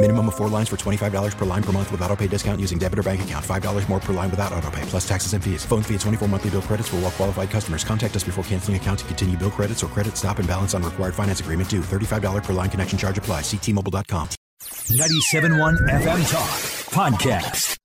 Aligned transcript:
Minimum 0.00 0.28
of 0.28 0.36
four 0.36 0.48
lines 0.48 0.68
for 0.68 0.76
$25 0.76 1.36
per 1.36 1.44
line 1.44 1.62
per 1.62 1.72
month 1.72 1.90
with 1.90 2.00
auto 2.02 2.14
pay 2.14 2.28
discount 2.28 2.60
using 2.60 2.78
debit 2.78 3.00
or 3.00 3.02
bank 3.02 3.22
account. 3.22 3.44
$5 3.44 3.88
more 3.88 3.98
per 3.98 4.12
line 4.12 4.30
without 4.30 4.52
auto 4.52 4.70
pay, 4.70 4.82
plus 4.82 5.06
taxes 5.06 5.32
and 5.32 5.42
fees. 5.42 5.64
Phone 5.64 5.82
fee 5.82 5.94
at 5.96 6.00
24 6.02 6.28
monthly 6.28 6.50
bill 6.50 6.62
credits 6.62 6.88
for 6.88 6.96
all 6.96 7.02
well 7.02 7.10
qualified 7.10 7.50
customers. 7.50 7.82
Contact 7.82 8.14
us 8.14 8.22
before 8.22 8.44
canceling 8.44 8.76
account 8.76 9.00
to 9.00 9.04
continue 9.06 9.36
bill 9.36 9.50
credits 9.50 9.82
or 9.82 9.88
credit 9.88 10.16
stop 10.16 10.38
and 10.38 10.46
balance 10.46 10.72
on 10.72 10.84
required 10.84 11.16
finance 11.16 11.40
agreement 11.40 11.68
due. 11.68 11.80
$35 11.80 12.44
per 12.44 12.52
line 12.52 12.70
connection 12.70 12.96
charge 12.96 13.18
apply. 13.18 13.40
Ctmobile.com. 13.40 14.28
97.1 14.60 15.78
FM 15.88 16.30
Talk 16.30 17.10
Podcast. 17.10 17.76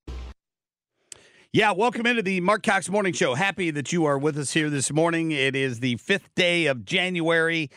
Yeah, 1.52 1.72
welcome 1.72 2.06
into 2.06 2.22
the 2.22 2.40
Marc 2.40 2.62
Cox 2.62 2.88
Morning 2.88 3.12
Show. 3.12 3.34
Happy 3.34 3.72
that 3.72 3.92
you 3.92 4.04
are 4.04 4.18
with 4.18 4.38
us 4.38 4.52
here 4.52 4.70
this 4.70 4.92
morning. 4.92 5.32
It 5.32 5.56
is 5.56 5.80
the 5.80 5.96
fifth 5.96 6.32
day 6.36 6.66
of 6.66 6.84
January. 6.84 7.70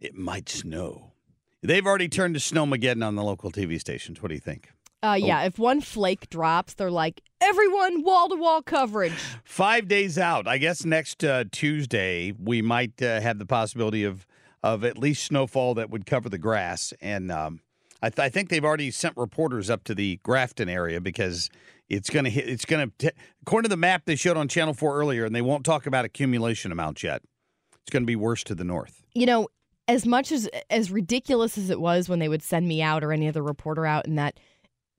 It 0.00 0.16
might 0.16 0.48
snow. 0.48 1.07
They've 1.62 1.86
already 1.86 2.08
turned 2.08 2.34
to 2.34 2.40
Snowmageddon 2.40 3.04
on 3.04 3.16
the 3.16 3.22
local 3.22 3.50
TV 3.50 3.80
stations. 3.80 4.22
What 4.22 4.28
do 4.28 4.34
you 4.34 4.40
think? 4.40 4.70
Uh, 5.02 5.16
yeah, 5.18 5.42
if 5.42 5.58
one 5.58 5.80
flake 5.80 6.28
drops, 6.28 6.74
they're 6.74 6.90
like, 6.90 7.22
everyone 7.40 8.02
wall 8.02 8.28
to 8.28 8.34
wall 8.34 8.62
coverage. 8.62 9.12
Five 9.44 9.86
days 9.86 10.18
out. 10.18 10.48
I 10.48 10.58
guess 10.58 10.84
next 10.84 11.22
uh, 11.22 11.44
Tuesday 11.52 12.32
we 12.38 12.62
might 12.62 13.00
uh, 13.00 13.20
have 13.20 13.38
the 13.38 13.46
possibility 13.46 14.04
of 14.04 14.26
of 14.62 14.82
at 14.84 14.98
least 14.98 15.24
snowfall 15.24 15.74
that 15.74 15.88
would 15.88 16.04
cover 16.04 16.28
the 16.28 16.38
grass. 16.38 16.92
And 17.00 17.30
um, 17.30 17.60
I, 18.02 18.10
th- 18.10 18.18
I 18.18 18.28
think 18.28 18.48
they've 18.48 18.64
already 18.64 18.90
sent 18.90 19.16
reporters 19.16 19.70
up 19.70 19.84
to 19.84 19.94
the 19.94 20.18
Grafton 20.24 20.68
area 20.68 21.00
because 21.00 21.48
it's 21.88 22.10
going 22.10 22.24
to 22.24 22.30
hit. 22.30 22.48
It's 22.48 22.64
going 22.64 22.92
to 22.98 23.12
according 23.42 23.68
to 23.68 23.70
the 23.70 23.76
map 23.76 24.02
they 24.04 24.16
showed 24.16 24.36
on 24.36 24.48
Channel 24.48 24.74
Four 24.74 24.98
earlier, 24.98 25.24
and 25.24 25.34
they 25.34 25.42
won't 25.42 25.64
talk 25.64 25.86
about 25.86 26.04
accumulation 26.04 26.72
amounts 26.72 27.04
yet. 27.04 27.22
It's 27.82 27.90
going 27.90 28.02
to 28.02 28.06
be 28.06 28.16
worse 28.16 28.42
to 28.44 28.54
the 28.54 28.64
north. 28.64 29.04
You 29.14 29.26
know, 29.26 29.48
as 29.88 30.06
much 30.06 30.30
as 30.30 30.48
as 30.70 30.90
ridiculous 30.92 31.58
as 31.58 31.70
it 31.70 31.80
was 31.80 32.08
when 32.08 32.18
they 32.18 32.28
would 32.28 32.42
send 32.42 32.68
me 32.68 32.80
out 32.82 33.02
or 33.02 33.12
any 33.12 33.26
other 33.28 33.42
reporter 33.42 33.86
out 33.86 34.06
in 34.06 34.14
that 34.16 34.38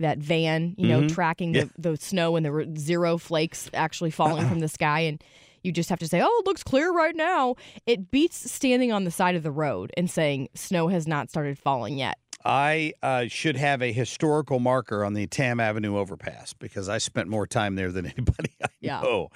that 0.01 0.17
van, 0.19 0.75
you 0.77 0.87
know, 0.87 1.01
Mhm. 1.01 1.13
tracking 1.13 1.53
Yeah. 1.53 1.65
the, 1.77 1.91
the 1.91 1.97
snow 1.97 2.35
and 2.35 2.45
there 2.45 2.53
were 2.53 2.65
zero 2.77 3.17
flakes 3.17 3.69
actually 3.73 4.11
falling 4.11 4.47
from 4.47 4.59
the 4.59 4.69
sky 4.69 5.01
and 5.01 5.21
you 5.61 5.73
just 5.73 5.89
have 5.89 5.99
to 5.99 6.07
say, 6.07 6.21
"Oh, 6.23 6.39
it 6.41 6.45
looks 6.47 6.63
clear 6.63 6.89
right 6.93 7.13
now." 7.15 7.55
It 7.85 8.09
beats 8.11 8.49
standing 8.49 8.93
on 8.93 9.03
the 9.03 9.11
side 9.11 9.35
of 9.35 9.43
the 9.43 9.51
road 9.51 9.91
and 9.97 10.09
saying 10.09 10.47
snow 10.55 10.87
has 10.87 11.05
not 11.05 11.29
started 11.29 11.59
falling 11.59 11.97
yet. 11.97 12.17
I 12.45 12.93
uh, 13.03 13.25
should 13.27 13.57
have 13.57 13.81
a 13.81 13.91
historical 13.91 14.59
marker 14.59 15.03
on 15.03 15.13
the 15.15 15.27
Tamm 15.27 15.59
Avenue 15.61 15.97
overpass 15.97 16.53
because 16.53 16.87
I 16.87 16.97
spent 16.99 17.27
more 17.27 17.45
time 17.45 17.75
there 17.75 17.91
than 17.91 18.05
anybody 18.17 18.53
I 18.63 18.67
Yeah. 18.79 19.01
know. 19.01 19.29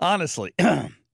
Honestly, 0.00 0.52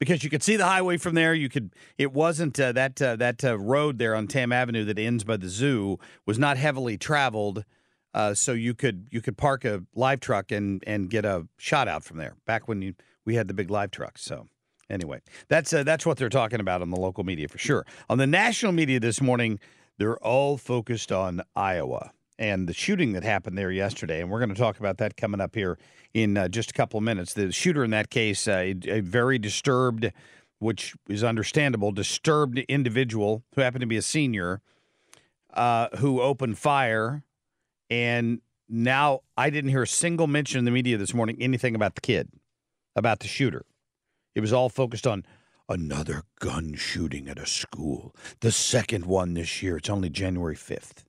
because 0.00 0.24
you 0.24 0.30
could 0.30 0.42
see 0.42 0.56
the 0.56 0.64
highway 0.64 0.96
from 0.96 1.14
there. 1.14 1.32
You 1.32 1.48
could. 1.48 1.72
It 1.96 2.12
wasn't 2.12 2.58
uh, 2.58 2.72
that 2.72 3.00
uh, 3.00 3.14
that 3.16 3.44
uh, 3.44 3.56
road 3.56 3.98
there 3.98 4.16
on 4.16 4.26
Tamm 4.26 4.52
Avenue 4.52 4.84
that 4.86 4.98
ends 4.98 5.22
by 5.22 5.36
the 5.36 5.48
zoo 5.48 5.98
was 6.26 6.38
not 6.38 6.56
heavily 6.56 6.98
traveled. 6.98 7.64
Uh, 8.12 8.34
so 8.34 8.52
you 8.52 8.74
could 8.74 9.06
you 9.12 9.20
could 9.20 9.36
park 9.36 9.64
a 9.64 9.84
live 9.94 10.18
truck 10.18 10.50
and 10.50 10.82
and 10.86 11.08
get 11.10 11.24
a 11.24 11.46
shot 11.58 11.86
out 11.86 12.02
from 12.02 12.16
there. 12.16 12.34
Back 12.46 12.66
when 12.66 12.82
you, 12.82 12.94
we 13.24 13.36
had 13.36 13.46
the 13.46 13.54
big 13.54 13.70
live 13.70 13.92
trucks. 13.92 14.22
So 14.22 14.48
anyway, 14.88 15.20
that's 15.48 15.72
uh, 15.72 15.84
that's 15.84 16.04
what 16.04 16.16
they're 16.16 16.28
talking 16.28 16.58
about 16.58 16.82
on 16.82 16.90
the 16.90 16.98
local 16.98 17.22
media 17.22 17.46
for 17.46 17.58
sure. 17.58 17.86
On 18.08 18.18
the 18.18 18.26
national 18.26 18.72
media 18.72 18.98
this 18.98 19.20
morning, 19.20 19.60
they're 19.98 20.18
all 20.18 20.56
focused 20.56 21.12
on 21.12 21.42
Iowa 21.54 22.10
and 22.40 22.66
the 22.66 22.72
shooting 22.72 23.12
that 23.12 23.22
happened 23.22 23.58
there 23.58 23.70
yesterday, 23.70 24.22
and 24.22 24.30
we're 24.30 24.38
going 24.38 24.48
to 24.48 24.54
talk 24.54 24.80
about 24.80 24.96
that 24.96 25.14
coming 25.14 25.42
up 25.42 25.54
here 25.54 25.78
in 26.14 26.38
uh, 26.38 26.48
just 26.48 26.70
a 26.70 26.72
couple 26.72 26.96
of 26.96 27.04
minutes. 27.04 27.34
The 27.34 27.52
shooter 27.52 27.84
in 27.84 27.90
that 27.90 28.08
case, 28.08 28.48
uh, 28.48 28.52
a, 28.52 28.76
a 28.86 29.00
very 29.00 29.38
disturbed, 29.38 30.10
which 30.58 30.96
is 31.06 31.22
understandable, 31.22 31.92
disturbed 31.92 32.58
individual 32.60 33.44
who 33.54 33.60
happened 33.60 33.82
to 33.82 33.86
be 33.86 33.98
a 33.98 34.02
senior, 34.02 34.62
uh, 35.52 35.88
who 35.98 36.22
opened 36.22 36.58
fire, 36.58 37.22
and 37.90 38.40
now 38.70 39.20
I 39.36 39.50
didn't 39.50 39.70
hear 39.70 39.82
a 39.82 39.86
single 39.86 40.26
mention 40.26 40.60
in 40.60 40.64
the 40.64 40.70
media 40.70 40.96
this 40.96 41.12
morning 41.12 41.36
anything 41.40 41.74
about 41.74 41.94
the 41.94 42.00
kid, 42.00 42.30
about 42.96 43.20
the 43.20 43.28
shooter. 43.28 43.66
It 44.34 44.40
was 44.40 44.52
all 44.52 44.70
focused 44.70 45.06
on 45.06 45.26
another 45.68 46.22
gun 46.38 46.74
shooting 46.74 47.28
at 47.28 47.38
a 47.38 47.46
school, 47.46 48.14
the 48.40 48.50
second 48.50 49.04
one 49.04 49.34
this 49.34 49.62
year. 49.62 49.76
It's 49.76 49.90
only 49.90 50.08
January 50.08 50.56
5th. 50.56 51.04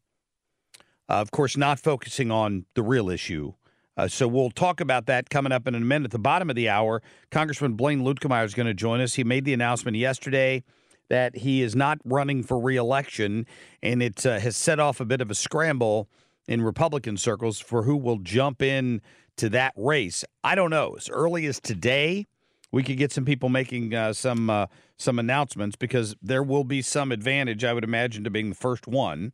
Uh, 1.12 1.16
of 1.16 1.30
course, 1.30 1.58
not 1.58 1.78
focusing 1.78 2.32
on 2.32 2.66
the 2.74 2.82
real 2.82 3.10
issue. 3.10 3.52
Uh, 3.98 4.08
so 4.08 4.30
we'll 4.30 4.50
talk 4.50 4.80
about 4.80 5.08
that 5.08 5.30
coming 5.30 5.52
up 5.52 5.68
in 5.68 5.76
a 5.76 5.80
minute. 5.82 6.06
At 6.06 6.12
the 6.12 6.20
bottom 6.20 6.50
of 6.50 6.56
the 6.56 6.70
hour, 6.70 7.02
Congressman 7.32 7.74
Blaine 7.74 8.02
Luetkemeyer 8.02 8.46
is 8.46 8.54
going 8.54 8.68
to 8.68 8.74
join 8.74 9.02
us. 9.02 9.16
He 9.16 9.26
made 9.26 9.44
the 9.44 9.52
announcement 9.52 9.98
yesterday 9.98 10.64
that 11.10 11.36
he 11.36 11.62
is 11.62 11.76
not 11.76 11.98
running 12.06 12.44
for 12.44 12.58
reelection, 12.58 13.46
and 13.84 14.02
it 14.02 14.26
uh, 14.26 14.40
has 14.40 14.56
set 14.56 14.80
off 14.80 15.02
a 15.02 15.06
bit 15.06 15.20
of 15.20 15.30
a 15.30 15.36
scramble 15.36 16.08
in 16.48 16.62
Republican 16.62 17.18
circles 17.18 17.60
for 17.60 17.84
who 17.84 17.98
will 17.98 18.20
jump 18.20 18.62
in 18.62 19.02
to 19.36 19.50
that 19.50 19.74
race. 19.76 20.24
I 20.46 20.56
don't 20.56 20.70
know. 20.70 20.94
As 20.98 21.10
early 21.10 21.46
as 21.46 21.60
today, 21.60 22.26
we 22.72 22.84
could 22.84 22.96
get 22.96 23.12
some 23.12 23.26
people 23.26 23.50
making 23.50 23.94
uh, 23.94 24.14
some 24.14 24.50
uh, 24.50 24.68
some 24.96 25.20
announcements 25.20 25.76
because 25.76 26.16
there 26.22 26.42
will 26.42 26.64
be 26.64 26.82
some 26.82 27.12
advantage, 27.12 27.66
I 27.66 27.74
would 27.74 27.84
imagine, 27.84 28.24
to 28.24 28.30
being 28.30 28.48
the 28.48 28.56
first 28.56 28.88
one. 28.88 29.34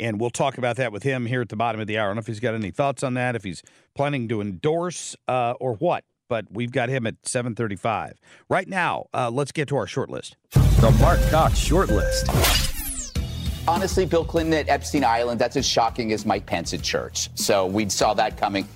And 0.00 0.20
we'll 0.20 0.30
talk 0.30 0.58
about 0.58 0.76
that 0.76 0.92
with 0.92 1.02
him 1.02 1.26
here 1.26 1.40
at 1.40 1.48
the 1.48 1.56
bottom 1.56 1.80
of 1.80 1.86
the 1.86 1.98
hour. 1.98 2.06
I 2.06 2.08
don't 2.08 2.16
know 2.16 2.20
if 2.20 2.26
he's 2.26 2.40
got 2.40 2.54
any 2.54 2.70
thoughts 2.70 3.02
on 3.02 3.14
that, 3.14 3.34
if 3.34 3.44
he's 3.44 3.62
planning 3.94 4.28
to 4.28 4.40
endorse 4.40 5.16
uh, 5.26 5.54
or 5.60 5.74
what. 5.74 6.04
But 6.28 6.46
we've 6.50 6.70
got 6.70 6.90
him 6.90 7.06
at 7.06 7.22
7:35 7.22 8.12
right 8.50 8.68
now. 8.68 9.06
Uh, 9.14 9.30
let's 9.30 9.50
get 9.50 9.66
to 9.68 9.76
our 9.76 9.86
short 9.86 10.10
list. 10.10 10.36
The 10.52 10.94
Marc 11.00 11.20
Cox 11.30 11.58
Short 11.58 11.88
List. 11.88 12.28
Honestly, 13.66 14.04
Bill 14.04 14.24
Clinton 14.24 14.54
at 14.54 14.68
Epstein 14.68 15.04
Island, 15.04 15.40
that's 15.40 15.56
as 15.56 15.66
shocking 15.66 16.12
as 16.12 16.26
Mike 16.26 16.46
Pence 16.46 16.72
at 16.74 16.82
church. 16.82 17.30
So 17.34 17.66
we 17.66 17.88
saw 17.88 18.14
that 18.14 18.36
coming. 18.36 18.68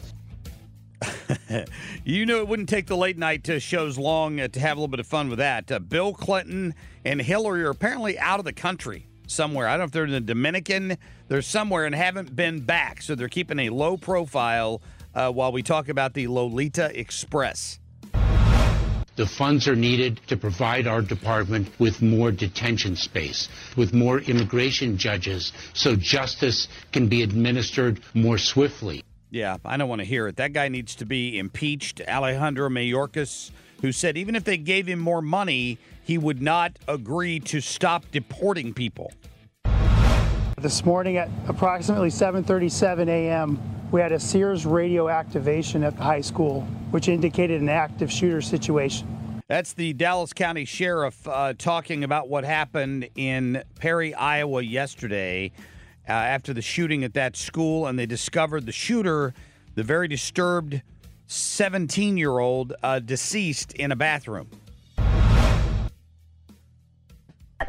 You 2.05 2.27
knew 2.27 2.39
it 2.39 2.49
wouldn't 2.49 2.69
take 2.69 2.87
the 2.89 2.97
late 2.97 3.17
night 3.17 3.49
uh, 3.49 3.61
shows 3.61 3.97
long 3.97 4.41
uh, 4.41 4.49
to 4.49 4.59
have 4.59 4.77
a 4.77 4.81
little 4.81 4.89
bit 4.89 4.99
of 4.99 5.07
fun 5.07 5.29
with 5.29 5.39
that. 5.39 5.71
Uh, 5.71 5.79
Bill 5.79 6.13
Clinton 6.13 6.75
and 7.05 7.23
Hillary 7.23 7.63
are 7.63 7.71
apparently 7.71 8.19
out 8.19 8.41
of 8.41 8.45
the 8.45 8.53
country 8.53 9.07
somewhere. 9.33 9.67
I 9.67 9.73
don't 9.73 9.81
know 9.81 9.85
if 9.85 9.91
they're 9.91 10.05
in 10.05 10.11
the 10.13 10.21
Dominican. 10.21 10.99
They're 11.29 11.43
somewhere 11.43 11.87
and 11.87 11.95
haven't 11.95 12.37
been 12.37 12.61
back. 12.61 13.03
So 13.03 13.15
they're 13.15 13.29
keeping 13.29 13.59
a 13.59 13.71
low 13.71 13.97
profile 13.97 14.83
uh, 15.15 15.31
while 15.31 15.53
we 15.53 15.63
talk 15.63 15.89
about 15.89 16.15
the 16.15 16.29
Lolita 16.29 16.99
Express. 16.99 17.79
The 19.15 19.27
funds 19.27 19.69
are 19.69 19.77
needed 19.77 20.21
to 20.29 20.39
provide 20.39 20.87
our 20.87 21.03
department 21.03 21.69
with 21.79 22.01
more 22.01 22.33
detention 22.33 22.97
space, 22.97 23.51
with 23.77 23.93
more 23.93 24.21
immigration 24.21 24.97
judges, 24.97 25.53
so 25.75 25.97
justice 25.97 26.67
can 26.93 27.09
be 27.09 27.23
administered 27.23 28.01
more 28.15 28.39
swiftly. 28.39 29.05
Yeah, 29.31 29.59
I 29.67 29.77
don't 29.77 29.89
want 29.89 30.01
to 30.01 30.07
hear 30.07 30.29
it. 30.29 30.37
That 30.37 30.55
guy 30.55 30.69
needs 30.69 30.95
to 30.97 31.05
be 31.05 31.39
impeached. 31.39 32.01
Alejandro 32.09 32.71
Mayorkas, 32.71 33.51
who 33.83 33.93
said 33.93 34.17
even 34.17 34.35
if 34.35 34.45
they 34.45 34.57
gave 34.57 34.87
him 34.87 34.99
more 34.99 35.21
money, 35.21 35.79
he 36.03 36.19
would 36.19 36.43
not 36.43 36.79
agree 36.89 37.41
to 37.41 37.61
stop 37.61 38.05
deporting 38.11 38.75
people. 38.75 39.13
This 40.59 40.85
morning 40.85 41.17
at 41.17 41.29
approximately 41.49 42.11
7:37 42.11 43.09
a.m., 43.09 43.61
we 43.91 44.01
had 44.01 44.13
a 44.13 44.21
Sears 44.21 44.65
radio 44.65 45.09
activation 45.09 45.83
at 45.83 45.97
the 45.97 46.03
high 46.03 46.21
school, 46.21 46.63
which 46.91 47.09
indicated 47.09 47.61
an 47.61 47.69
active 47.69 48.11
shooter 48.11 48.41
situation. 48.41 49.07
That's 49.49 49.75
the 49.75 49.93
Dallas 49.93 50.33
County 50.33 50.65
Sheriff 50.65 51.29
uh, 51.29 51.53
talking 51.59 52.05
about 52.05 52.29
what 52.29 52.45
happened 52.45 53.09
in 53.17 53.63
Perry, 53.79 54.15
Iowa 54.15 54.63
yesterday 54.63 55.53
uh, 56.09 56.13
after 56.13 56.55
the 56.55 56.63
shooting 56.63 57.05
at 57.05 57.15
that 57.15 57.37
school, 57.37 57.87
and 57.87 57.99
they 57.99 58.07
discovered 58.07 58.67
the 58.67 58.73
shooter, 58.73 59.35
the 59.75 59.83
very 59.83 60.09
disturbed 60.09 60.81
17 61.27 62.17
year 62.17 62.39
old 62.39 62.73
uh, 62.83 62.99
deceased 62.99 63.73
in 63.75 63.93
a 63.93 63.97
bathroom. 63.97 64.49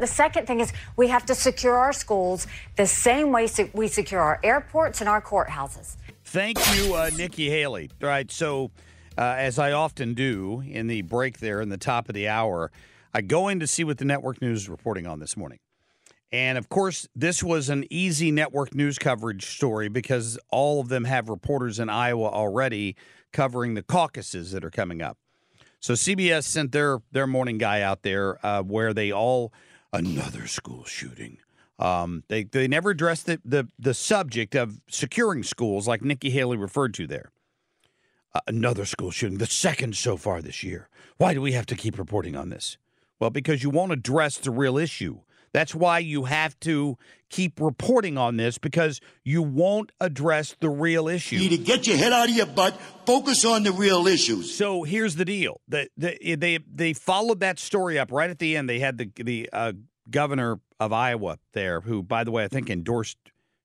The 0.00 0.06
second 0.06 0.46
thing 0.46 0.60
is 0.60 0.72
we 0.96 1.08
have 1.08 1.26
to 1.26 1.34
secure 1.34 1.76
our 1.76 1.92
schools 1.92 2.46
the 2.76 2.86
same 2.86 3.32
way 3.32 3.48
we 3.72 3.88
secure 3.88 4.20
our 4.20 4.40
airports 4.42 5.00
and 5.00 5.08
our 5.08 5.22
courthouses. 5.22 5.96
Thank 6.24 6.58
you, 6.74 6.94
uh, 6.94 7.10
Nikki 7.16 7.50
Haley. 7.50 7.90
All 8.02 8.08
right, 8.08 8.30
so 8.30 8.70
uh, 9.16 9.34
as 9.38 9.58
I 9.58 9.72
often 9.72 10.14
do 10.14 10.62
in 10.66 10.86
the 10.86 11.02
break 11.02 11.38
there 11.38 11.60
in 11.60 11.68
the 11.68 11.76
top 11.76 12.08
of 12.08 12.14
the 12.14 12.28
hour, 12.28 12.70
I 13.12 13.20
go 13.20 13.48
in 13.48 13.60
to 13.60 13.66
see 13.66 13.84
what 13.84 13.98
the 13.98 14.04
network 14.04 14.42
news 14.42 14.62
is 14.62 14.68
reporting 14.68 15.06
on 15.06 15.20
this 15.20 15.36
morning. 15.36 15.60
And 16.32 16.58
of 16.58 16.68
course, 16.68 17.06
this 17.14 17.44
was 17.44 17.68
an 17.68 17.84
easy 17.90 18.32
network 18.32 18.74
news 18.74 18.98
coverage 18.98 19.46
story 19.46 19.88
because 19.88 20.36
all 20.50 20.80
of 20.80 20.88
them 20.88 21.04
have 21.04 21.28
reporters 21.28 21.78
in 21.78 21.88
Iowa 21.88 22.28
already 22.28 22.96
covering 23.32 23.74
the 23.74 23.84
caucuses 23.84 24.50
that 24.50 24.64
are 24.64 24.70
coming 24.70 25.00
up. 25.00 25.16
So 25.78 25.92
CBS 25.92 26.44
sent 26.44 26.72
their 26.72 27.00
their 27.12 27.26
morning 27.26 27.58
guy 27.58 27.82
out 27.82 28.02
there 28.02 28.44
uh, 28.44 28.62
where 28.62 28.92
they 28.92 29.12
all 29.12 29.52
another 29.94 30.46
school 30.46 30.84
shooting. 30.84 31.38
Um, 31.78 32.24
they 32.28 32.44
they 32.44 32.68
never 32.68 32.90
addressed 32.90 33.26
the, 33.26 33.40
the 33.44 33.68
the 33.78 33.94
subject 33.94 34.54
of 34.54 34.80
securing 34.88 35.42
schools 35.42 35.88
like 35.88 36.02
Nikki 36.02 36.30
Haley 36.30 36.56
referred 36.56 36.94
to 36.94 37.06
there. 37.06 37.30
Uh, 38.34 38.40
another 38.46 38.84
school 38.84 39.10
shooting, 39.10 39.38
the 39.38 39.46
second 39.46 39.96
so 39.96 40.16
far 40.16 40.42
this 40.42 40.62
year. 40.62 40.88
Why 41.16 41.34
do 41.34 41.40
we 41.40 41.52
have 41.52 41.66
to 41.66 41.76
keep 41.76 41.98
reporting 41.98 42.36
on 42.36 42.50
this? 42.50 42.76
Well, 43.20 43.30
because 43.30 43.62
you 43.62 43.70
won't 43.70 43.92
address 43.92 44.36
the 44.36 44.50
real 44.50 44.76
issue. 44.76 45.20
That's 45.54 45.72
why 45.72 46.00
you 46.00 46.24
have 46.24 46.58
to 46.60 46.98
keep 47.30 47.60
reporting 47.60 48.18
on 48.18 48.36
this 48.36 48.58
because 48.58 49.00
you 49.22 49.40
won't 49.40 49.92
address 50.00 50.56
the 50.58 50.68
real 50.68 51.06
issue. 51.06 51.36
You 51.36 51.48
need 51.48 51.56
to 51.56 51.62
get 51.62 51.86
your 51.86 51.96
head 51.96 52.12
out 52.12 52.28
of 52.28 52.34
your 52.34 52.46
butt, 52.46 52.76
focus 53.06 53.44
on 53.44 53.62
the 53.62 53.70
real 53.70 54.08
issues. 54.08 54.52
So 54.52 54.82
here's 54.82 55.14
the 55.14 55.24
deal: 55.24 55.60
the, 55.68 55.88
the, 55.96 56.34
they 56.34 56.58
they 56.70 56.92
followed 56.92 57.38
that 57.38 57.60
story 57.60 58.00
up 58.00 58.10
right 58.10 58.28
at 58.28 58.40
the 58.40 58.56
end. 58.56 58.68
They 58.68 58.80
had 58.80 58.98
the 58.98 59.10
the 59.16 59.48
uh, 59.52 59.72
governor 60.10 60.58
of 60.80 60.92
Iowa 60.92 61.38
there, 61.52 61.80
who, 61.82 62.02
by 62.02 62.24
the 62.24 62.32
way, 62.32 62.42
I 62.42 62.48
think 62.48 62.68
endorsed 62.68 63.18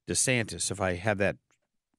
DeSantis. 0.07 0.69
If 0.69 0.79
I 0.79 0.93
have 0.93 1.17
that 1.17 1.37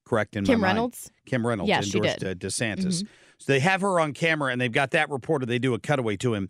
correct 0.05 0.37
in 0.37 0.45
Kim 0.45 0.61
my 0.61 0.67
mind. 0.67 0.77
Reynolds? 0.77 1.11
Kim 1.25 1.45
Reynolds 1.45 1.69
Yeah, 1.69 1.81
she 1.81 1.97
endorsed 1.97 2.19
did. 2.19 2.45
Uh, 2.45 2.47
DeSantis. 2.47 3.03
Mhm. 3.03 3.07
So 3.39 3.51
they 3.51 3.59
have 3.59 3.81
her 3.81 3.99
on 3.99 4.13
camera, 4.13 4.53
and 4.53 4.61
they've 4.61 4.71
got 4.71 4.91
that 4.91 5.09
reporter. 5.09 5.45
They 5.45 5.59
do 5.59 5.73
a 5.73 5.79
cutaway 5.79 6.15
to 6.17 6.33
him. 6.33 6.49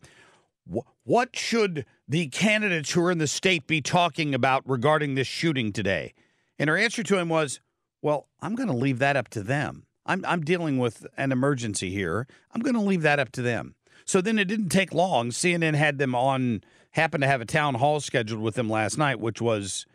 What 1.04 1.36
should 1.36 1.86
the 2.12 2.28
candidates 2.28 2.92
who 2.92 3.02
are 3.06 3.10
in 3.10 3.20
the 3.20 3.28
state 3.28 3.68
be 3.68 3.82
talking 3.82 4.36
about 4.36 4.68
regarding 4.68 5.16
this 5.16 5.28
shooting 5.28 5.72
today? 5.72 6.14
And 6.60 6.70
her 6.70 6.78
answer 6.78 7.04
to 7.04 7.18
him 7.18 7.30
was, 7.30 7.62
"Well, 8.02 8.28
I'm 8.42 8.54
going 8.54 8.68
to 8.68 8.76
leave 8.76 9.00
that 9.00 9.16
up 9.16 9.30
to 9.30 9.42
them. 9.42 9.86
I'm 10.06 10.26
I'm 10.26 10.42
dealing 10.42 10.78
with 10.78 11.08
an 11.16 11.32
emergency 11.32 11.90
here. 11.90 12.28
I'm 12.54 12.62
going 12.62 12.76
to 12.76 12.82
leave 12.82 13.02
that 13.04 13.18
up 13.18 13.32
to 13.34 13.42
them." 13.42 13.76
So 14.06 14.20
then 14.20 14.38
it 14.40 14.46
didn't 14.46 14.70
take 14.70 14.94
long. 14.94 15.30
CNN 15.30 15.76
had 15.76 16.00
them 16.00 16.14
on, 16.14 16.64
happened 16.92 17.22
to 17.22 17.28
have 17.28 17.40
a 17.40 17.46
town 17.46 17.76
hall 17.76 18.02
scheduled 18.02 18.42
with 18.42 18.56
them 18.56 18.70
last 18.70 18.98
night, 18.98 19.22
which 19.22 19.42
was 19.42 19.86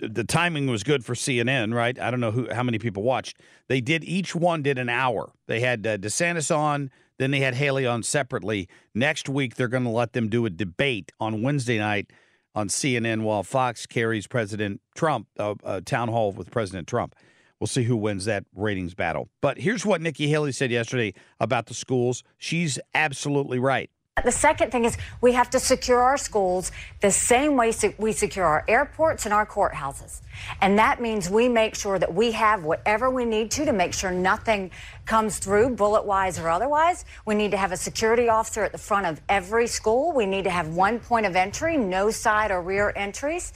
the 0.00 0.24
timing 0.24 0.66
was 0.66 0.82
good 0.82 1.04
for 1.04 1.14
CNN, 1.14 1.72
right? 1.72 1.96
I 1.98 2.10
don't 2.10 2.18
know 2.18 2.32
who 2.32 2.52
how 2.52 2.64
many 2.64 2.78
people 2.80 3.04
watched. 3.04 3.38
They 3.68 3.80
did 3.80 4.02
each 4.02 4.34
one 4.34 4.62
did 4.62 4.78
an 4.78 4.88
hour. 4.88 5.30
They 5.46 5.60
had 5.60 5.86
uh, 5.86 5.98
DeSantis 5.98 6.54
on, 6.54 6.90
then 7.20 7.30
they 7.32 7.40
had 7.40 7.54
Haley 7.54 7.86
on 7.86 8.02
separately. 8.02 8.66
Next 8.94 9.28
week 9.28 9.56
they're 9.56 9.68
going 9.68 9.84
to 9.84 9.90
let 9.90 10.14
them 10.14 10.28
do 10.28 10.46
a 10.46 10.50
debate 10.50 11.12
on 11.20 11.42
Wednesday 11.42 11.78
night 11.78 12.10
on 12.54 12.68
CNN 12.68 13.22
while 13.22 13.42
Fox 13.42 13.84
carries 13.86 14.26
President 14.26 14.80
Trump 14.94 15.28
uh, 15.38 15.54
a 15.62 15.82
town 15.82 16.08
hall 16.08 16.32
with 16.32 16.50
President 16.50 16.88
Trump. 16.88 17.14
We'll 17.60 17.66
see 17.66 17.82
who 17.82 17.96
wins 17.96 18.24
that 18.24 18.46
ratings 18.54 18.94
battle. 18.94 19.28
But 19.42 19.58
here's 19.58 19.84
what 19.84 20.00
Nikki 20.00 20.28
Haley 20.28 20.52
said 20.52 20.70
yesterday 20.70 21.12
about 21.38 21.66
the 21.66 21.74
schools. 21.74 22.24
She's 22.38 22.78
absolutely 22.94 23.58
right. 23.58 23.90
The 24.24 24.32
second 24.32 24.70
thing 24.70 24.84
is 24.84 24.96
we 25.20 25.32
have 25.32 25.50
to 25.50 25.60
secure 25.60 26.02
our 26.02 26.18
schools 26.18 26.72
the 27.00 27.10
same 27.10 27.56
way 27.56 27.72
we 27.98 28.12
secure 28.12 28.44
our 28.44 28.64
airports 28.68 29.24
and 29.24 29.32
our 29.32 29.46
courthouses. 29.46 30.20
And 30.60 30.78
that 30.78 31.00
means 31.00 31.30
we 31.30 31.48
make 31.48 31.74
sure 31.74 31.98
that 31.98 32.12
we 32.12 32.32
have 32.32 32.64
whatever 32.64 33.08
we 33.08 33.24
need 33.24 33.50
to 33.52 33.64
to 33.64 33.72
make 33.72 33.94
sure 33.94 34.10
nothing 34.10 34.70
comes 35.06 35.38
through, 35.38 35.70
bullet 35.70 36.04
wise 36.04 36.38
or 36.38 36.48
otherwise. 36.48 37.04
We 37.24 37.34
need 37.34 37.50
to 37.52 37.56
have 37.56 37.72
a 37.72 37.76
security 37.76 38.28
officer 38.28 38.64
at 38.64 38.72
the 38.72 38.78
front 38.78 39.06
of 39.06 39.20
every 39.28 39.66
school. 39.66 40.12
We 40.12 40.26
need 40.26 40.44
to 40.44 40.50
have 40.50 40.68
one 40.68 40.98
point 41.00 41.26
of 41.26 41.36
entry, 41.36 41.76
no 41.76 42.10
side 42.10 42.50
or 42.50 42.60
rear 42.62 42.92
entries. 42.96 43.52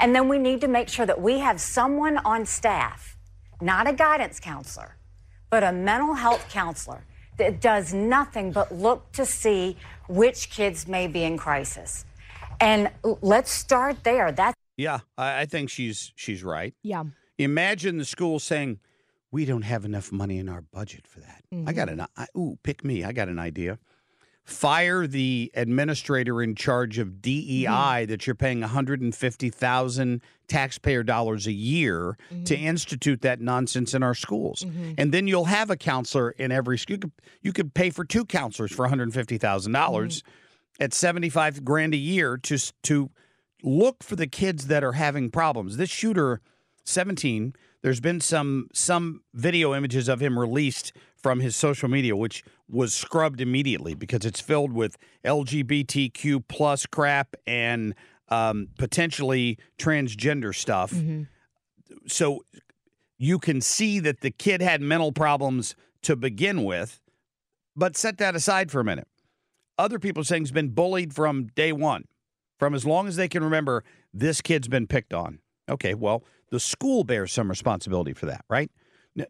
And 0.00 0.14
then 0.14 0.28
we 0.28 0.38
need 0.38 0.60
to 0.62 0.68
make 0.68 0.88
sure 0.88 1.06
that 1.06 1.20
we 1.20 1.38
have 1.38 1.60
someone 1.60 2.18
on 2.18 2.46
staff, 2.46 3.16
not 3.60 3.88
a 3.88 3.92
guidance 3.92 4.40
counselor, 4.40 4.96
but 5.50 5.62
a 5.62 5.72
mental 5.72 6.14
health 6.14 6.48
counselor 6.50 7.04
that 7.38 7.60
does 7.60 7.94
nothing 7.94 8.52
but 8.52 8.72
look 8.72 9.10
to 9.12 9.24
see 9.24 9.76
which 10.08 10.50
kids 10.50 10.86
may 10.86 11.06
be 11.06 11.22
in 11.24 11.36
crisis. 11.38 12.04
And 12.60 12.90
let's 13.22 13.50
start 13.50 14.04
there. 14.04 14.32
That's 14.32 14.56
Yeah, 14.76 15.00
I, 15.16 15.40
I 15.42 15.46
think 15.46 15.70
she's 15.70 16.12
she's 16.16 16.42
right. 16.44 16.74
Yeah. 16.82 17.04
Imagine 17.38 17.98
the 17.98 18.04
school 18.04 18.38
saying, 18.40 18.80
"We 19.30 19.44
don't 19.44 19.62
have 19.62 19.84
enough 19.84 20.10
money 20.12 20.38
in 20.38 20.48
our 20.48 20.62
budget 20.62 21.06
for 21.06 21.20
that." 21.20 21.44
I 21.66 21.72
got 21.72 21.88
Mm-hmm. 21.88 22.00
an 22.00 22.06
I, 22.16 22.26
ooh, 22.36 22.58
pick 22.62 22.84
me. 22.84 23.04
I 23.04 23.12
got 23.12 23.28
an 23.28 23.38
idea. 23.38 23.78
Fire 24.48 25.06
the 25.06 25.50
administrator 25.54 26.40
in 26.42 26.54
charge 26.54 26.96
of 26.98 27.20
DEI 27.20 27.66
Mm-hmm. 27.68 28.10
that 28.10 28.26
you're 28.26 28.34
paying 28.34 28.60
150,000 28.62 30.22
taxpayer 30.48 31.02
dollars 31.02 31.46
a 31.46 31.52
year 31.52 32.16
to 32.30 32.54
Mm-hmm. 32.56 32.66
institute 32.66 33.20
that 33.22 33.40
nonsense 33.40 33.92
in 33.94 34.02
our 34.02 34.14
schools. 34.14 34.64
And 34.96 35.12
then 35.12 35.26
you'll 35.28 35.44
have 35.44 35.70
a 35.70 35.76
counselor 35.76 36.30
in 36.30 36.50
every 36.50 36.78
school. 36.78 36.94
You 36.94 36.98
could, 36.98 37.12
you 37.42 37.52
could 37.52 37.74
pay 37.74 37.90
for 37.90 38.04
two 38.04 38.24
counselors 38.24 38.72
for 38.72 38.88
$150,000 38.88 39.38
Mm-hmm. 39.68 40.82
at 40.82 40.94
75 40.94 41.64
grand 41.64 41.92
a 41.94 41.98
year 41.98 42.36
to 42.38 42.58
to 42.84 43.10
look 43.62 44.02
for 44.02 44.16
the 44.16 44.26
kids 44.28 44.68
that 44.68 44.82
are 44.84 44.92
having 44.92 45.30
problems. 45.30 45.76
This 45.76 45.90
shooter 45.90 46.40
17 46.84 47.54
there's 47.82 48.00
been 48.00 48.20
some 48.20 48.68
some 48.72 49.22
video 49.34 49.74
images 49.74 50.08
of 50.08 50.20
him 50.20 50.38
released 50.38 50.92
from 51.16 51.40
his 51.40 51.56
social 51.56 51.88
media 51.88 52.16
which 52.16 52.42
was 52.68 52.92
scrubbed 52.94 53.40
immediately 53.40 53.94
because 53.94 54.24
it's 54.24 54.40
filled 54.40 54.72
with 54.72 54.96
lgbtq 55.24 56.44
plus 56.48 56.86
crap 56.86 57.34
and 57.46 57.94
um, 58.30 58.68
potentially 58.78 59.58
transgender 59.78 60.54
stuff. 60.54 60.92
So 62.06 62.44
you 63.16 63.38
can 63.38 63.60
see 63.62 64.00
that 64.00 64.20
the 64.20 64.30
kid 64.30 64.60
had 64.60 64.82
mental 64.82 65.12
problems 65.12 65.74
to 66.02 66.14
begin 66.14 66.64
with 66.64 67.00
but 67.74 67.96
set 67.96 68.18
that 68.18 68.34
aside 68.34 68.70
for 68.70 68.80
a 68.80 68.84
minute. 68.84 69.06
Other 69.78 69.98
people 70.00 70.22
are 70.22 70.24
saying 70.24 70.42
he's 70.42 70.50
been 70.50 70.70
bullied 70.70 71.14
from 71.14 71.46
day 71.54 71.72
one 71.72 72.04
from 72.58 72.74
as 72.74 72.84
long 72.84 73.06
as 73.06 73.16
they 73.16 73.28
can 73.28 73.42
remember 73.44 73.84
this 74.12 74.40
kid's 74.40 74.68
been 74.68 74.86
picked 74.86 75.14
on 75.14 75.38
okay 75.68 75.94
well 75.94 76.24
the 76.50 76.60
school 76.60 77.04
bears 77.04 77.32
some 77.32 77.48
responsibility 77.48 78.12
for 78.12 78.26
that 78.26 78.44
right 78.48 78.70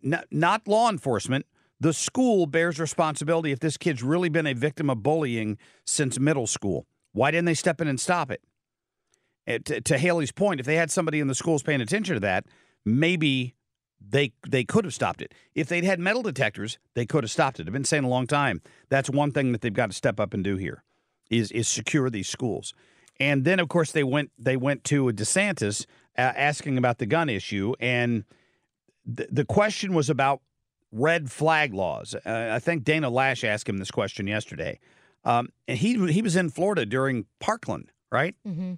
N- 0.03 0.23
not 0.31 0.67
law 0.67 0.91
enforcement 0.91 1.47
the 1.81 1.93
school 1.93 2.47
bears 2.47 2.79
responsibility 2.81 3.53
if 3.53 3.61
this 3.61 3.77
kid's 3.77 4.03
really 4.03 4.29
been 4.29 4.47
a 4.47 4.55
victim 4.55 4.91
of 4.91 5.03
bullying 5.03 5.59
since 5.85 6.19
middle 6.19 6.47
school 6.47 6.87
why 7.13 7.31
didn't 7.31 7.47
they 7.47 7.55
step 7.55 7.81
in 7.81 7.89
and 7.89 8.01
stop 8.01 8.31
it 8.31 8.43
Uh, 9.47 9.59
to, 9.65 9.81
to 9.81 9.99
haley's 9.99 10.33
point 10.33 10.61
if 10.61 10.67
they 10.67 10.77
had 10.77 10.91
somebody 10.91 11.21
in 11.21 11.29
the 11.29 11.35
schools 11.35 11.63
paying 11.63 11.81
attention 11.81 12.15
to 12.15 12.21
that 12.21 12.45
maybe 12.85 13.55
they 14.01 14.33
they 14.49 14.65
could 14.65 14.85
have 14.85 14.95
stopped 14.95 15.21
it. 15.21 15.35
If 15.55 15.69
they'd 15.69 15.85
had 15.85 15.99
metal 15.99 16.23
detectors, 16.23 16.79
they 16.95 17.05
could 17.05 17.25
have 17.25 17.31
stopped 17.33 17.59
it. 17.59 17.67
I've 17.67 17.73
been 17.73 17.85
saying 17.85 18.05
a 18.05 18.09
long 18.09 18.29
time. 18.29 18.61
That's 18.91 19.11
one 19.11 19.33
thing 19.33 19.51
that 19.53 19.61
they've 19.61 19.73
got 19.73 19.91
to 19.91 19.97
step 19.97 20.21
up 20.21 20.35
and 20.35 20.45
do 20.45 20.57
here 20.57 20.85
is 21.31 21.51
is 21.51 21.67
secure 21.67 22.09
these 22.09 22.29
schools. 22.29 22.75
And 23.21 23.45
then 23.45 23.61
of 23.61 23.69
course 23.69 23.93
they 23.93 24.05
went 24.05 24.31
they 24.39 24.57
went 24.57 24.85
to 24.85 25.07
DeSantis 25.07 25.87
uh, 26.17 26.21
asking 26.21 26.79
about 26.79 26.99
the 26.99 27.07
gun 27.07 27.29
issue 27.29 27.75
and 27.81 28.25
the, 29.09 29.27
the 29.31 29.45
question 29.45 29.95
was 29.95 30.11
about 30.11 30.43
red 30.93 31.31
flag 31.31 31.73
laws. 31.75 32.15
Uh, 32.15 32.51
I 32.53 32.59
think 32.59 32.85
Dana 32.85 33.11
Loesch 33.11 33.45
asked 33.45 33.69
him 33.69 33.79
this 33.79 33.91
question 33.91 34.27
yesterday. 34.27 34.79
Um, 35.25 35.49
and 35.67 35.79
he 35.79 36.13
he 36.13 36.23
was 36.23 36.37
in 36.37 36.51
Florida 36.51 36.87
during 36.87 37.27
Parkland, 37.41 37.91
right? 38.11 38.35
Mm-hmm. 38.47 38.75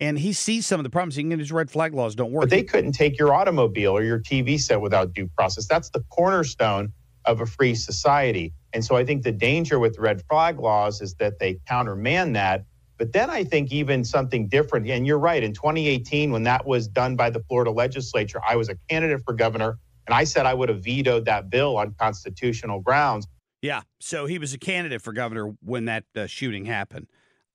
And 0.00 0.18
he 0.18 0.32
sees 0.32 0.66
some 0.66 0.80
of 0.80 0.84
the 0.84 0.90
problems. 0.90 1.14
He 1.14 1.22
can 1.22 1.38
his 1.38 1.52
red 1.52 1.70
flag 1.70 1.94
laws 1.94 2.14
don't 2.14 2.32
work. 2.32 2.42
But 2.42 2.50
they 2.50 2.64
couldn't 2.64 2.92
take 2.92 3.18
your 3.18 3.32
automobile 3.32 3.92
or 3.92 4.02
your 4.02 4.18
TV 4.18 4.58
set 4.60 4.80
without 4.80 5.12
due 5.12 5.28
process. 5.36 5.66
That's 5.66 5.90
the 5.90 6.00
cornerstone 6.10 6.92
of 7.24 7.40
a 7.40 7.46
free 7.46 7.74
society. 7.74 8.52
And 8.72 8.84
so 8.84 8.96
I 8.96 9.04
think 9.04 9.22
the 9.22 9.32
danger 9.32 9.78
with 9.78 9.98
red 9.98 10.22
flag 10.28 10.58
laws 10.58 11.00
is 11.00 11.14
that 11.14 11.38
they 11.38 11.60
countermand 11.66 12.34
that. 12.36 12.64
But 12.96 13.12
then 13.12 13.28
I 13.30 13.42
think 13.44 13.72
even 13.72 14.04
something 14.04 14.46
different, 14.48 14.88
and 14.88 15.06
you're 15.06 15.18
right, 15.18 15.42
in 15.42 15.52
2018, 15.52 16.30
when 16.30 16.44
that 16.44 16.64
was 16.64 16.86
done 16.86 17.16
by 17.16 17.30
the 17.30 17.40
Florida 17.48 17.70
legislature, 17.70 18.40
I 18.46 18.56
was 18.56 18.68
a 18.68 18.76
candidate 18.88 19.20
for 19.24 19.34
governor, 19.34 19.78
and 20.06 20.14
I 20.14 20.24
said 20.24 20.46
I 20.46 20.54
would 20.54 20.68
have 20.68 20.84
vetoed 20.84 21.24
that 21.24 21.50
bill 21.50 21.76
on 21.76 21.94
constitutional 21.98 22.80
grounds. 22.80 23.26
Yeah. 23.62 23.82
So 24.00 24.26
he 24.26 24.38
was 24.38 24.52
a 24.54 24.58
candidate 24.58 25.02
for 25.02 25.12
governor 25.12 25.54
when 25.60 25.86
that 25.86 26.04
uh, 26.14 26.26
shooting 26.26 26.66
happened. 26.66 27.08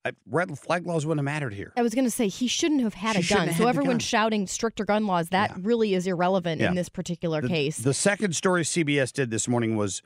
I, 0.03 0.11
red 0.25 0.57
flag 0.57 0.87
laws 0.87 1.05
wouldn't 1.05 1.19
have 1.19 1.33
mattered 1.33 1.53
here. 1.53 1.71
I 1.77 1.81
was 1.83 1.93
going 1.93 2.05
to 2.05 2.11
say 2.11 2.29
he 2.29 2.47
shouldn't 2.47 2.81
have 2.81 2.93
had 2.93 3.15
She 3.23 3.33
a 3.33 3.37
gun. 3.37 3.47
have 3.47 3.57
So 3.57 3.63
had 3.65 3.69
everyone 3.69 3.93
gun. 3.95 3.99
shouting 3.99 4.47
stricter 4.47 4.85
gun 4.85 5.05
laws 5.05 5.29
that 5.29 5.53
really 5.61 5.93
is 5.93 6.07
irrelevant 6.07 6.61
Yeah. 6.61 6.69
in 6.69 6.75
this 6.75 6.89
particular 6.89 7.41
The- 7.41 7.47
case. 7.49 7.77
The 7.77 7.93
second 7.93 8.33
story 8.35 8.63
CBS 8.63 9.11
did 9.13 9.29
this 9.29 9.47
morning 9.47 9.75
was 9.75 10.01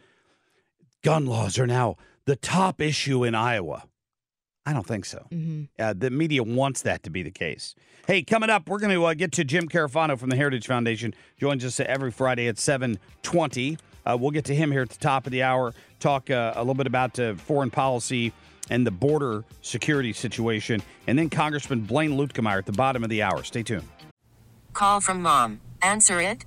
gun 1.04 1.26
laws 1.26 1.58
are 1.60 1.68
now 1.68 1.96
the 2.26 2.36
top 2.36 2.82
issue 2.82 3.24
in 3.24 3.36
Iowa. 3.36 3.84
I 4.66 4.72
don't 4.74 4.86
think 4.88 5.06
so. 5.06 5.26
Mhm. 5.32 5.68
Uh, 5.78 5.94
the 5.94 6.10
media 6.10 6.42
wants 6.42 6.82
that 6.84 7.04
to 7.04 7.10
be 7.10 7.22
the 7.22 7.32
case. 7.32 7.76
Hey, 8.08 8.24
coming 8.24 8.50
up, 8.50 8.70
we're 8.70 8.80
going 8.80 8.94
to 8.94 9.04
uh, 9.06 9.14
get 9.14 9.32
to 9.34 9.44
Jim 9.44 9.68
Carafano 9.68 10.18
from 10.18 10.30
the 10.30 10.36
Heritage 10.36 10.68
Foundation. 10.68 11.14
Joins 11.38 11.66
us 11.66 11.80
every 11.80 12.12
Friday 12.12 12.48
at 12.48 12.58
720. 12.58 13.78
Uh, 14.06 14.18
we'll 14.20 14.32
get 14.32 14.46
to 14.46 14.56
him 14.56 14.72
here 14.72 14.82
at 14.82 14.90
the 14.90 15.00
top 15.00 15.26
of 15.26 15.32
the 15.32 15.44
hour, 15.44 15.74
talk 16.00 16.30
uh, 16.30 16.54
a 16.56 16.60
little 16.60 16.74
bit 16.76 16.88
about 16.88 17.18
uh, 17.20 17.36
foreign 17.36 17.70
policy 17.72 18.32
and 18.70 18.88
the 18.88 18.92
border 18.92 19.44
security 19.62 20.14
situation. 20.14 20.82
And 21.08 21.18
then 21.20 21.30
Congressman 21.30 21.82
Blaine 21.82 22.12
Luetkemeyer 22.12 22.58
at 22.58 22.66
the 22.66 22.72
bottom 22.74 23.04
of 23.04 23.10
the 23.10 23.22
hour. 23.22 23.44
Stay 23.44 23.64
tuned. 23.64 23.88
Call 24.74 25.02
from 25.02 25.22
mom. 25.22 25.60
Answer 25.82 26.22
it. 26.22 26.46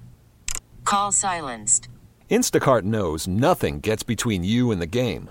Call 0.85 1.13
silenced. 1.13 1.89
Instacart 2.31 2.83
knows 2.83 3.29
nothing 3.29 3.81
gets 3.81 4.03
between 4.03 4.43
you 4.43 4.71
and 4.71 4.81
the 4.81 4.87
game. 4.87 5.31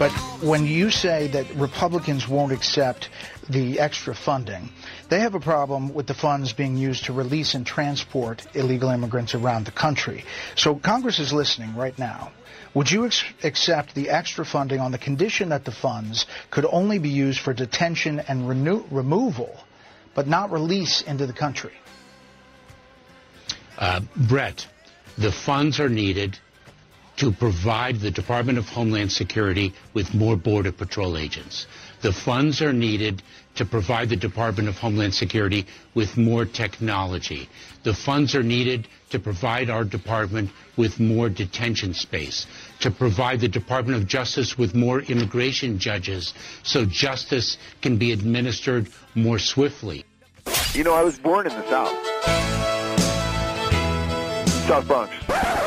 But 0.00 0.12
when 0.42 0.64
you 0.64 0.90
say 0.90 1.26
that 1.26 1.54
Republicans 1.56 2.26
won't 2.26 2.52
accept 2.52 3.10
the 3.50 3.80
extra 3.80 4.14
funding, 4.14 4.70
they 5.10 5.20
have 5.20 5.34
a 5.34 5.40
problem 5.40 5.92
with 5.92 6.06
the 6.06 6.14
funds 6.14 6.54
being 6.54 6.78
used 6.78 7.04
to 7.04 7.12
release 7.12 7.52
and 7.52 7.66
transport 7.66 8.46
illegal 8.54 8.88
immigrants 8.88 9.34
around 9.34 9.66
the 9.66 9.72
country. 9.72 10.24
So 10.56 10.76
Congress 10.76 11.18
is 11.18 11.34
listening 11.34 11.76
right 11.76 11.98
now. 11.98 12.32
Would 12.72 12.90
you 12.90 13.10
accept 13.44 13.94
the 13.94 14.08
extra 14.08 14.46
funding 14.46 14.80
on 14.80 14.90
the 14.90 14.96
condition 14.96 15.50
that 15.50 15.66
the 15.66 15.72
funds 15.72 16.24
could 16.50 16.64
only 16.64 16.98
be 16.98 17.10
used 17.10 17.40
for 17.40 17.52
detention 17.52 18.20
and 18.20 18.48
removal, 18.48 19.54
but 20.14 20.26
not 20.26 20.50
release 20.50 21.02
into 21.02 21.26
the 21.26 21.34
country? 21.34 21.74
Uh, 23.76 24.00
Brett, 24.16 24.66
the 25.18 25.32
funds 25.32 25.78
are 25.78 25.90
needed 25.90 26.38
to 27.20 27.30
provide 27.30 28.00
the 28.00 28.10
Department 28.10 28.56
of 28.56 28.64
Homeland 28.64 29.12
Security 29.12 29.74
with 29.92 30.14
more 30.14 30.36
Border 30.36 30.72
Patrol 30.72 31.18
agents. 31.18 31.66
The 32.00 32.14
funds 32.14 32.62
are 32.62 32.72
needed 32.72 33.22
to 33.56 33.66
provide 33.66 34.08
the 34.08 34.16
Department 34.16 34.70
of 34.70 34.76
Homeland 34.76 35.12
Security 35.12 35.66
with 35.94 36.16
more 36.16 36.46
technology. 36.46 37.46
The 37.82 37.92
funds 37.92 38.34
are 38.34 38.42
needed 38.42 38.88
to 39.10 39.18
provide 39.18 39.68
our 39.68 39.84
department 39.84 40.50
with 40.78 40.98
more 40.98 41.28
detention 41.28 41.92
space, 41.92 42.46
to 42.80 42.90
provide 42.90 43.40
the 43.40 43.48
Department 43.48 44.00
of 44.00 44.08
Justice 44.08 44.56
with 44.56 44.74
more 44.74 45.02
immigration 45.02 45.78
judges 45.78 46.32
so 46.62 46.86
justice 46.86 47.58
can 47.82 47.98
be 47.98 48.12
administered 48.12 48.88
more 49.14 49.38
swiftly. 49.38 50.06
You 50.72 50.84
know, 50.84 50.94
I 50.94 51.02
was 51.02 51.18
born 51.18 51.46
in 51.46 51.52
the 51.52 51.68
South. 51.68 51.92
South 54.66 54.86
Bronx. 54.86 55.59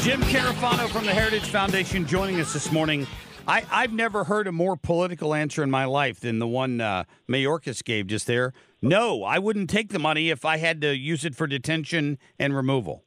Jim 0.00 0.20
Carafano 0.22 0.88
from 0.88 1.04
the 1.04 1.12
Heritage 1.12 1.50
Foundation 1.50 2.06
joining 2.06 2.40
us 2.40 2.52
this 2.52 2.70
morning. 2.70 3.04
I, 3.48 3.64
I've 3.70 3.92
never 3.92 4.22
heard 4.22 4.46
a 4.46 4.52
more 4.52 4.76
political 4.76 5.34
answer 5.34 5.64
in 5.64 5.72
my 5.72 5.86
life 5.86 6.20
than 6.20 6.38
the 6.38 6.46
one 6.46 6.80
uh, 6.80 7.02
Mayorkas 7.28 7.82
gave 7.82 8.06
just 8.06 8.28
there. 8.28 8.52
No, 8.80 9.24
I 9.24 9.40
wouldn't 9.40 9.68
take 9.68 9.88
the 9.88 9.98
money 9.98 10.30
if 10.30 10.44
I 10.44 10.58
had 10.58 10.80
to 10.82 10.96
use 10.96 11.24
it 11.24 11.34
for 11.34 11.48
detention 11.48 12.16
and 12.38 12.54
removal. 12.54 13.02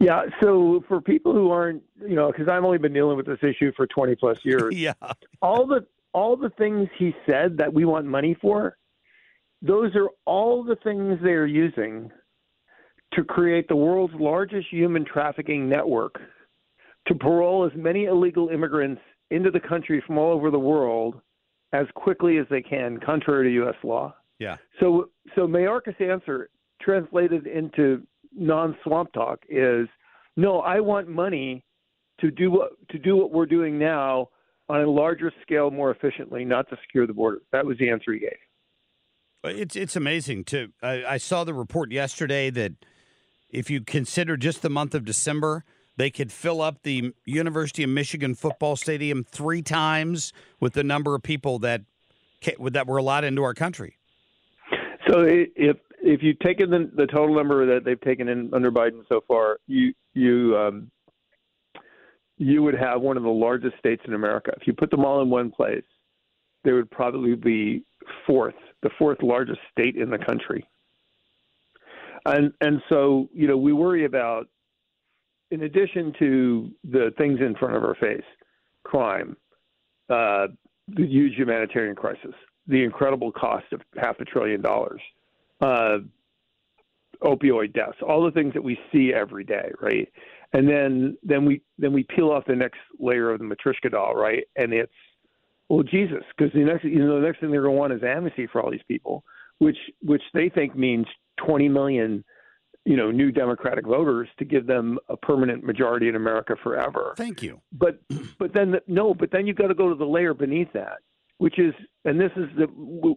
Yeah, 0.00 0.22
so 0.42 0.82
for 0.88 1.00
people 1.00 1.32
who 1.32 1.52
aren't, 1.52 1.84
you 2.00 2.16
know, 2.16 2.32
because 2.32 2.48
I've 2.48 2.64
only 2.64 2.78
been 2.78 2.92
dealing 2.92 3.16
with 3.16 3.26
this 3.26 3.38
issue 3.42 3.70
for 3.76 3.86
20 3.86 4.16
plus 4.16 4.38
years. 4.44 4.64
yeah. 4.74 4.94
All 5.40 5.64
the 5.64 5.86
all 6.12 6.36
the 6.36 6.50
things 6.50 6.88
he 6.98 7.14
said 7.24 7.58
that 7.58 7.72
we 7.72 7.84
want 7.84 8.04
money 8.04 8.36
for, 8.40 8.76
those 9.62 9.94
are 9.94 10.08
all 10.24 10.64
the 10.64 10.76
things 10.76 11.18
they 11.22 11.30
are 11.30 11.46
using 11.46 12.10
to 13.16 13.24
create 13.24 13.66
the 13.68 13.76
world's 13.76 14.14
largest 14.14 14.68
human 14.70 15.04
trafficking 15.04 15.68
network 15.68 16.20
to 17.08 17.14
parole 17.14 17.64
as 17.64 17.72
many 17.76 18.04
illegal 18.04 18.48
immigrants 18.48 19.00
into 19.30 19.50
the 19.50 19.60
country 19.60 20.02
from 20.06 20.18
all 20.18 20.32
over 20.32 20.50
the 20.50 20.58
world 20.58 21.20
as 21.72 21.86
quickly 21.94 22.38
as 22.38 22.46
they 22.50 22.62
can, 22.62 22.98
contrary 22.98 23.48
to 23.48 23.54
U.S. 23.54 23.74
law. 23.82 24.14
Yeah. 24.38 24.56
So, 24.78 25.10
so 25.34 25.46
Mayorkas' 25.46 26.00
answer, 26.00 26.50
translated 26.80 27.46
into 27.46 28.06
non-swamp 28.32 29.12
talk, 29.12 29.40
is 29.48 29.88
no. 30.36 30.60
I 30.60 30.80
want 30.80 31.08
money 31.08 31.64
to 32.20 32.30
do 32.30 32.50
what 32.50 32.72
to 32.90 32.98
do 32.98 33.16
what 33.16 33.32
we're 33.32 33.46
doing 33.46 33.78
now 33.78 34.28
on 34.68 34.82
a 34.82 34.90
larger 34.90 35.32
scale, 35.42 35.70
more 35.70 35.90
efficiently, 35.90 36.44
not 36.44 36.68
to 36.68 36.76
secure 36.86 37.06
the 37.06 37.14
border. 37.14 37.40
That 37.52 37.64
was 37.64 37.78
the 37.78 37.88
answer 37.88 38.12
he 38.12 38.20
gave. 38.20 38.36
It's 39.44 39.74
it's 39.74 39.96
amazing 39.96 40.44
too. 40.44 40.72
I, 40.82 41.04
I 41.04 41.16
saw 41.16 41.44
the 41.44 41.54
report 41.54 41.92
yesterday 41.92 42.50
that 42.50 42.72
if 43.50 43.70
you 43.70 43.80
consider 43.80 44.36
just 44.36 44.62
the 44.62 44.70
month 44.70 44.94
of 44.94 45.04
December, 45.04 45.64
they 45.96 46.10
could 46.10 46.30
fill 46.30 46.60
up 46.60 46.82
the 46.82 47.12
University 47.24 47.82
of 47.82 47.90
Michigan 47.90 48.34
football 48.34 48.76
stadium 48.76 49.24
three 49.24 49.62
times 49.62 50.32
with 50.60 50.74
the 50.74 50.84
number 50.84 51.14
of 51.14 51.22
people 51.22 51.58
that 51.60 51.82
that 52.70 52.86
were 52.86 52.98
allowed 52.98 53.24
into 53.24 53.42
our 53.42 53.54
country. 53.54 53.98
So 55.08 55.24
if 55.26 55.76
if 56.02 56.22
you 56.22 56.34
take 56.34 56.60
in 56.60 56.70
the, 56.70 56.90
the 56.94 57.06
total 57.06 57.34
number 57.34 57.66
that 57.66 57.84
they've 57.84 58.00
taken 58.00 58.28
in 58.28 58.52
under 58.52 58.70
Biden 58.70 59.02
so 59.08 59.22
far, 59.26 59.58
you 59.66 59.94
you 60.14 60.56
um, 60.56 60.90
you 62.36 62.62
would 62.62 62.74
have 62.74 63.00
one 63.00 63.16
of 63.16 63.22
the 63.22 63.28
largest 63.28 63.78
states 63.78 64.02
in 64.06 64.14
America. 64.14 64.52
If 64.60 64.66
you 64.66 64.72
put 64.72 64.90
them 64.90 65.04
all 65.04 65.22
in 65.22 65.30
one 65.30 65.50
place, 65.50 65.84
they 66.64 66.72
would 66.72 66.90
probably 66.90 67.34
be 67.34 67.84
fourth, 68.26 68.54
the 68.82 68.90
fourth 68.98 69.22
largest 69.22 69.60
state 69.72 69.96
in 69.96 70.10
the 70.10 70.18
country. 70.18 70.66
And 72.26 72.52
and 72.60 72.82
so 72.88 73.28
you 73.32 73.46
know 73.46 73.56
we 73.56 73.72
worry 73.72 74.04
about, 74.04 74.48
in 75.50 75.62
addition 75.62 76.12
to 76.18 76.70
the 76.84 77.12
things 77.16 77.40
in 77.40 77.54
front 77.54 77.76
of 77.76 77.84
our 77.84 77.94
face, 77.94 78.24
crime, 78.84 79.36
uh, 80.10 80.48
the 80.88 81.06
huge 81.06 81.34
humanitarian 81.36 81.94
crisis, 81.94 82.34
the 82.66 82.82
incredible 82.82 83.32
cost 83.32 83.66
of 83.72 83.80
half 83.96 84.18
a 84.20 84.24
trillion 84.24 84.60
dollars, 84.60 85.00
uh, 85.60 85.98
opioid 87.22 87.72
deaths, 87.72 87.98
all 88.06 88.24
the 88.24 88.30
things 88.30 88.54
that 88.54 88.62
we 88.62 88.78
see 88.92 89.12
every 89.14 89.44
day, 89.44 89.70
right? 89.80 90.08
And 90.52 90.68
then 90.68 91.16
then 91.22 91.44
we 91.44 91.62
then 91.78 91.92
we 91.92 92.04
peel 92.04 92.30
off 92.30 92.44
the 92.46 92.56
next 92.56 92.78
layer 92.98 93.30
of 93.30 93.38
the 93.38 93.44
matryoshka 93.44 93.90
doll, 93.90 94.14
right? 94.14 94.44
And 94.56 94.72
it's 94.72 94.92
well, 95.68 95.82
Jesus, 95.82 96.22
because 96.36 96.52
the 96.52 96.60
next 96.60 96.84
you 96.84 97.04
know 97.04 97.20
the 97.20 97.26
next 97.26 97.40
thing 97.40 97.50
they're 97.50 97.62
going 97.62 97.74
to 97.74 97.78
want 97.78 97.92
is 97.92 98.02
amnesty 98.02 98.46
for 98.46 98.62
all 98.62 98.70
these 98.70 98.80
people, 98.88 99.24
which 99.58 99.78
which 100.02 100.22
they 100.34 100.48
think 100.48 100.76
means 100.76 101.06
20 101.36 101.68
million 101.68 102.24
you 102.86 102.96
know, 102.96 103.10
new 103.10 103.32
Democratic 103.32 103.84
voters 103.84 104.28
to 104.38 104.44
give 104.44 104.66
them 104.68 104.96
a 105.08 105.16
permanent 105.16 105.64
majority 105.64 106.08
in 106.08 106.14
America 106.14 106.54
forever. 106.62 107.14
Thank 107.16 107.42
you. 107.42 107.60
But 107.72 108.00
but 108.38 108.54
then 108.54 108.70
the, 108.70 108.82
no, 108.86 109.12
but 109.12 109.32
then 109.32 109.46
you 109.46 109.54
got 109.54 109.66
to 109.66 109.74
go 109.74 109.88
to 109.88 109.96
the 109.96 110.06
layer 110.06 110.32
beneath 110.32 110.72
that, 110.72 110.98
which 111.38 111.58
is, 111.58 111.74
and 112.04 112.18
this 112.18 112.30
is 112.36 112.46
the 112.56 112.68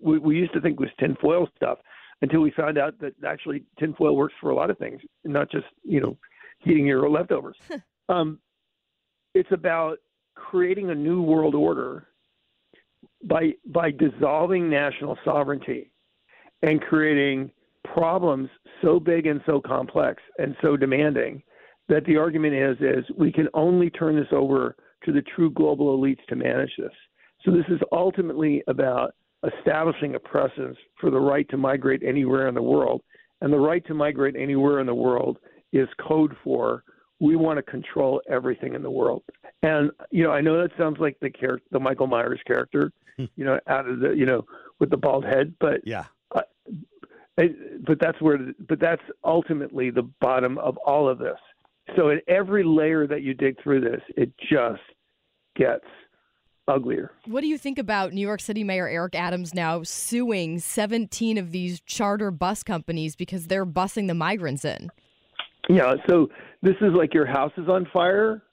we, 0.01 0.17
we 0.17 0.35
used 0.35 0.53
to 0.53 0.61
think 0.61 0.79
was 0.79 0.89
tinfoil 0.99 1.47
stuff 1.55 1.77
until 2.23 2.41
we 2.41 2.49
found 2.51 2.79
out 2.79 2.99
that 2.99 3.13
actually 3.23 3.63
tinfoil 3.77 4.15
works 4.15 4.33
for 4.41 4.49
a 4.49 4.55
lot 4.55 4.71
of 4.71 4.77
things, 4.79 5.01
not 5.23 5.51
just 5.51 5.67
you 5.83 6.01
know 6.01 6.17
heating 6.57 6.87
your 6.87 7.07
leftovers. 7.07 7.57
um, 8.09 8.39
it's 9.35 9.51
about 9.51 9.99
creating 10.33 10.89
a 10.89 10.95
new 10.95 11.21
world 11.21 11.53
order 11.53 12.07
by 13.23 13.53
by 13.67 13.91
dissolving 13.91 14.67
national 14.67 15.15
sovereignty 15.23 15.91
and 16.63 16.81
creating 16.81 17.51
problems 17.93 18.49
so 18.81 18.99
big 18.99 19.25
and 19.25 19.41
so 19.45 19.61
complex 19.61 20.21
and 20.37 20.55
so 20.61 20.77
demanding 20.77 21.41
that 21.87 22.05
the 22.05 22.17
argument 22.17 22.53
is 22.53 22.77
is 22.79 23.05
we 23.17 23.31
can 23.31 23.47
only 23.53 23.89
turn 23.89 24.15
this 24.15 24.27
over 24.31 24.75
to 25.05 25.11
the 25.11 25.23
true 25.35 25.51
global 25.51 25.97
elites 25.97 26.23
to 26.27 26.35
manage 26.35 26.71
this. 26.77 26.91
So 27.43 27.51
this 27.51 27.65
is 27.69 27.79
ultimately 27.91 28.63
about 28.67 29.13
establishing 29.57 30.15
a 30.15 30.19
presence 30.19 30.77
for 30.99 31.09
the 31.09 31.19
right 31.19 31.47
to 31.49 31.57
migrate 31.57 32.03
anywhere 32.03 32.47
in 32.47 32.55
the 32.55 32.61
world. 32.61 33.01
And 33.41 33.53
the 33.53 33.59
right 33.59 33.85
to 33.87 33.93
migrate 33.93 34.35
anywhere 34.35 34.79
in 34.79 34.85
the 34.85 34.95
world 34.95 35.37
is 35.71 35.87
code 36.05 36.35
for 36.43 36.83
we 37.21 37.35
want 37.35 37.57
to 37.57 37.63
control 37.63 38.21
everything 38.29 38.75
in 38.75 38.83
the 38.83 38.91
world. 38.91 39.23
And 39.63 39.91
you 40.11 40.23
know, 40.23 40.31
I 40.31 40.41
know 40.41 40.61
that 40.61 40.71
sounds 40.77 40.97
like 40.99 41.17
the 41.21 41.29
character, 41.29 41.65
the 41.71 41.79
Michael 41.79 42.07
Myers 42.07 42.39
character, 42.45 42.91
hmm. 43.17 43.25
you 43.35 43.45
know, 43.45 43.59
out 43.67 43.87
of 43.87 43.99
the 43.99 44.11
you 44.11 44.25
know 44.25 44.45
with 44.79 44.89
the 44.89 44.97
bald 44.97 45.25
head, 45.25 45.53
but 45.59 45.81
yeah, 45.85 46.05
but 47.85 47.99
that's 47.99 48.21
where, 48.21 48.37
but 48.67 48.79
that's 48.79 49.01
ultimately 49.23 49.89
the 49.89 50.09
bottom 50.21 50.57
of 50.57 50.77
all 50.77 51.07
of 51.07 51.19
this. 51.19 51.37
So 51.95 52.09
at 52.09 52.19
every 52.27 52.63
layer 52.63 53.07
that 53.07 53.23
you 53.23 53.33
dig 53.33 53.61
through 53.61 53.81
this, 53.81 54.01
it 54.15 54.31
just 54.51 54.81
gets 55.55 55.85
uglier. 56.67 57.11
What 57.25 57.41
do 57.41 57.47
you 57.47 57.57
think 57.57 57.79
about 57.79 58.13
New 58.13 58.21
York 58.21 58.41
City 58.41 58.63
Mayor 58.63 58.87
Eric 58.87 59.15
Adams 59.15 59.53
now 59.53 59.83
suing 59.83 60.59
17 60.59 61.37
of 61.37 61.51
these 61.51 61.81
charter 61.81 62.31
bus 62.31 62.63
companies 62.63 63.15
because 63.15 63.47
they're 63.47 63.65
busing 63.65 64.07
the 64.07 64.13
migrants 64.13 64.63
in? 64.63 64.91
Yeah, 65.67 65.95
so 66.07 66.29
this 66.61 66.75
is 66.81 66.93
like 66.95 67.13
your 67.13 67.25
house 67.25 67.51
is 67.57 67.67
on 67.67 67.87
fire. 67.91 68.43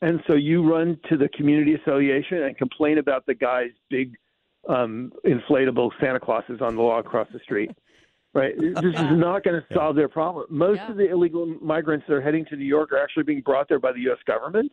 And 0.00 0.20
so 0.28 0.34
you 0.34 0.68
run 0.68 0.98
to 1.08 1.16
the 1.16 1.28
community 1.30 1.74
association 1.74 2.44
and 2.44 2.56
complain 2.56 2.98
about 2.98 3.26
the 3.26 3.34
guy's 3.34 3.72
big 3.90 4.14
um, 4.68 5.12
inflatable 5.26 5.90
Santa 6.00 6.20
Clauses 6.20 6.60
on 6.60 6.76
the 6.76 6.82
law 6.82 6.98
across 6.98 7.26
the 7.32 7.38
street. 7.40 7.70
Right. 8.34 8.54
This 8.58 8.76
is 8.78 8.94
not 9.12 9.42
going 9.42 9.60
to 9.60 9.74
solve 9.74 9.96
their 9.96 10.08
problem. 10.08 10.46
Most 10.50 10.78
Yeah. 10.78 10.90
of 10.90 10.96
the 10.98 11.10
illegal 11.10 11.46
migrants 11.62 12.04
that 12.08 12.14
are 12.14 12.20
heading 12.20 12.44
to 12.46 12.56
New 12.56 12.64
York 12.66 12.92
are 12.92 12.98
actually 13.02 13.24
being 13.24 13.40
brought 13.40 13.68
there 13.68 13.78
by 13.80 13.92
the 13.92 14.00
U.S. 14.00 14.18
government 14.26 14.70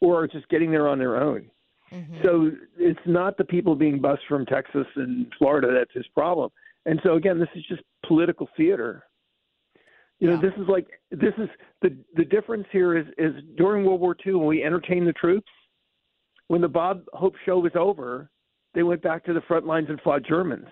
or 0.00 0.22
are 0.22 0.28
just 0.28 0.48
getting 0.48 0.70
there 0.70 0.88
on 0.88 0.98
their 0.98 1.16
own. 1.16 1.48
mhm 1.92 2.22
So 2.24 2.50
it's 2.76 2.98
not 3.06 3.36
the 3.36 3.44
people 3.44 3.76
being 3.76 4.00
bused 4.00 4.22
from 4.28 4.44
Texas 4.46 4.86
and 4.96 5.32
Florida 5.38 5.68
that's 5.72 5.92
his 5.94 6.06
problem. 6.08 6.50
And 6.86 7.00
so 7.04 7.14
again, 7.14 7.38
this 7.38 7.48
is 7.54 7.64
just 7.68 7.82
political 8.04 8.48
theater. 8.56 9.04
You 10.18 10.28
know, 10.30 10.40
this 10.40 10.52
is 10.56 10.68
like 10.68 10.86
this 11.10 11.34
is 11.38 11.48
the 11.82 11.96
the 12.14 12.24
difference 12.24 12.66
here 12.70 12.96
is 12.96 13.06
is 13.18 13.34
during 13.56 13.84
World 13.84 14.00
War 14.00 14.16
II 14.24 14.34
when 14.34 14.46
we 14.46 14.62
entertained 14.62 15.06
the 15.06 15.12
troops, 15.14 15.50
when 16.48 16.60
the 16.60 16.68
Bob 16.68 17.04
Hope 17.12 17.34
show 17.44 17.58
was 17.58 17.72
over, 17.74 18.30
they 18.74 18.82
went 18.82 19.02
back 19.02 19.24
to 19.24 19.32
the 19.32 19.40
front 19.42 19.66
lines 19.66 19.86
and 19.88 20.00
fought 20.00 20.22
Germans. 20.24 20.66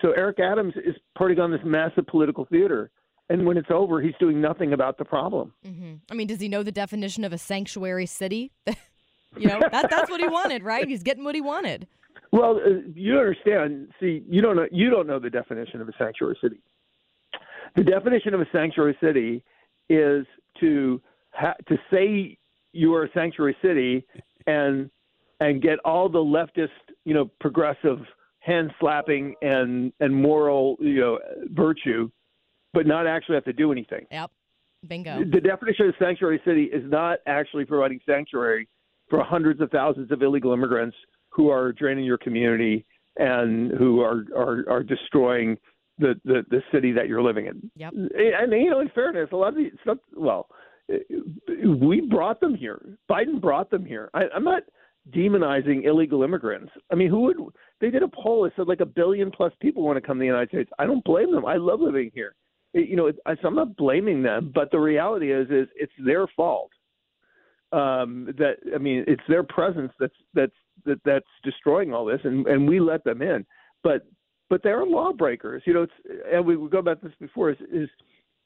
So 0.00 0.12
Eric 0.12 0.40
Adams 0.40 0.74
is 0.84 0.94
putting 1.16 1.38
on 1.38 1.50
this 1.50 1.60
massive 1.64 2.06
political 2.06 2.44
theater, 2.46 2.90
and 3.28 3.46
when 3.46 3.56
it's 3.56 3.70
over, 3.70 4.00
he's 4.00 4.14
doing 4.18 4.40
nothing 4.40 4.72
about 4.72 4.98
the 4.98 5.04
problem. 5.04 5.52
hmm 5.64 5.94
I 6.10 6.14
mean, 6.14 6.26
does 6.26 6.40
he 6.40 6.48
know 6.48 6.62
the 6.62 6.72
definition 6.72 7.24
of 7.24 7.32
a 7.32 7.38
sanctuary 7.38 8.06
city? 8.06 8.52
you 8.66 9.48
know, 9.48 9.60
that, 9.70 9.90
that's 9.90 10.10
what 10.10 10.20
he 10.20 10.28
wanted, 10.28 10.62
right? 10.62 10.88
He's 10.88 11.02
getting 11.02 11.24
what 11.24 11.34
he 11.34 11.40
wanted. 11.40 11.86
Well, 12.32 12.56
uh, 12.56 12.80
you 12.94 13.18
understand. 13.18 13.88
See, 14.00 14.22
you 14.28 14.40
don't 14.40 14.56
know. 14.56 14.66
You 14.72 14.90
don't 14.90 15.06
know 15.06 15.18
the 15.18 15.30
definition 15.30 15.80
of 15.80 15.88
a 15.88 15.92
sanctuary 15.98 16.38
city. 16.42 16.60
The 17.76 17.84
definition 17.84 18.34
of 18.34 18.40
a 18.40 18.46
sanctuary 18.52 18.96
city 19.02 19.44
is 19.88 20.26
to 20.60 21.00
ha- 21.32 21.56
to 21.68 21.76
say 21.90 22.38
you 22.72 22.94
are 22.94 23.04
a 23.04 23.08
sanctuary 23.12 23.56
city 23.62 24.06
and 24.46 24.90
and 25.40 25.60
get 25.60 25.78
all 25.84 26.08
the 26.08 26.18
leftist, 26.18 26.68
you 27.04 27.14
know, 27.14 27.30
progressive 27.40 27.98
hand 28.40 28.72
slapping 28.80 29.34
and 29.42 29.92
and 30.00 30.14
moral, 30.14 30.76
you 30.80 31.00
know, 31.00 31.18
virtue, 31.50 32.10
but 32.72 32.86
not 32.86 33.06
actually 33.06 33.34
have 33.34 33.44
to 33.44 33.52
do 33.52 33.72
anything. 33.72 34.06
Yep. 34.10 34.30
Bingo. 34.88 35.20
The 35.24 35.40
definition 35.40 35.88
of 35.88 35.94
sanctuary 35.98 36.40
city 36.44 36.64
is 36.64 36.82
not 36.90 37.18
actually 37.26 37.64
providing 37.64 38.00
sanctuary 38.04 38.68
for 39.08 39.22
hundreds 39.22 39.60
of 39.60 39.70
thousands 39.70 40.10
of 40.10 40.22
illegal 40.22 40.52
immigrants 40.52 40.96
who 41.30 41.50
are 41.50 41.72
draining 41.72 42.04
your 42.04 42.18
community 42.18 42.84
and 43.16 43.70
who 43.72 44.00
are 44.00 44.24
are, 44.36 44.64
are 44.68 44.82
destroying 44.82 45.56
the, 45.98 46.14
the, 46.24 46.44
the 46.50 46.62
city 46.72 46.92
that 46.92 47.06
you're 47.08 47.22
living 47.22 47.46
in. 47.46 47.70
Yep. 47.76 47.92
Eh, 47.94 48.30
and 48.38 48.52
you 48.52 48.70
know, 48.70 48.80
in 48.80 48.88
fairness, 48.94 49.28
a 49.32 49.36
lot 49.36 49.48
of 49.48 49.56
these 49.56 49.72
stuff. 49.82 49.98
Well, 50.16 50.48
eh, 50.90 50.98
we 51.80 52.00
brought 52.00 52.40
them 52.40 52.54
here. 52.54 52.98
Biden 53.10 53.40
brought 53.40 53.70
them 53.70 53.84
here. 53.84 54.10
I, 54.14 54.24
I'm 54.34 54.44
not 54.44 54.62
demonizing 55.10 55.84
illegal 55.84 56.22
immigrants. 56.22 56.72
I 56.90 56.94
mean, 56.94 57.08
who 57.08 57.20
would? 57.22 57.36
They 57.80 57.90
did 57.90 58.02
a 58.02 58.08
poll 58.08 58.44
that 58.44 58.52
said 58.56 58.68
like 58.68 58.80
a 58.80 58.86
billion 58.86 59.30
plus 59.30 59.52
people 59.60 59.82
want 59.82 59.96
to 59.96 60.00
come 60.00 60.18
to 60.18 60.20
the 60.20 60.26
United 60.26 60.50
States. 60.50 60.70
I 60.78 60.86
don't 60.86 61.04
blame 61.04 61.32
them. 61.32 61.44
I 61.44 61.56
love 61.56 61.80
living 61.80 62.10
here. 62.14 62.34
It- 62.72 62.88
you 62.88 62.96
know, 62.96 63.06
it, 63.06 63.18
I, 63.26 63.34
so 63.36 63.48
I'm 63.48 63.56
not 63.56 63.76
blaming 63.76 64.22
them, 64.22 64.52
but 64.54 64.70
the 64.70 64.78
reality 64.78 65.32
is, 65.32 65.48
is 65.50 65.68
it's 65.74 65.92
their 66.04 66.26
fault. 66.28 66.70
Um, 67.72 68.28
that 68.36 68.56
I 68.74 68.78
mean, 68.78 69.04
it's 69.08 69.22
their 69.28 69.42
presence 69.42 69.92
that's 69.98 70.14
that's 70.34 70.52
that, 70.84 71.00
that's 71.04 71.26
destroying 71.42 71.94
all 71.94 72.04
this, 72.04 72.20
and 72.24 72.46
and 72.46 72.68
we 72.68 72.80
let 72.80 73.02
them 73.02 73.22
in. 73.22 73.46
But 73.82 74.06
but 74.50 74.62
they're 74.62 74.84
lawbreakers. 74.84 75.62
You 75.66 75.72
know, 75.72 75.82
it's 75.82 75.92
and 76.30 76.44
we 76.44 76.56
we 76.56 76.68
go 76.68 76.78
about 76.78 77.02
this 77.02 77.12
before. 77.18 77.50
Is, 77.50 77.56
is 77.72 77.88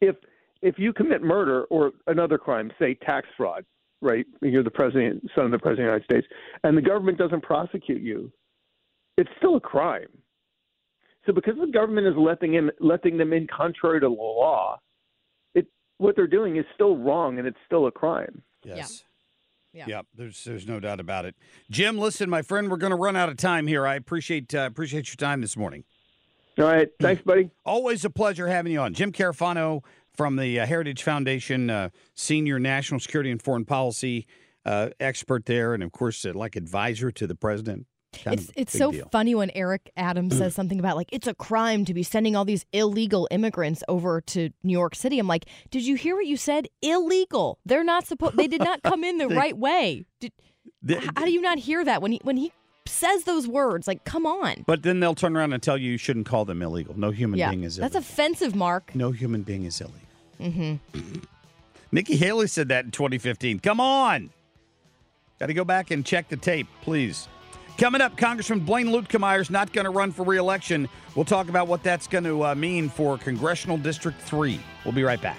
if 0.01 0.14
if 0.62 0.79
you 0.79 0.92
commit 0.92 1.23
murder 1.23 1.64
or 1.64 1.90
another 2.07 2.38
crime, 2.38 2.71
say 2.79 2.95
tax 2.95 3.27
fraud, 3.37 3.64
right? 4.00 4.26
You're 4.42 4.62
the 4.62 4.70
president, 4.70 5.28
son 5.35 5.46
of 5.46 5.50
the 5.50 5.59
president 5.59 5.88
of 5.88 6.02
the 6.09 6.14
United 6.14 6.24
States, 6.24 6.26
and 6.64 6.76
the 6.76 6.82
government 6.82 7.18
doesn't 7.18 7.42
prosecute 7.42 8.02
you, 8.02 8.32
it's 9.16 9.30
still 9.38 9.56
a 9.56 9.61
crime. 9.61 10.09
So 11.26 11.32
because 11.32 11.54
the 11.61 11.70
government 11.72 12.06
is 12.06 12.14
letting 12.16 12.54
in 12.54 12.70
letting 12.78 13.16
them 13.16 13.32
in 13.32 13.46
contrary 13.48 14.00
to 14.00 14.06
the 14.06 14.12
law, 14.12 14.80
it 15.54 15.66
what 15.98 16.14
they're 16.14 16.28
doing 16.28 16.56
is 16.56 16.64
still 16.74 16.96
wrong 16.96 17.38
and 17.38 17.48
it's 17.48 17.59
still 17.66 17.87
a 17.87 17.90
crime. 17.90 18.42
Yes. 18.64 19.02
Yeah. 19.72 20.02
there's 20.14 20.42
there's 20.44 20.66
no 20.66 20.80
doubt 20.80 21.00
about 21.00 21.26
it. 21.26 21.35
Jim, 21.70 21.98
listen, 21.98 22.30
my 22.30 22.42
friend, 22.42 22.70
we're 22.70 22.78
going 22.78 22.90
to 22.92 22.96
run 22.96 23.14
out 23.14 23.28
of 23.28 23.37
time 23.37 23.66
here. 23.66 23.87
I 23.87 23.96
appreciate 23.96 24.54
uh, 24.54 24.61
appreciate 24.61 25.09
your 25.09 25.16
time 25.16 25.40
this 25.40 25.56
morning. 25.56 25.85
All 26.59 26.64
right, 26.64 26.88
thanks, 27.00 27.22
buddy. 27.22 27.50
Always 27.66 28.06
a 28.06 28.11
pleasure 28.11 28.48
having 28.48 28.72
you 28.72 28.80
on, 28.80 28.94
Jim 28.94 29.12
Carafano 29.12 29.82
from 30.16 30.37
the 30.37 30.61
uh, 30.61 30.66
Heritage 30.66 31.02
Foundation, 31.02 31.70
uh, 31.70 31.90
senior 32.14 32.59
national 32.59 33.00
security 33.00 33.31
and 33.31 33.40
foreign 33.42 33.64
policy 33.64 34.26
uh, 34.64 34.90
expert 35.00 35.46
there, 35.46 35.74
and 35.74 35.83
of 35.83 35.92
course, 35.92 36.24
uh, 36.24 36.33
like 36.35 36.57
advisor 36.57 37.11
to 37.12 37.26
the 37.26 37.35
president. 37.35 37.87
Kind 38.24 38.40
It's 38.40 38.50
it's 38.57 38.72
so 38.72 38.92
deal. 38.92 39.09
funny 39.12 39.35
when 39.35 39.50
Eric 39.55 39.90
Adams 39.96 40.38
says 40.38 40.55
something 40.59 40.79
about 40.79 40.96
like 40.96 41.11
it's 41.12 41.26
a 41.26 41.35
crime 41.35 41.85
to 41.85 41.92
be 41.92 42.02
sending 42.02 42.35
all 42.35 42.46
these 42.46 42.64
illegal 42.72 43.29
immigrants 43.31 43.83
over 43.88 44.22
to 44.22 44.50
New 44.62 44.72
York 44.72 44.94
City. 44.94 45.18
I'm 45.18 45.26
like, 45.29 45.44
did 45.70 45.83
you 45.85 45.96
hear 45.96 46.16
what 46.16 46.26
you 46.26 46.37
said? 46.38 46.66
Illegal. 46.81 47.59
They're 47.66 47.85
not 47.85 48.07
supposed. 48.07 48.37
They 48.38 48.46
did 48.48 48.62
not 48.62 48.83
come 48.83 49.05
in 49.05 49.18
the 49.18 49.29
They- 49.29 49.35
right 49.37 49.57
way. 49.59 50.07
Did, 50.20 50.33
The- 50.83 50.96
h- 50.98 51.11
how 51.16 51.26
do 51.26 51.31
you 51.31 51.42
not 51.42 51.59
hear 51.59 51.85
that 51.85 52.00
when 52.00 52.12
he 52.12 52.20
when 52.22 52.38
he 52.38 52.52
says 52.87 53.24
those 53.24 53.46
words? 53.46 53.87
Like, 53.87 54.05
come 54.05 54.24
on. 54.24 54.64
But 54.66 54.83
then 54.83 55.00
they'll 55.00 55.14
turn 55.14 55.37
around 55.37 55.52
and 55.52 55.62
tell 55.62 55.76
you 55.76 55.90
you 55.92 55.98
shouldn't 55.98 56.24
call 56.26 56.46
them 56.46 56.62
illegal. 56.62 56.98
No 56.98 57.11
human 57.11 57.38
yeah, 57.38 57.50
being 57.50 57.64
is 57.64 57.76
that's 57.76 57.96
offensive, 57.96 58.55
Marc. 58.55 58.94
no 58.94 59.11
human 59.11 59.42
being 59.42 59.64
is 59.64 59.79
illegal. 59.81 60.00
Mm-hmm. 60.40 60.99
Nikki 61.92 62.16
Haley 62.16 62.49
said 62.49 62.68
that 62.68 62.85
in 62.85 62.90
2015. 62.90 63.61
Come 63.61 63.81
on. 63.81 64.31
Got 65.38 65.46
to 65.46 65.55
go 65.55 65.64
back 65.64 65.90
and 65.90 66.05
check 66.05 66.29
the 66.29 66.37
tape, 66.37 66.66
please. 66.83 67.29
Coming 67.79 68.01
up, 68.01 68.16
Congressman 68.16 68.61
Blaine 68.61 68.87
Luetkemeyer 68.87 69.51
not 69.51 69.72
going 69.72 69.85
to 69.85 69.90
run 69.90 70.11
for 70.11 70.25
reelection. 70.25 70.88
We'll 71.14 71.27
talk 71.27 71.51
about 71.51 71.68
what 71.68 71.83
that's 71.83 72.07
going 72.07 72.25
to 72.25 72.46
uh, 72.46 72.55
mean 72.55 72.88
for 72.88 73.18
Congressional 73.18 73.77
District 73.77 74.18
3. 74.20 74.59
We'll 74.85 74.94
be 74.94 75.03
right 75.03 75.20
back. 75.20 75.38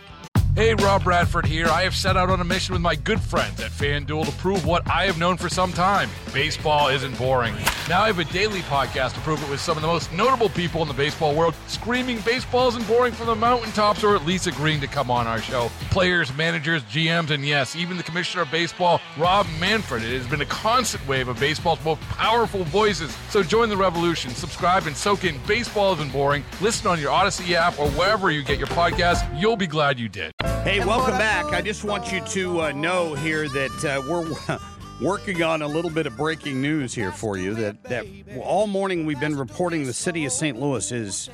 Hey, 0.55 0.73
Rob 0.75 1.03
Bradford 1.03 1.45
here. 1.45 1.67
I 1.67 1.83
have 1.83 1.95
set 1.95 2.17
out 2.17 2.29
on 2.29 2.39
a 2.39 2.43
mission 2.43 2.73
with 2.73 2.81
my 2.81 2.95
good 2.95 3.19
friends 3.19 3.59
at 3.59 3.71
FanDuel 3.71 4.25
to 4.25 4.31
prove 4.33 4.65
what 4.65 4.87
I 4.89 5.05
have 5.05 5.17
known 5.19 5.37
for 5.37 5.49
some 5.49 5.71
time 5.71 6.09
baseball 6.33 6.87
isn't 6.87 7.17
boring. 7.17 7.55
Now 7.89 8.01
I 8.01 8.07
have 8.07 8.19
a 8.19 8.25
daily 8.25 8.59
podcast 8.63 9.13
to 9.13 9.21
prove 9.21 9.41
it 9.41 9.49
with 9.49 9.61
some 9.61 9.77
of 9.77 9.81
the 9.81 9.87
most 9.87 10.11
notable 10.11 10.49
people 10.49 10.81
in 10.81 10.89
the 10.89 10.93
baseball 10.93 11.33
world, 11.33 11.55
screaming 11.67 12.19
baseballs 12.25 12.75
and 12.75 12.85
boring 12.85 13.13
from 13.13 13.27
the 13.27 13.35
mountaintops, 13.35 14.03
or 14.03 14.13
at 14.13 14.25
least 14.25 14.45
agreeing 14.45 14.81
to 14.81 14.87
come 14.87 15.09
on 15.09 15.25
our 15.25 15.41
show. 15.41 15.71
Players, 15.89 16.35
managers, 16.35 16.83
GMs, 16.83 17.29
and 17.29 17.45
yes, 17.45 17.77
even 17.77 17.95
the 17.95 18.03
commissioner 18.03 18.43
of 18.43 18.51
baseball, 18.51 18.99
Rob 19.17 19.47
Manfred. 19.57 20.03
It 20.03 20.17
has 20.17 20.27
been 20.27 20.41
a 20.41 20.45
constant 20.47 21.07
wave 21.07 21.29
of 21.29 21.39
baseball's 21.39 21.81
most 21.85 22.01
powerful 22.01 22.65
voices. 22.65 23.15
So 23.29 23.41
join 23.41 23.69
the 23.69 23.77
revolution. 23.77 24.31
Subscribe 24.31 24.85
and 24.85 24.95
soak 24.95 25.23
in 25.23 25.39
Baseball 25.47 25.93
Isn't 25.93 26.11
Boring. 26.11 26.43
Listen 26.59 26.87
on 26.87 26.99
your 26.99 27.11
Audacy 27.11 27.53
app 27.53 27.79
or 27.79 27.89
wherever 27.91 28.31
you 28.31 28.43
get 28.43 28.57
your 28.57 28.67
podcast. 28.67 29.39
You'll 29.39 29.55
be 29.55 29.67
glad 29.67 29.97
you 29.97 30.09
did. 30.09 30.33
Hey, 30.65 30.83
welcome 30.83 31.17
back. 31.17 31.45
I 31.53 31.61
just 31.61 31.85
want 31.85 32.11
you 32.11 32.19
to 32.19 32.63
uh, 32.63 32.71
know 32.73 33.15
here 33.15 33.47
that 33.47 33.85
uh, 33.85 34.01
we're 34.09 34.59
working 35.01 35.43
on 35.43 35.61
a 35.61 35.67
little 35.67 35.91
bit 35.91 36.07
of 36.07 36.17
breaking 36.17 36.61
news 36.61 36.93
here 36.93 37.11
for 37.11 37.37
you. 37.37 37.53
That 37.53 37.83
that 37.83 38.05
all 38.41 38.67
morning 38.67 39.05
we've 39.05 39.19
been 39.19 39.37
reporting 39.37 39.85
the 39.85 39.93
city 39.93 40.25
of 40.25 40.31
St. 40.31 40.59
Louis 40.59 40.91
is 40.91 41.29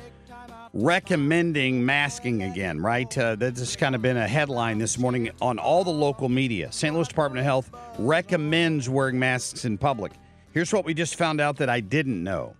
recommending 0.72 1.84
masking 1.84 2.42
again. 2.42 2.80
Right? 2.80 3.16
Uh, 3.16 3.36
that's 3.36 3.60
just 3.60 3.78
kind 3.78 3.94
of 3.94 4.02
been 4.02 4.16
a 4.16 4.28
headline 4.28 4.78
this 4.78 4.98
morning 4.98 5.30
on 5.40 5.58
all 5.58 5.84
the 5.84 5.90
local 5.90 6.28
media. 6.28 6.70
St. 6.72 6.94
Louis 6.94 7.08
Department 7.08 7.40
of 7.40 7.44
Health 7.44 7.70
recommends 7.98 8.88
wearing 8.88 9.18
masks 9.18 9.64
in 9.64 9.78
public. 9.78 10.12
Here's 10.52 10.72
what 10.72 10.84
we 10.84 10.94
just 10.94 11.16
found 11.16 11.40
out 11.40 11.56
that 11.56 11.68
I 11.68 11.80
didn't 11.80 12.22
know. 12.22 12.54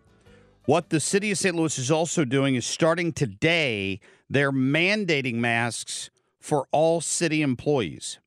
What 0.66 0.88
the 0.88 0.98
city 0.98 1.30
of 1.30 1.38
St. 1.38 1.54
Louis 1.54 1.78
is 1.78 1.90
also 1.90 2.24
doing 2.24 2.54
is 2.54 2.64
starting 2.64 3.12
today, 3.12 4.00
they're 4.30 4.50
mandating 4.50 5.34
masks 5.34 6.08
for 6.40 6.66
all 6.72 7.02
city 7.02 7.42
employees. 7.42 8.18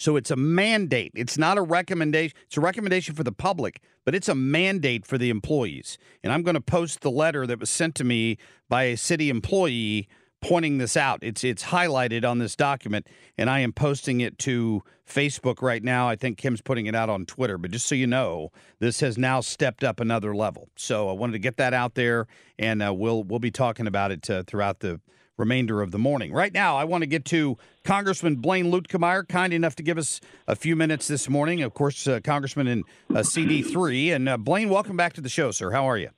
So 0.00 0.16
it's 0.16 0.30
a 0.30 0.36
mandate. 0.36 1.12
It's 1.14 1.36
not 1.36 1.58
a 1.58 1.62
recommendation. 1.62 2.34
It's 2.46 2.56
a 2.56 2.60
recommendation 2.62 3.14
for 3.14 3.22
the 3.22 3.32
public, 3.32 3.82
but 4.06 4.14
it's 4.14 4.30
a 4.30 4.34
mandate 4.34 5.04
for 5.04 5.18
the 5.18 5.28
employees. 5.28 5.98
And 6.24 6.32
I'm 6.32 6.42
going 6.42 6.54
to 6.54 6.60
post 6.62 7.02
the 7.02 7.10
letter 7.10 7.46
that 7.46 7.60
was 7.60 7.68
sent 7.68 7.94
to 7.96 8.04
me 8.04 8.38
by 8.70 8.84
a 8.84 8.96
city 8.96 9.28
employee 9.28 10.08
pointing 10.40 10.78
this 10.78 10.96
out. 10.96 11.18
It's 11.20 11.44
it's 11.44 11.64
highlighted 11.64 12.26
on 12.26 12.38
this 12.38 12.56
document, 12.56 13.08
and 13.36 13.50
I 13.50 13.60
am 13.60 13.74
posting 13.74 14.22
it 14.22 14.38
to 14.38 14.82
Facebook 15.06 15.60
right 15.60 15.84
now. 15.84 16.08
I 16.08 16.16
think 16.16 16.38
Kim's 16.38 16.62
putting 16.62 16.86
it 16.86 16.94
out 16.94 17.10
on 17.10 17.26
Twitter. 17.26 17.58
But 17.58 17.70
just 17.70 17.86
so 17.86 17.94
you 17.94 18.06
know, 18.06 18.52
this 18.78 19.00
has 19.00 19.18
now 19.18 19.42
stepped 19.42 19.84
up 19.84 20.00
another 20.00 20.34
level. 20.34 20.70
So 20.76 21.10
I 21.10 21.12
wanted 21.12 21.32
to 21.32 21.40
get 21.40 21.58
that 21.58 21.74
out 21.74 21.94
there, 21.94 22.26
and 22.58 22.82
uh, 22.82 22.94
we'll 22.94 23.22
we'll 23.22 23.38
be 23.38 23.50
talking 23.50 23.86
about 23.86 24.12
it 24.12 24.30
uh, 24.30 24.44
throughout 24.46 24.80
the 24.80 24.98
remainder 25.40 25.82
of 25.82 25.90
the 25.90 25.98
morning. 25.98 26.32
Right 26.32 26.52
now, 26.52 26.76
I 26.76 26.84
want 26.84 27.02
to 27.02 27.06
get 27.06 27.24
to 27.26 27.58
Congressman 27.82 28.36
Blaine 28.36 28.70
Luetkemeyer, 28.70 29.26
kind 29.26 29.52
enough 29.52 29.74
to 29.76 29.82
give 29.82 29.98
us 29.98 30.20
a 30.46 30.54
few 30.54 30.76
minutes 30.76 31.08
this 31.08 31.28
morning. 31.28 31.62
Of 31.62 31.74
course, 31.74 32.06
uh, 32.06 32.20
Congressman 32.22 32.68
in 32.68 32.84
uh, 33.08 33.20
CD3. 33.20 34.14
And 34.14 34.28
uh, 34.28 34.36
Blaine, 34.36 34.68
welcome 34.68 34.96
back 34.96 35.14
to 35.14 35.20
the 35.20 35.28
show, 35.28 35.50
sir. 35.50 35.72
How 35.72 35.88
are 35.88 35.98
you? 35.98 36.10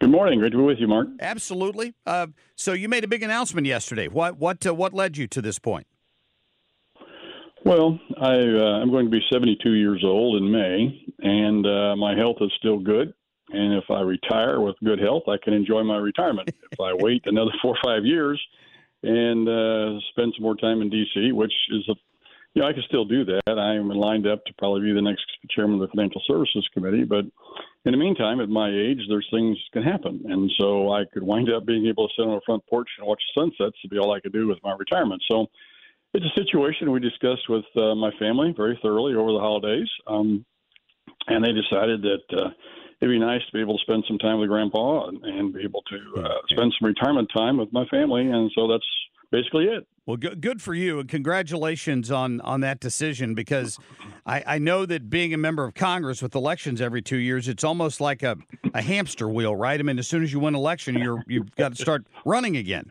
Good 0.00 0.10
morning. 0.10 0.38
Great 0.38 0.52
to 0.52 0.58
be 0.58 0.64
with 0.64 0.78
you, 0.78 0.86
Marc. 0.86 1.08
Absolutely. 1.20 1.94
Uh, 2.06 2.28
so 2.54 2.72
you 2.72 2.88
made 2.88 3.04
a 3.04 3.08
big 3.08 3.22
announcement 3.22 3.66
yesterday. 3.66 4.08
What 4.08 4.36
what 4.38 4.66
uh, 4.66 4.74
what 4.74 4.92
led 4.92 5.16
you 5.16 5.26
to 5.28 5.40
this 5.40 5.58
point? 5.58 5.86
Well, 7.64 7.98
I 8.20 8.34
uh, 8.34 8.80
I'm 8.82 8.90
going 8.90 9.06
to 9.06 9.10
be 9.10 9.20
72 9.32 9.70
years 9.70 10.02
old 10.04 10.42
in 10.42 10.50
May, 10.50 11.00
and 11.20 11.98
my 11.98 12.16
health 12.16 12.38
is 12.40 12.50
still 12.58 12.78
good. 12.78 13.14
And 13.52 13.74
if 13.74 13.84
I 13.90 14.00
retire 14.00 14.60
with 14.60 14.76
good 14.82 14.98
health, 14.98 15.24
I 15.28 15.36
can 15.42 15.52
enjoy 15.52 15.82
my 15.82 15.98
retirement. 15.98 16.50
if 16.72 16.80
I 16.80 16.92
wait 16.94 17.22
another 17.26 17.52
four 17.60 17.76
or 17.76 17.80
five 17.84 18.04
years 18.04 18.40
and 19.02 19.48
uh, 19.48 20.00
spend 20.10 20.32
some 20.36 20.42
more 20.42 20.56
time 20.56 20.80
in 20.80 20.90
D.C., 20.90 21.32
which 21.32 21.52
is 21.70 21.88
a 21.88 21.94
you 22.54 22.60
know, 22.60 22.68
I 22.68 22.72
can 22.74 22.82
still 22.86 23.06
do 23.06 23.24
that. 23.24 23.58
I'm 23.58 23.88
lined 23.88 24.26
up 24.26 24.44
to 24.44 24.52
probably 24.58 24.82
be 24.82 24.92
the 24.92 25.00
next 25.00 25.24
chairman 25.50 25.80
of 25.80 25.80
the 25.80 25.88
Financial 25.88 26.20
Services 26.26 26.68
Committee. 26.74 27.04
But 27.04 27.24
in 27.86 27.92
the 27.92 27.96
meantime, 27.96 28.40
at 28.40 28.50
my 28.50 28.68
age, 28.68 29.00
there's 29.08 29.26
things 29.30 29.56
can 29.72 29.82
happen. 29.82 30.22
And 30.28 30.50
so 30.58 30.92
I 30.92 31.04
could 31.14 31.22
wind 31.22 31.50
up 31.50 31.64
being 31.64 31.86
able 31.86 32.08
to 32.08 32.14
sit 32.14 32.26
on 32.26 32.34
the 32.34 32.40
front 32.44 32.62
porch 32.66 32.88
and 32.98 33.06
watch 33.06 33.22
the 33.34 33.40
sunsets 33.40 33.80
to 33.80 33.88
be 33.88 33.98
all 33.98 34.12
I 34.12 34.20
could 34.20 34.34
do 34.34 34.46
with 34.46 34.58
my 34.62 34.74
retirement. 34.78 35.22
So 35.30 35.46
it's 36.12 36.26
a 36.26 36.40
situation 36.40 36.92
we 36.92 37.00
discussed 37.00 37.48
with 37.48 37.64
uh, 37.74 37.94
my 37.94 38.10
family 38.18 38.52
very 38.54 38.78
thoroughly 38.82 39.14
over 39.14 39.32
the 39.32 39.40
holidays. 39.40 39.88
Um, 40.06 40.44
and 41.28 41.42
they 41.42 41.52
decided 41.52 42.02
that 42.02 42.38
uh, 42.38 42.50
it'd 43.02 43.12
be 43.12 43.18
nice 43.18 43.40
to 43.46 43.52
be 43.52 43.60
able 43.60 43.76
to 43.76 43.82
spend 43.82 44.04
some 44.06 44.16
time 44.18 44.38
with 44.38 44.48
grandpa 44.48 45.08
and, 45.08 45.22
and 45.24 45.52
be 45.52 45.64
able 45.64 45.82
to 45.82 46.22
uh, 46.22 46.28
spend 46.48 46.72
some 46.78 46.86
retirement 46.86 47.28
time 47.34 47.56
with 47.56 47.72
my 47.72 47.84
family. 47.86 48.28
And 48.28 48.50
so 48.54 48.68
that's 48.68 48.86
basically 49.32 49.64
it. 49.64 49.86
Well, 50.06 50.16
good, 50.16 50.40
good 50.40 50.62
for 50.62 50.72
you, 50.72 51.00
and 51.00 51.08
congratulations 51.08 52.10
on 52.10 52.40
on 52.40 52.60
that 52.60 52.80
decision. 52.80 53.34
Because 53.34 53.78
I, 54.26 54.42
I 54.46 54.58
know 54.58 54.84
that 54.86 55.08
being 55.10 55.32
a 55.32 55.36
member 55.36 55.64
of 55.64 55.74
Congress 55.74 56.20
with 56.22 56.34
elections 56.34 56.80
every 56.80 57.02
two 57.02 57.18
years, 57.18 57.46
it's 57.46 57.62
almost 57.62 58.00
like 58.00 58.22
a, 58.22 58.36
a 58.74 58.82
hamster 58.82 59.28
wheel, 59.28 59.54
right? 59.54 59.78
I 59.78 59.82
mean, 59.82 59.98
as 60.00 60.08
soon 60.08 60.24
as 60.24 60.32
you 60.32 60.40
win 60.40 60.56
election, 60.56 60.96
you're 60.96 61.22
you've 61.28 61.54
got 61.54 61.76
to 61.76 61.80
start 61.80 62.04
running 62.24 62.56
again. 62.56 62.90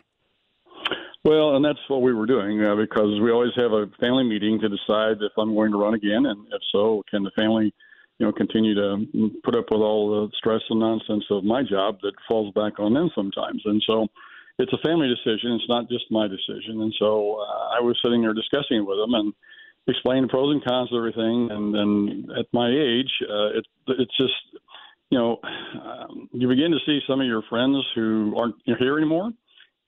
Well, 1.24 1.56
and 1.56 1.63
that's 1.63 1.80
what 1.88 2.02
we 2.02 2.13
were 2.13 2.26
doing 2.26 2.63
uh, 2.63 2.76
because 2.76 3.19
we 3.21 3.30
always 3.30 3.52
have 3.58 3.74
a 3.74 3.88
family 4.00 4.24
meeting 4.24 4.60
to 4.62 4.69
decide 4.69 5.17
if 5.21 5.34
I'm 5.38 5.54
going 5.54 5.71
to 5.71 5.78
run 5.78 5.93
again, 5.93 6.26
and 6.26 6.47
if 6.47 6.62
so, 6.71 7.04
can 7.12 7.24
the 7.24 7.32
family 7.32 7.74
you 8.21 8.27
know, 8.27 8.31
continue 8.31 8.75
to 8.75 9.31
put 9.43 9.55
up 9.55 9.65
with 9.71 9.81
all 9.81 10.12
the 10.12 10.31
stress 10.38 10.62
and 10.69 10.79
nonsense 10.79 11.23
of 11.31 11.43
my 11.43 11.63
job 11.63 11.97
that 12.03 12.13
falls 12.29 12.53
back 12.53 12.79
on 12.79 12.93
them 12.93 13.10
sometimes. 13.15 13.63
And 13.65 13.81
so 13.88 14.05
it's 14.60 14.71
a 14.71 14.88
family 14.88 15.07
decision. 15.07 15.53
It's 15.53 15.67
not 15.67 15.89
just 15.89 16.05
my 16.12 16.27
decision. 16.27 16.81
And 16.81 16.93
so 16.99 17.39
uh, 17.41 17.75
I 17.75 17.81
was 17.81 17.97
sitting 18.05 18.21
there 18.21 18.36
discussing 18.36 18.77
it 18.77 18.86
with 18.86 18.99
them 18.99 19.15
and 19.15 19.34
explaining 19.88 20.25
the 20.25 20.29
pros 20.29 20.53
and 20.53 20.63
cons 20.63 20.93
of 20.93 20.97
everything. 20.97 21.49
And 21.49 21.73
then 21.73 22.27
at 22.38 22.45
my 22.53 22.69
age, 22.69 23.10
uh, 23.27 23.57
it, 23.57 23.65
it's 23.88 24.15
just, 24.17 24.62
you 25.10 25.17
know, 25.17 25.39
um, 25.81 26.29
you 26.31 26.47
begin 26.47 26.69
to 26.69 26.86
see 26.86 26.99
some 27.10 27.21
of 27.21 27.25
your 27.25 27.41
friends 27.49 27.84
who 27.95 28.36
aren't 28.38 28.55
here 28.65 28.99
anymore, 28.99 29.31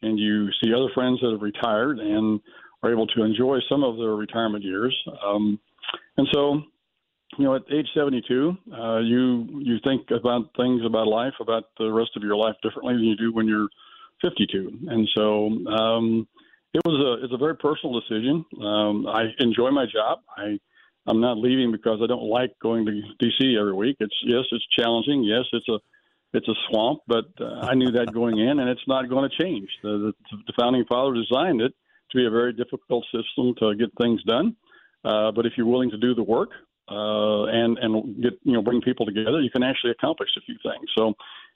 and 0.02 0.18
you 0.18 0.48
see 0.54 0.74
other 0.74 0.90
friends 0.96 1.20
that 1.22 1.34
have 1.34 1.44
retired 1.44 2.00
and 2.00 2.42
are 2.82 2.92
able 2.92 3.06
to 3.06 3.22
enjoy 3.22 3.60
some 3.70 3.84
of 3.84 3.98
their 3.98 4.16
retirement 4.16 4.64
years. 4.64 4.98
Um, 5.24 5.60
and 6.18 6.28
so 6.34 6.64
you 7.38 7.46
know, 7.46 7.56
at 7.56 7.64
age 7.72 7.88
72, 7.94 8.58
uh, 8.72 8.98
you 9.00 9.48
you 9.60 9.78
think 9.84 10.10
about 10.12 10.52
things 10.56 10.82
about 10.86 11.08
life, 11.08 11.34
about 11.40 11.66
the 11.78 11.92
rest 11.92 12.12
of 12.16 12.24
your 12.24 12.36
life 12.36 12.56
differently 12.62 12.94
than 12.94 13.04
you 13.04 13.16
do 13.16 13.34
when 13.34 13.48
you're 13.48 13.68
52. 14.22 14.88
And 14.88 15.08
so 15.16 15.48
um, 15.72 16.28
it 16.74 16.82
was 16.86 17.20
a 17.22 17.26
it's 17.26 17.34
a 17.34 17.38
very 17.38 17.56
personal 17.56 18.00
decision. 18.00 18.46
Um, 18.62 19.08
I 19.08 19.26
enjoy 19.40 19.72
my 19.72 19.86
job. 19.86 20.20
I 20.38 20.60
I'm 21.06 21.20
not 21.20 21.38
leaving 21.38 21.72
because 21.72 22.00
I 22.04 22.08
don't 22.08 22.30
like 22.30 22.52
going 22.62 22.86
to 22.86 23.02
DC 23.22 23.60
every 23.60 23.74
week. 23.74 23.98
It's 24.00 24.16
yes, 24.26 24.46
it's 24.52 24.66
challenging. 24.78 25.24
Yes, 25.24 25.44
it's 25.52 25.68
a 25.70 25.80
it's 26.34 26.48
a 26.48 26.56
swamp, 26.68 27.02
but 27.08 27.26
uh, 27.40 27.60
I 27.62 27.76
knew 27.76 27.92
that 27.92 28.12
going 28.14 28.40
in, 28.40 28.60
and 28.60 28.70
it's 28.70 28.88
not 28.88 29.10
going 29.10 29.30
to 29.30 29.44
change. 29.44 29.70
The, 29.84 30.14
the, 30.32 30.38
the 30.48 30.54
founding 30.58 30.84
father 30.90 31.14
designed 31.14 31.62
it 31.62 31.74
to 32.12 32.18
be 32.18 32.26
a 32.26 32.30
very 32.30 32.54
difficult 32.54 33.06
system 33.06 33.54
to 33.60 33.76
get 33.76 33.90
things 34.02 34.24
done. 34.24 34.56
Uh, 35.06 35.32
but 35.32 35.46
if 35.46 35.54
you're 35.58 35.68
willing 35.68 35.92
to 35.92 35.98
do 35.98 36.16
the 36.16 36.24
work, 36.24 36.50
uh, 36.90 37.46
and 37.46 37.78
and 37.78 38.22
get 38.22 38.34
you 38.44 38.54
know 38.54 38.62
bring 38.62 38.82
people 38.82 39.06
together, 39.06 39.42
you 39.42 39.50
can 39.50 39.64
actually 39.64 39.92
accomplish 39.92 40.30
a 40.38 40.42
few 40.42 40.56
things. 40.64 40.86
So 40.98 41.14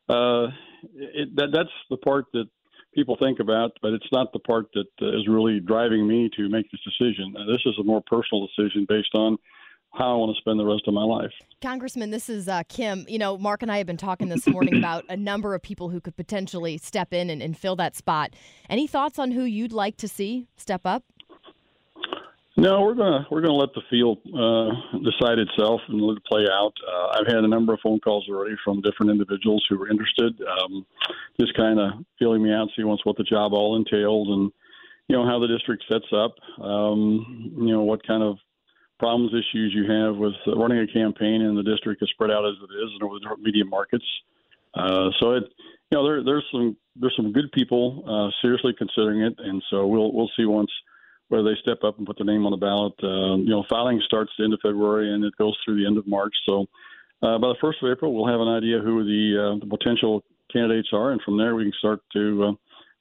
uh, 0.10 0.48
it, 0.96 1.36
that 1.36 1.50
that's 1.54 1.70
the 1.90 1.98
part 1.98 2.26
that 2.34 2.46
people 2.94 3.18
think 3.22 3.40
about, 3.40 3.72
but 3.82 3.94
it's 3.94 4.12
not 4.12 4.32
the 4.34 4.40
part 4.40 4.68
that 4.74 4.88
uh, 5.02 5.32
really 5.32 5.60
driving 5.60 6.08
me 6.08 6.30
to 6.36 6.50
make 6.50 6.70
this 6.72 6.82
decision. 6.84 7.36
Uh, 7.38 7.46
this 7.46 7.62
is 7.66 7.76
a 7.80 7.84
more 7.84 8.02
personal 8.08 8.48
decision 8.48 8.86
based 8.88 9.14
on 9.14 9.38
how 9.94 10.14
I 10.14 10.18
want 10.18 10.36
to 10.36 10.40
spend 10.40 10.60
the 10.60 10.66
rest 10.66 10.84
of 10.88 10.94
my 10.94 11.04
life. 11.04 11.32
Congressman, 11.62 12.12
this 12.12 12.30
is 12.30 12.48
uh, 12.48 12.64
Kim. 12.70 13.06
You 13.08 13.20
know, 13.20 13.38
Marc 13.38 13.64
and 13.64 13.72
I 13.72 13.78
have 13.78 13.88
been 13.88 13.98
talking 13.98 14.30
this 14.30 14.48
morning 14.48 14.78
about 14.80 15.06
a 15.10 15.18
number 15.18 15.56
of 15.56 15.62
people 15.62 15.90
who 15.90 16.02
could 16.02 16.16
potentially 16.16 16.78
step 16.78 17.14
in 17.14 17.30
and, 17.30 17.42
and 17.42 17.58
fill 17.58 17.76
that 17.78 17.96
spot. 17.96 18.34
Any 18.70 18.88
thoughts 18.88 19.20
on 19.20 19.32
who 19.32 19.44
you'd 19.44 19.72
like 19.72 19.98
to 19.98 20.08
see 20.08 20.48
step 20.58 20.82
up? 20.86 21.04
No, 22.60 22.82
we're 22.82 22.96
gonna 22.96 23.28
we're 23.30 23.42
gonna 23.42 23.54
let 23.54 23.76
the 23.76 23.84
field 23.88 24.18
uh, 24.34 24.98
decide 25.06 25.38
itself 25.38 25.80
and 25.90 26.02
let 26.02 26.18
it 26.18 26.26
play 26.26 26.44
out. 26.52 26.74
Uh, 26.82 27.20
I've 27.20 27.28
had 27.28 27.44
a 27.44 27.48
number 27.48 27.72
of 27.72 27.80
phone 27.82 28.00
calls 28.00 28.28
already 28.28 28.56
from 28.64 28.82
different 28.82 29.12
individuals 29.12 29.64
who 29.70 29.78
were 29.78 29.90
interested, 29.90 30.42
um, 30.42 30.84
just 31.40 31.54
kind 31.56 31.80
of 31.80 32.04
feeling 32.18 32.42
me 32.42 32.52
out, 32.52 32.70
see 32.76 32.84
once 32.84 33.02
what 33.04 33.16
the 33.16 33.24
job 33.24 33.54
all 33.54 33.76
entailed, 33.76 34.30
and 34.30 34.52
you 35.08 35.16
know 35.16 35.24
how 35.24 35.38
the 35.38 35.48
district 35.48 35.84
sets 35.88 36.12
up. 36.12 36.34
Um, 36.60 37.54
you 37.60 37.72
know 37.74 37.84
what 37.84 38.06
kind 38.08 38.24
of 38.24 38.38
problems, 38.98 39.34
issues 39.34 39.72
you 39.76 39.86
have 39.92 40.16
with 40.16 40.34
running 40.48 40.80
a 40.80 40.88
campaign 40.88 41.42
in 41.42 41.54
the 41.54 41.62
district 41.62 42.02
as 42.02 42.10
spread 42.10 42.32
out 42.32 42.44
as 42.44 42.56
it 42.58 42.74
is 42.74 42.90
and 42.92 43.04
over 43.04 43.14
the 43.14 43.20
different 43.20 43.44
media 43.44 43.66
markets. 43.66 44.06
Uh, 44.74 45.12
so 45.20 45.34
it, 45.34 45.44
you 45.92 45.98
know, 45.98 46.04
there, 46.04 46.24
there's 46.24 46.46
some 46.52 46.76
there's 46.96 47.16
some 47.16 47.32
good 47.32 47.52
people 47.52 48.04
uh, 48.08 48.32
seriously 48.42 48.74
considering 48.76 49.22
it, 49.22 49.36
and 49.38 49.62
so 49.70 49.86
we'll 49.86 50.12
we'll 50.12 50.32
see 50.36 50.46
once 50.46 50.72
whether 51.30 51.44
they 51.44 51.60
step 51.62 51.84
up 51.84 51.98
and 51.98 52.08
put 52.08 52.18
their 52.18 52.26
name 52.26 52.46
on 52.46 52.52
the 52.52 52.58
ballot. 52.58 52.94
Uh, 53.04 53.36
you 53.38 53.50
know, 53.50 53.66
filing 53.70 54.02
starts 54.06 54.32
the 54.38 54.46
end 54.46 54.54
of 54.54 54.60
February 54.62 55.14
and 55.14 55.24
it 55.24 55.36
goes 55.38 55.58
through 55.64 55.78
the 55.78 55.86
end 55.86 55.98
of 55.98 56.08
March. 56.08 56.34
So 56.46 56.66
uh, 57.22 57.38
by 57.38 57.50
the 57.50 57.56
first 57.60 57.80
of 57.82 57.92
April, 57.92 58.14
we'll 58.14 58.32
have 58.32 58.40
an 58.40 58.48
idea 58.48 58.80
who 58.80 59.04
the, 59.04 59.56
uh, 59.56 59.60
the 59.60 59.78
potential 59.78 60.24
candidates 60.52 60.90
are, 60.94 61.12
and 61.12 61.22
from 61.24 61.38
there 61.38 61.56
we 61.56 61.64
can 61.64 61.74
start 61.80 62.00
to 62.14 62.44
uh, 62.44 62.52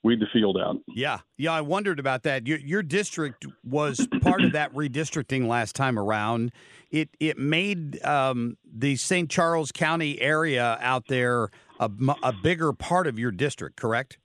weed 0.03 0.21
the 0.21 0.27
field 0.33 0.57
out. 0.59 0.77
Yeah, 0.89 1.19
yeah, 1.37 1.53
I 1.53 1.61
wondered 1.61 2.01
about 2.01 2.23
that. 2.23 2.47
Your, 2.47 2.59
your 2.59 2.83
district 2.83 3.47
was 3.65 4.07
part 4.23 4.43
of 4.43 4.53
that 4.53 4.73
redistricting 4.73 5.47
last 5.47 5.77
time 5.77 5.99
around. 5.99 6.53
It 6.91 7.11
it 7.21 7.39
made 7.39 8.03
um, 8.05 8.57
the 8.65 8.97
St. 8.97 9.29
Charles 9.29 9.73
County 9.73 10.21
area 10.21 10.79
out 10.81 11.09
there 11.09 11.51
a, 11.79 11.91
a 12.23 12.33
bigger 12.33 12.73
part 12.73 13.07
of 13.07 13.19
your 13.19 13.31
district, 13.31 13.77
correct? 13.77 14.19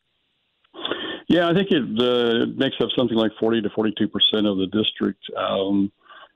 Yeah, 1.32 1.48
I 1.48 1.54
think 1.54 1.70
it 1.72 1.88
uh, 1.96 2.46
makes 2.58 2.76
up 2.82 2.90
something 2.94 3.16
like 3.16 3.32
40 3.40 3.62
to 3.62 3.70
42 3.70 4.10
percent 4.10 4.46
of 4.46 4.58
the 4.58 4.68
district. 4.68 5.24
Um, 5.38 5.90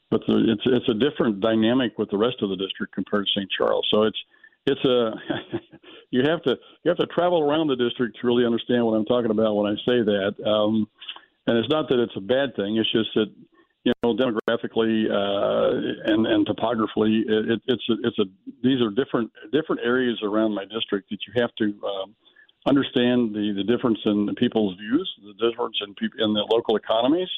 but 0.10 0.21
the, 0.25 0.55
it's 0.55 0.62
it's 0.65 0.88
a 0.88 0.93
different 0.93 1.41
dynamic 1.41 1.97
with 1.97 2.10
the 2.12 2.17
rest 2.17 2.38
of 2.41 2.47
the 2.47 2.55
district 2.55 2.95
compared 2.95 3.25
to 3.25 3.31
St. 3.38 3.51
Charles. 3.51 3.86
So 3.91 4.03
it's 4.03 4.17
it's 4.65 4.86
a 4.86 5.12
you 6.12 6.23
have 6.23 6.41
to 6.43 6.55
you 6.84 6.89
have 6.89 6.97
to 6.99 7.08
travel 7.08 7.41
around 7.41 7.67
the 7.67 7.75
district 7.75 8.17
to 8.21 8.27
really 8.27 8.45
understand 8.45 8.86
what 8.86 8.93
I'm 8.93 9.03
talking 9.03 9.31
about 9.31 9.55
when 9.55 9.67
I 9.69 9.75
say 9.86 9.99
that. 9.99 10.34
Um, 10.47 10.88
and 11.45 11.58
it's 11.58 11.69
not 11.69 11.89
that 11.89 11.99
it's 11.99 12.15
a 12.15 12.21
bad 12.21 12.55
thing. 12.55 12.77
It's 12.77 12.89
just 12.93 13.10
that 13.15 13.27
you 13.84 13.91
know 14.01 14.15
demographically 14.15 15.12
uh, 15.12 16.10
and 16.10 16.25
and 16.25 16.47
topographically, 16.47 17.25
it, 17.27 17.62
it's 17.67 17.84
a, 17.89 17.95
it's 18.08 18.19
a 18.19 18.25
these 18.63 18.79
are 18.81 18.91
different 18.91 19.29
different 19.51 19.81
areas 19.84 20.21
around 20.23 20.55
my 20.55 20.63
district 20.63 21.10
that 21.10 21.19
you 21.27 21.41
have 21.41 21.53
to. 21.58 21.65
Um, 21.84 22.15
understand 22.65 23.34
the, 23.34 23.54
the 23.56 23.63
difference 23.63 23.99
in 24.06 24.34
people's 24.36 24.78
views, 24.78 25.10
the 25.23 25.49
difference 25.49 25.78
in, 25.86 25.93
peop 25.95 26.12
in 26.17 26.34
the 26.34 26.45
local 26.49 26.75
economies, 26.75 27.30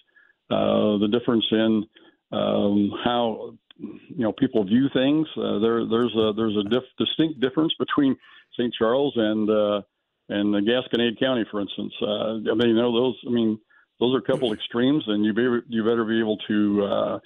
uh, 0.49 0.97
the 0.97 1.09
difference 1.11 1.45
in 1.51 1.85
um, 2.31 2.91
how 3.03 3.53
you 3.79 4.23
know 4.23 4.31
people 4.31 4.63
view 4.63 4.87
things. 4.93 5.27
Uh, 5.37 5.59
there, 5.59 5.85
there's 5.85 6.13
a 6.15 6.33
there's 6.35 6.55
a 6.57 6.69
dif- 6.69 6.95
distinct 6.97 7.39
difference 7.39 7.73
between 7.77 8.15
St. 8.57 8.73
Charles 8.73 9.13
and 9.15 9.49
uh, 9.49 9.81
and 10.29 10.53
Gasconade 10.67 11.19
County, 11.19 11.45
for 11.51 11.61
instance. 11.61 11.93
Uh, 12.01 12.51
I 12.51 12.55
mean, 12.55 12.69
you 12.69 12.75
know 12.75 12.93
those. 12.93 13.15
I 13.27 13.29
mean, 13.29 13.59
those 13.99 14.15
are 14.15 14.19
a 14.19 14.21
couple 14.21 14.53
extremes, 14.53 15.03
and 15.07 15.23
you 15.23 15.33
be 15.33 15.43
you 15.67 15.83
better 15.83 16.05
be 16.05 16.19
able 16.19 16.37
to 16.47 16.83
uh, 16.83 17.19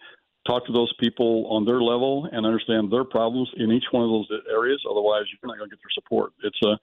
talk 0.48 0.66
to 0.66 0.74
those 0.74 0.94
people 1.00 1.48
on 1.50 1.66
their 1.66 1.82
level 1.82 2.28
and 2.32 2.46
understand 2.46 2.92
their 2.92 3.04
problems 3.04 3.50
in 3.58 3.72
each 3.72 3.86
one 3.92 4.04
of 4.04 4.10
those 4.10 4.28
areas. 4.52 4.82
Otherwise, 4.90 5.24
you're 5.32 5.48
not 5.48 5.58
going 5.58 5.70
to 5.70 5.76
get 5.76 5.82
their 5.82 6.04
support. 6.04 6.34
It's 6.44 6.60
a 6.64 6.78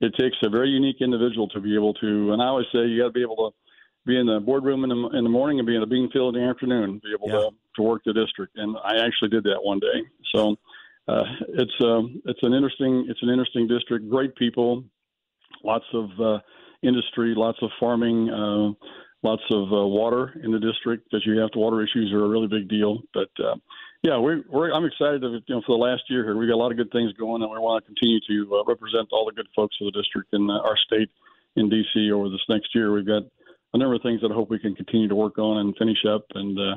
it 0.00 0.14
takes 0.18 0.36
a 0.42 0.48
very 0.48 0.68
unique 0.68 1.00
individual 1.00 1.48
to 1.48 1.60
be 1.60 1.74
able 1.74 1.94
to. 1.94 2.32
And 2.32 2.42
I 2.42 2.46
always 2.46 2.66
say 2.72 2.86
you 2.86 3.00
got 3.00 3.08
to 3.08 3.12
be 3.12 3.22
able 3.22 3.50
to 3.50 3.56
be 4.06 4.18
in 4.18 4.26
the 4.26 4.40
boardroom 4.40 4.84
in 4.84 4.90
the, 4.90 5.18
in 5.18 5.24
the 5.24 5.30
morning 5.30 5.58
and 5.58 5.66
be 5.66 5.74
in 5.74 5.80
the 5.80 5.86
bean 5.86 6.10
field 6.10 6.36
in 6.36 6.42
the 6.42 6.48
afternoon, 6.48 7.00
be 7.04 7.12
able 7.12 7.28
yeah. 7.28 7.48
to, 7.48 7.50
to 7.76 7.82
work 7.82 8.02
the 8.04 8.12
district. 8.12 8.56
And 8.56 8.76
I 8.82 9.04
actually 9.04 9.28
did 9.28 9.44
that 9.44 9.60
one 9.62 9.78
day. 9.78 10.02
So 10.34 10.56
uh, 11.08 11.24
it's 11.48 11.72
um, 11.82 12.22
it's 12.24 12.42
an 12.42 12.54
interesting 12.54 13.06
it's 13.08 13.22
an 13.22 13.28
interesting 13.28 13.66
district. 13.66 14.08
Great 14.08 14.34
people, 14.36 14.84
lots 15.64 15.84
of 15.92 16.08
uh, 16.20 16.38
industry, 16.82 17.34
lots 17.36 17.58
of 17.62 17.70
farming, 17.78 18.30
uh, 18.30 18.86
lots 19.22 19.42
of 19.50 19.72
uh, 19.72 19.86
water 19.86 20.32
in 20.42 20.50
the 20.50 20.58
district. 20.58 21.04
Because 21.04 21.26
you 21.26 21.38
have 21.38 21.50
to 21.52 21.58
water 21.58 21.82
issues 21.82 22.12
are 22.12 22.24
a 22.24 22.28
really 22.28 22.48
big 22.48 22.68
deal. 22.68 22.98
But 23.12 23.30
uh, 23.38 23.56
yeah, 24.02 24.18
we're, 24.18 24.42
we're 24.48 24.72
I'm 24.72 24.84
excited. 24.84 25.20
To, 25.20 25.40
you 25.46 25.54
know, 25.54 25.62
for 25.66 25.76
the 25.76 25.84
last 25.84 26.02
year 26.08 26.24
here, 26.24 26.36
we 26.36 26.46
got 26.46 26.54
a 26.54 26.62
lot 26.62 26.70
of 26.70 26.78
good 26.78 26.90
things 26.90 27.12
going, 27.14 27.42
and 27.42 27.50
we 27.50 27.58
want 27.58 27.84
to 27.84 27.86
continue 27.86 28.20
to 28.28 28.56
uh, 28.56 28.64
represent 28.64 29.08
all 29.12 29.26
the 29.26 29.32
good 29.32 29.48
folks 29.54 29.76
of 29.80 29.92
the 29.92 29.98
district 29.98 30.32
in 30.32 30.48
uh, 30.48 30.58
our 30.60 30.76
state 30.76 31.10
in 31.56 31.68
D.C. 31.68 32.10
over 32.12 32.28
this 32.28 32.40
next 32.48 32.74
year. 32.74 32.92
We've 32.92 33.06
got 33.06 33.22
a 33.74 33.78
number 33.78 33.94
of 33.94 34.02
things 34.02 34.20
that 34.22 34.30
I 34.30 34.34
hope 34.34 34.50
we 34.50 34.58
can 34.58 34.74
continue 34.74 35.08
to 35.08 35.14
work 35.14 35.38
on 35.38 35.58
and 35.58 35.76
finish 35.76 36.04
up, 36.08 36.24
and 36.34 36.58
uh, 36.58 36.76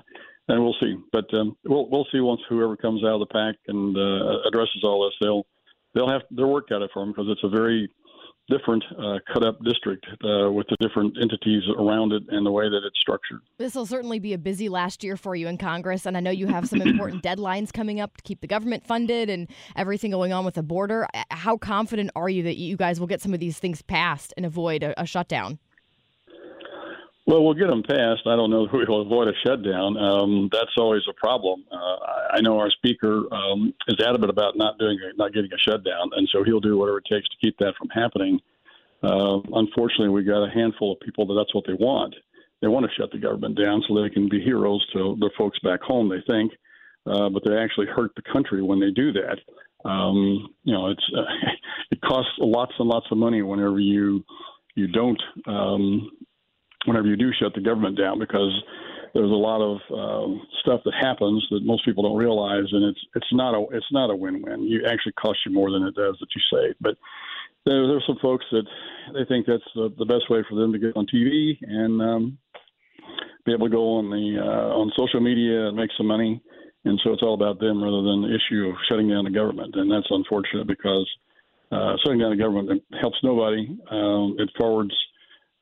and 0.49 0.63
we'll 0.63 0.75
see. 0.81 0.95
But 1.11 1.33
um, 1.33 1.55
we'll 1.63 1.89
we'll 1.89 2.07
see 2.11 2.19
once 2.19 2.41
whoever 2.49 2.75
comes 2.75 3.03
out 3.03 3.21
of 3.21 3.27
the 3.27 3.33
pack 3.33 3.55
and 3.67 3.95
uh, 3.95 4.47
addresses 4.47 4.83
all 4.83 5.05
this. 5.05 5.15
They'll 5.21 5.45
they'll 5.95 6.09
have 6.09 6.23
their 6.31 6.47
work 6.47 6.67
out 6.71 6.81
for 6.93 7.01
them 7.01 7.13
because 7.13 7.27
it's 7.29 7.43
a 7.43 7.49
very 7.49 7.89
different 8.49 8.83
uh, 8.97 9.19
cut 9.31 9.45
up 9.45 9.57
district 9.63 10.05
uh, 10.23 10.51
with 10.51 10.67
the 10.69 10.75
different 10.79 11.17
entities 11.21 11.63
around 11.77 12.11
it 12.11 12.23
and 12.29 12.45
the 12.45 12.51
way 12.51 12.69
that 12.69 12.81
it's 12.85 12.99
structured. 12.99 13.39
This 13.57 13.75
will 13.75 13.85
certainly 13.85 14.19
be 14.19 14.33
a 14.33 14.37
busy 14.37 14.69
last 14.69 15.03
year 15.03 15.15
for 15.17 15.35
you 15.35 15.47
in 15.47 15.57
Congress, 15.57 16.05
and 16.05 16.17
I 16.17 16.19
know 16.19 16.31
you 16.31 16.47
have 16.47 16.67
some 16.67 16.81
important 16.81 17.23
deadlines 17.23 17.71
coming 17.71 17.99
up 17.99 18.17
to 18.17 18.23
keep 18.23 18.41
the 18.41 18.47
government 18.47 18.85
funded 18.85 19.29
and 19.29 19.47
everything 19.75 20.11
going 20.11 20.33
on 20.33 20.45
with 20.45 20.55
the 20.55 20.63
border. 20.63 21.07
How 21.31 21.57
confident 21.57 22.11
are 22.15 22.29
you 22.29 22.43
that 22.43 22.57
you 22.57 22.77
guys 22.77 22.99
will 22.99 23.07
get 23.07 23.21
some 23.21 23.33
of 23.33 23.39
these 23.39 23.59
things 23.59 23.81
passed 23.81 24.33
and 24.37 24.45
avoid 24.45 24.83
a, 24.83 24.99
a 25.01 25.05
shutdown? 25.05 25.59
Well, 27.25 27.43
we'll 27.43 27.53
get 27.53 27.67
them 27.67 27.83
passed. 27.83 28.27
I 28.27 28.35
don't 28.35 28.49
know 28.49 28.65
if 28.71 28.71
we'll 28.71 29.01
avoid 29.01 29.27
a 29.27 29.33
shutdown. 29.45 29.97
Um, 29.97 30.49
that's 30.51 30.77
always 30.77 31.03
a 31.09 31.13
problem. 31.13 31.63
Uh, 31.71 31.97
I 32.33 32.41
know 32.41 32.59
our 32.59 32.71
speaker 32.71 33.23
um, 33.33 33.73
is 33.87 33.99
adamant 33.99 34.29
about 34.29 34.57
not 34.57 34.77
doing, 34.77 34.99
not 35.15 35.33
getting 35.33 35.51
a 35.53 35.57
shutdown, 35.57 36.09
and 36.15 36.27
so 36.31 36.43
he'll 36.43 36.59
do 36.59 36.77
whatever 36.77 36.99
it 36.99 37.05
takes 37.09 37.27
to 37.29 37.35
keep 37.41 37.57
that 37.59 37.75
from 37.77 37.89
happening. 37.89 38.39
Uh, 39.01 39.39
unfortunately, 39.53 40.09
we've 40.09 40.27
got 40.27 40.43
a 40.43 40.49
handful 40.49 40.93
of 40.93 40.99
people 41.01 41.25
that 41.27 41.35
that's 41.35 41.53
what 41.53 41.65
they 41.67 41.73
want. 41.73 42.15
They 42.61 42.69
want 42.69 42.85
to 42.85 42.91
shut 42.95 43.11
the 43.11 43.17
government 43.17 43.57
down 43.59 43.83
so 43.87 44.01
they 44.01 44.09
can 44.09 44.29
be 44.29 44.41
heroes 44.41 44.85
to 44.93 45.17
the 45.19 45.29
folks 45.37 45.59
back 45.59 45.81
home. 45.81 46.07
They 46.07 46.23
think, 46.25 46.53
uh, 47.05 47.27
but 47.27 47.43
they 47.43 47.57
actually 47.57 47.87
hurt 47.87 48.11
the 48.15 48.21
country 48.31 48.61
when 48.61 48.79
they 48.79 48.91
do 48.91 49.11
that. 49.11 49.37
Um, 49.83 50.55
you 50.63 50.73
know, 50.73 50.87
it's 50.87 51.03
uh, 51.17 51.23
it 51.91 51.99
costs 52.01 52.31
lots 52.39 52.71
and 52.79 52.87
lots 52.87 53.07
of 53.11 53.17
money 53.17 53.41
whenever 53.41 53.81
you 53.81 54.23
you 54.75 54.87
don't 54.87 55.21
um, 55.45 56.09
whenever 56.85 57.07
you 57.07 57.15
do 57.15 57.31
shut 57.39 57.53
the 57.53 57.61
government 57.61 57.97
down 57.97 58.19
because 58.19 58.51
there's 59.13 59.29
a 59.29 59.33
lot 59.33 59.61
of 59.61 59.77
uh, 59.93 60.43
stuff 60.61 60.81
that 60.85 60.93
happens 60.99 61.45
that 61.51 61.63
most 61.63 61.85
people 61.85 62.03
don't 62.03 62.17
realize, 62.17 62.65
and 62.71 62.83
it's 62.83 62.99
it's 63.15 63.31
not 63.31 63.53
a 63.53 63.65
it's 63.71 63.91
not 63.91 64.09
a 64.09 64.15
win-win. 64.15 64.63
You 64.63 64.85
actually 64.87 65.13
cost 65.13 65.39
you 65.45 65.53
more 65.53 65.69
than 65.69 65.83
it 65.83 65.95
does 65.95 66.17
that 66.19 66.27
you 66.35 66.41
save. 66.51 66.75
But 66.81 66.97
there, 67.65 67.87
there's 67.87 68.03
some 68.07 68.17
folks 68.21 68.45
that 68.51 68.65
they 69.13 69.25
think 69.25 69.45
that's 69.45 69.63
the, 69.75 69.93
the 69.97 70.05
best 70.05 70.29
way 70.29 70.43
for 70.49 70.55
them 70.55 70.73
to 70.73 70.79
get 70.79 70.97
on 70.97 71.05
TV 71.05 71.57
and 71.61 72.01
um, 72.01 72.37
be 73.45 73.53
able 73.53 73.67
to 73.67 73.75
go 73.75 73.97
on 73.97 74.09
the 74.09 74.41
uh, 74.41 74.73
on 74.73 74.91
social 74.97 75.21
media 75.21 75.67
and 75.67 75.77
make 75.77 75.91
some 75.95 76.07
money. 76.07 76.41
And 76.85 76.99
so 77.03 77.13
it's 77.13 77.23
all 77.23 77.35
about 77.35 77.59
them 77.59 77.81
rather 77.81 78.01
than 78.01 78.23
the 78.23 78.35
issue 78.35 78.67
of 78.67 78.75
shutting 78.89 79.07
down 79.07 79.23
the 79.23 79.31
government. 79.31 79.75
And 79.75 79.89
that's 79.89 80.07
unfortunate 80.09 80.67
because 80.67 81.09
uh, 81.71 81.95
shutting 82.03 82.19
down 82.19 82.31
the 82.31 82.43
government 82.43 82.83
helps 82.99 83.17
nobody. 83.23 83.77
Um, 83.89 84.35
it 84.37 84.49
forwards 84.57 84.93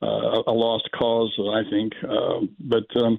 uh, 0.02 0.42
a 0.46 0.52
lost 0.52 0.88
cause, 0.98 1.32
I 1.38 1.62
think. 1.70 1.92
Uh, 2.02 2.46
but 2.60 3.02
um, 3.02 3.18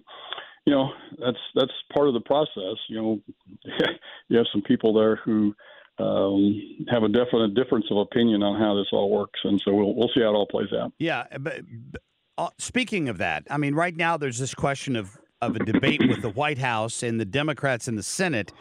you 0.65 0.73
know, 0.73 0.89
that's 1.19 1.37
that's 1.55 1.71
part 1.93 2.07
of 2.07 2.13
the 2.13 2.21
process. 2.21 2.77
You 2.89 3.01
know, 3.01 3.19
you 4.29 4.37
have 4.37 4.47
some 4.51 4.61
people 4.61 4.93
there 4.93 5.17
who 5.17 5.53
um, 5.99 6.61
have 6.89 7.03
a 7.03 7.09
definite 7.09 7.53
difference 7.53 7.85
of 7.91 7.97
opinion 7.97 8.43
on 8.43 8.59
how 8.59 8.75
this 8.75 8.87
all 8.91 9.09
works, 9.09 9.39
and 9.43 9.61
so 9.61 9.73
we'll 9.73 9.95
we'll 9.95 10.09
see 10.13 10.21
how 10.21 10.29
it 10.29 10.35
all 10.35 10.47
plays 10.47 10.73
out. 10.73 10.91
Yeah, 10.99 11.25
but, 11.39 11.61
but 11.91 12.01
uh, 12.37 12.49
speaking 12.57 13.09
of 13.09 13.17
that, 13.19 13.43
I 13.49 13.57
mean, 13.57 13.75
right 13.75 13.95
now 13.95 14.17
there's 14.17 14.39
this 14.39 14.53
question 14.53 14.95
of 14.95 15.17
of 15.41 15.55
a 15.55 15.59
debate 15.59 16.07
with 16.07 16.21
the 16.21 16.29
White 16.29 16.57
House 16.57 17.03
and 17.03 17.19
the 17.19 17.25
Democrats 17.25 17.87
in 17.87 17.95
the 17.95 18.03
Senate 18.03 18.53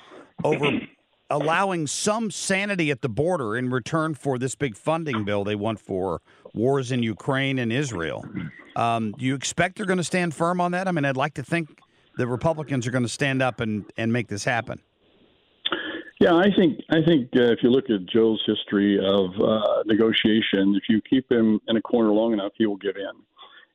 over 0.44 0.80
allowing 1.32 1.86
some 1.86 2.30
sanity 2.30 2.90
at 2.90 3.00
the 3.00 3.08
border 3.08 3.56
in 3.56 3.70
return 3.70 4.14
for 4.14 4.38
this 4.38 4.54
big 4.54 4.76
funding 4.76 5.24
bill 5.24 5.44
they 5.44 5.54
want 5.54 5.80
for 5.80 6.20
wars 6.54 6.92
in 6.92 7.02
Ukraine 7.02 7.58
and 7.58 7.72
Israel. 7.72 8.24
Um, 8.76 9.12
do 9.18 9.24
you 9.24 9.34
expect 9.34 9.76
they're 9.76 9.86
going 9.86 9.98
to 9.98 10.04
stand 10.04 10.34
firm 10.34 10.60
on 10.60 10.72
that? 10.72 10.86
I 10.86 10.92
mean, 10.92 11.04
I'd 11.04 11.16
like 11.16 11.34
to 11.34 11.42
think 11.42 11.80
the 12.16 12.26
Republicans 12.26 12.86
are 12.86 12.90
going 12.90 13.04
to 13.04 13.08
stand 13.08 13.42
up 13.42 13.60
and, 13.60 13.84
and 13.96 14.12
make 14.12 14.28
this 14.28 14.44
happen. 14.44 14.80
Yeah, 16.20 16.36
I 16.36 16.50
think 16.56 16.78
I 16.90 17.02
think 17.04 17.30
uh, 17.34 17.50
if 17.50 17.64
you 17.64 17.70
look 17.70 17.90
at 17.90 18.06
Joe's 18.06 18.40
history 18.46 18.96
of 18.96 19.30
uh, 19.40 19.82
negotiation, 19.86 20.76
if 20.76 20.84
you 20.88 21.00
keep 21.00 21.30
him 21.32 21.58
in 21.66 21.76
a 21.76 21.82
corner 21.82 22.12
long 22.12 22.32
enough, 22.32 22.52
he 22.56 22.66
will 22.66 22.76
give 22.76 22.94
in. 22.96 23.10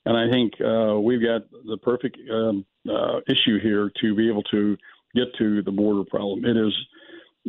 And 0.06 0.16
I 0.16 0.32
think 0.32 0.54
uh, 0.62 0.98
we've 0.98 1.22
got 1.22 1.42
the 1.68 1.78
perfect 1.78 2.18
um, 2.32 2.66
uh, 2.90 3.20
issue 3.28 3.60
here 3.60 3.92
to 4.00 4.16
be 4.16 4.30
able 4.30 4.44
to 4.44 4.78
get 5.14 5.26
to 5.40 5.62
the 5.62 5.72
border 5.72 6.06
problem. 6.10 6.46
It 6.46 6.56
is 6.56 6.74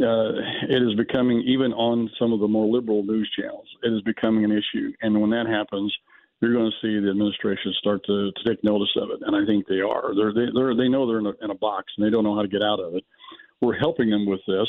uh, 0.00 0.32
it 0.68 0.82
is 0.82 0.94
becoming 0.94 1.42
even 1.46 1.72
on 1.72 2.10
some 2.18 2.32
of 2.32 2.40
the 2.40 2.48
more 2.48 2.66
liberal 2.66 3.02
news 3.02 3.30
channels. 3.38 3.66
It 3.82 3.92
is 3.92 4.02
becoming 4.02 4.44
an 4.44 4.52
issue, 4.52 4.92
and 5.02 5.20
when 5.20 5.30
that 5.30 5.46
happens, 5.46 5.94
you're 6.40 6.52
going 6.52 6.70
to 6.70 6.76
see 6.86 7.00
the 7.00 7.10
administration 7.10 7.74
start 7.78 8.04
to, 8.06 8.30
to 8.30 8.44
take 8.48 8.62
notice 8.62 8.94
of 8.96 9.10
it, 9.10 9.20
and 9.26 9.34
I 9.34 9.44
think 9.44 9.66
they 9.66 9.80
are. 9.80 10.14
They're, 10.14 10.32
they 10.32 10.52
they're, 10.54 10.74
they 10.76 10.88
know 10.88 11.06
they're 11.06 11.18
in 11.18 11.26
a, 11.26 11.34
in 11.42 11.50
a 11.50 11.54
box 11.54 11.92
and 11.96 12.06
they 12.06 12.10
don't 12.10 12.24
know 12.24 12.36
how 12.36 12.42
to 12.42 12.48
get 12.48 12.62
out 12.62 12.80
of 12.80 12.94
it. 12.94 13.04
We're 13.60 13.76
helping 13.76 14.08
them 14.10 14.24
with 14.24 14.40
this 14.46 14.68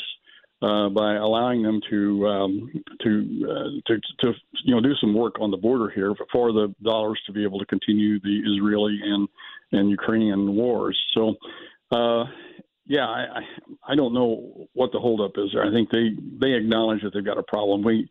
uh, 0.62 0.88
by 0.88 1.14
allowing 1.14 1.62
them 1.62 1.80
to 1.90 2.26
um, 2.26 2.72
to, 3.02 3.46
uh, 3.48 3.70
to 3.86 4.00
to 4.20 4.32
you 4.64 4.74
know 4.74 4.80
do 4.80 4.94
some 5.00 5.14
work 5.14 5.36
on 5.40 5.50
the 5.50 5.56
border 5.56 5.90
here 5.90 6.12
for 6.32 6.52
the 6.52 6.74
dollars 6.82 7.20
to 7.26 7.32
be 7.32 7.44
able 7.44 7.60
to 7.60 7.66
continue 7.66 8.18
the 8.20 8.40
Israeli 8.44 8.98
and 9.02 9.28
and 9.72 9.90
Ukrainian 9.90 10.54
wars. 10.54 10.98
So. 11.14 11.34
Uh, 11.92 12.24
yeah, 12.90 13.06
I, 13.06 13.42
I 13.86 13.94
don't 13.94 14.12
know 14.12 14.66
what 14.74 14.90
the 14.90 14.98
holdup 14.98 15.32
is 15.36 15.50
there. 15.54 15.64
I 15.64 15.72
think 15.72 15.90
they 15.90 16.10
they 16.40 16.54
acknowledge 16.54 17.02
that 17.02 17.14
they've 17.14 17.24
got 17.24 17.38
a 17.38 17.42
problem. 17.44 17.84
We, 17.84 17.94
you 17.94 18.06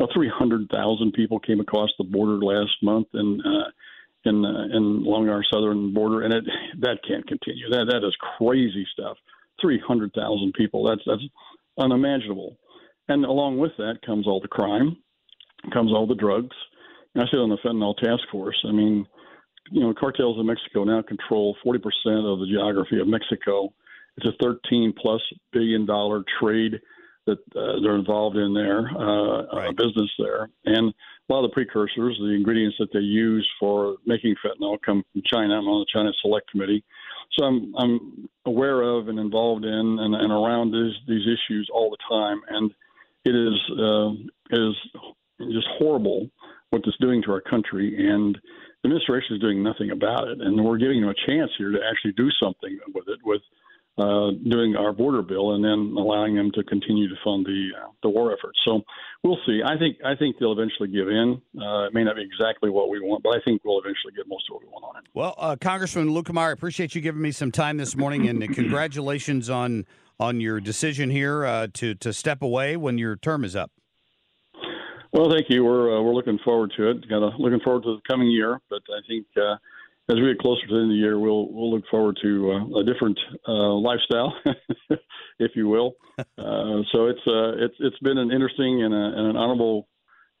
know, 0.00 0.08
three 0.12 0.28
hundred 0.28 0.68
thousand 0.70 1.12
people 1.12 1.38
came 1.38 1.60
across 1.60 1.90
the 1.98 2.04
border 2.04 2.44
last 2.44 2.72
month 2.82 3.06
in 3.14 3.40
uh, 3.46 3.70
in 4.24 4.44
uh, 4.44 4.76
in 4.76 5.04
along 5.06 5.28
our 5.28 5.44
southern 5.52 5.94
border, 5.94 6.22
and 6.22 6.34
it 6.34 6.44
that 6.80 6.98
can't 7.06 7.24
continue. 7.28 7.70
That 7.70 7.86
that 7.90 8.04
is 8.04 8.16
crazy 8.36 8.84
stuff. 8.92 9.16
Three 9.60 9.80
hundred 9.86 10.12
thousand 10.14 10.54
people. 10.54 10.84
That's 10.84 11.02
that's 11.06 11.22
unimaginable. 11.78 12.58
And 13.06 13.24
along 13.24 13.58
with 13.58 13.72
that 13.78 13.98
comes 14.04 14.26
all 14.26 14.40
the 14.40 14.48
crime, 14.48 14.96
comes 15.72 15.92
all 15.92 16.08
the 16.08 16.14
drugs, 16.16 16.56
I 17.16 17.20
sit 17.30 17.38
on 17.38 17.50
the 17.50 17.58
fentanyl 17.64 17.96
task 17.96 18.22
force. 18.32 18.56
I 18.66 18.72
mean, 18.72 19.06
you 19.70 19.80
know, 19.80 19.94
cartels 19.94 20.38
in 20.40 20.46
Mexico 20.46 20.84
now 20.84 21.02
control 21.02 21.56
40% 21.64 21.76
of 22.32 22.40
the 22.40 22.46
geography 22.50 22.98
of 23.00 23.06
Mexico. 23.06 23.72
It's 24.16 24.26
a 24.26 24.44
13 24.44 24.94
plus 24.96 25.20
billion 25.52 25.86
dollar 25.86 26.22
trade 26.40 26.80
that 27.26 27.38
uh, 27.56 27.80
they're 27.82 27.96
involved 27.96 28.36
in 28.36 28.52
there, 28.52 28.80
uh, 28.80 29.46
right. 29.56 29.76
business 29.76 30.10
there. 30.18 30.50
And 30.66 30.92
a 31.28 31.32
lot 31.32 31.44
of 31.44 31.50
the 31.50 31.54
precursors, 31.54 32.18
the 32.20 32.34
ingredients 32.34 32.76
that 32.78 32.92
they 32.92 33.00
use 33.00 33.48
for 33.58 33.96
making 34.06 34.34
fentanyl 34.44 34.76
come 34.84 35.02
from 35.12 35.22
China. 35.24 35.54
I'm 35.54 35.66
on 35.66 35.80
the 35.80 35.86
China 35.92 36.10
Select 36.20 36.50
Committee. 36.50 36.84
So 37.32 37.46
I'm, 37.46 37.74
I'm 37.78 38.28
aware 38.44 38.82
of 38.82 39.08
and 39.08 39.18
involved 39.18 39.64
in 39.64 39.98
and, 40.00 40.14
and 40.14 40.30
around 40.32 40.72
these, 40.72 40.94
these 41.08 41.26
issues 41.26 41.68
all 41.72 41.90
the 41.90 41.96
time. 42.08 42.42
And 42.48 42.70
it 43.24 43.34
is, 43.34 43.58
uh, 43.80 44.10
is 44.50 44.74
just 45.50 45.66
horrible 45.78 46.28
what 46.70 46.82
it's 46.84 46.98
doing 46.98 47.22
to 47.22 47.32
our 47.32 47.40
country. 47.40 47.94
And 48.06 48.36
the 48.82 48.88
administration 48.88 49.36
is 49.36 49.40
doing 49.40 49.62
nothing 49.62 49.92
about 49.92 50.28
it. 50.28 50.42
And 50.42 50.62
we're 50.62 50.76
giving 50.76 51.00
them 51.00 51.08
a 51.08 51.26
chance 51.26 51.50
here 51.56 51.70
to 51.70 51.78
actually 51.90 52.12
do 52.12 52.28
something 52.42 52.78
with 52.94 53.08
it, 53.08 53.18
with 53.24 53.40
uh, 53.96 54.30
doing 54.48 54.74
our 54.76 54.92
border 54.92 55.22
bill 55.22 55.54
and 55.54 55.64
then 55.64 55.94
allowing 55.96 56.34
them 56.34 56.50
to 56.52 56.64
continue 56.64 57.08
to 57.08 57.14
fund 57.22 57.46
the 57.46 57.68
uh, 57.80 57.88
the 58.02 58.08
war 58.08 58.32
effort. 58.32 58.54
So 58.64 58.82
we'll 59.22 59.38
see. 59.46 59.60
I 59.64 59.78
think 59.78 59.98
I 60.04 60.16
think 60.16 60.36
they'll 60.38 60.52
eventually 60.52 60.88
give 60.88 61.08
in. 61.08 61.40
Uh, 61.56 61.86
it 61.86 61.94
may 61.94 62.02
not 62.02 62.16
be 62.16 62.22
exactly 62.22 62.70
what 62.70 62.88
we 62.88 63.00
want, 63.00 63.22
but 63.22 63.36
I 63.36 63.40
think 63.44 63.62
we'll 63.64 63.78
eventually 63.78 64.12
get 64.16 64.26
most 64.26 64.44
of 64.50 64.54
what 64.54 64.62
we 64.62 64.68
want 64.68 64.84
on 64.84 65.02
it. 65.02 65.08
Well, 65.14 65.34
uh, 65.38 65.56
Congressman 65.60 66.08
Luetkemeyer, 66.08 66.48
I 66.48 66.52
appreciate 66.52 66.94
you 66.94 67.00
giving 67.00 67.22
me 67.22 67.30
some 67.30 67.52
time 67.52 67.76
this 67.76 67.96
morning, 67.96 68.28
and 68.28 68.42
congratulations 68.54 69.48
on 69.48 69.86
on 70.18 70.40
your 70.40 70.60
decision 70.60 71.10
here 71.10 71.44
uh, 71.44 71.68
to 71.74 71.94
to 71.94 72.12
step 72.12 72.42
away 72.42 72.76
when 72.76 72.98
your 72.98 73.14
term 73.16 73.44
is 73.44 73.54
up. 73.54 73.70
Well, 75.12 75.30
thank 75.30 75.46
you. 75.50 75.64
We're 75.64 75.96
uh, 75.96 76.02
we're 76.02 76.14
looking 76.14 76.40
forward 76.44 76.72
to 76.76 76.90
it. 76.90 77.08
Kind 77.08 77.22
of 77.22 77.34
looking 77.38 77.60
forward 77.60 77.84
to 77.84 77.94
the 77.94 78.02
coming 78.10 78.28
year, 78.28 78.60
but 78.68 78.82
I 78.90 79.06
think 79.06 79.26
as 80.10 80.16
we 80.16 80.26
get 80.26 80.38
closer 80.38 80.66
to 80.66 80.74
the 80.74 80.80
end 80.80 80.90
of 80.90 80.90
the 80.90 80.96
year, 80.96 81.18
we'll 81.18 81.50
we'll 81.50 81.72
look 81.72 81.84
forward 81.90 82.18
to 82.22 82.52
uh, 82.52 82.80
a 82.80 82.84
different 82.84 83.18
uh, 83.48 83.72
lifestyle, 83.72 84.34
if 85.38 85.52
you 85.54 85.68
will. 85.68 85.94
Uh, 86.38 86.82
so 86.92 87.06
it's 87.06 87.26
uh, 87.26 87.58
it's 87.58 87.74
it's 87.80 87.98
been 87.98 88.18
an 88.18 88.30
interesting 88.30 88.84
and, 88.84 88.94
a, 88.94 89.18
and 89.18 89.26
an 89.30 89.36
honorable 89.36 89.88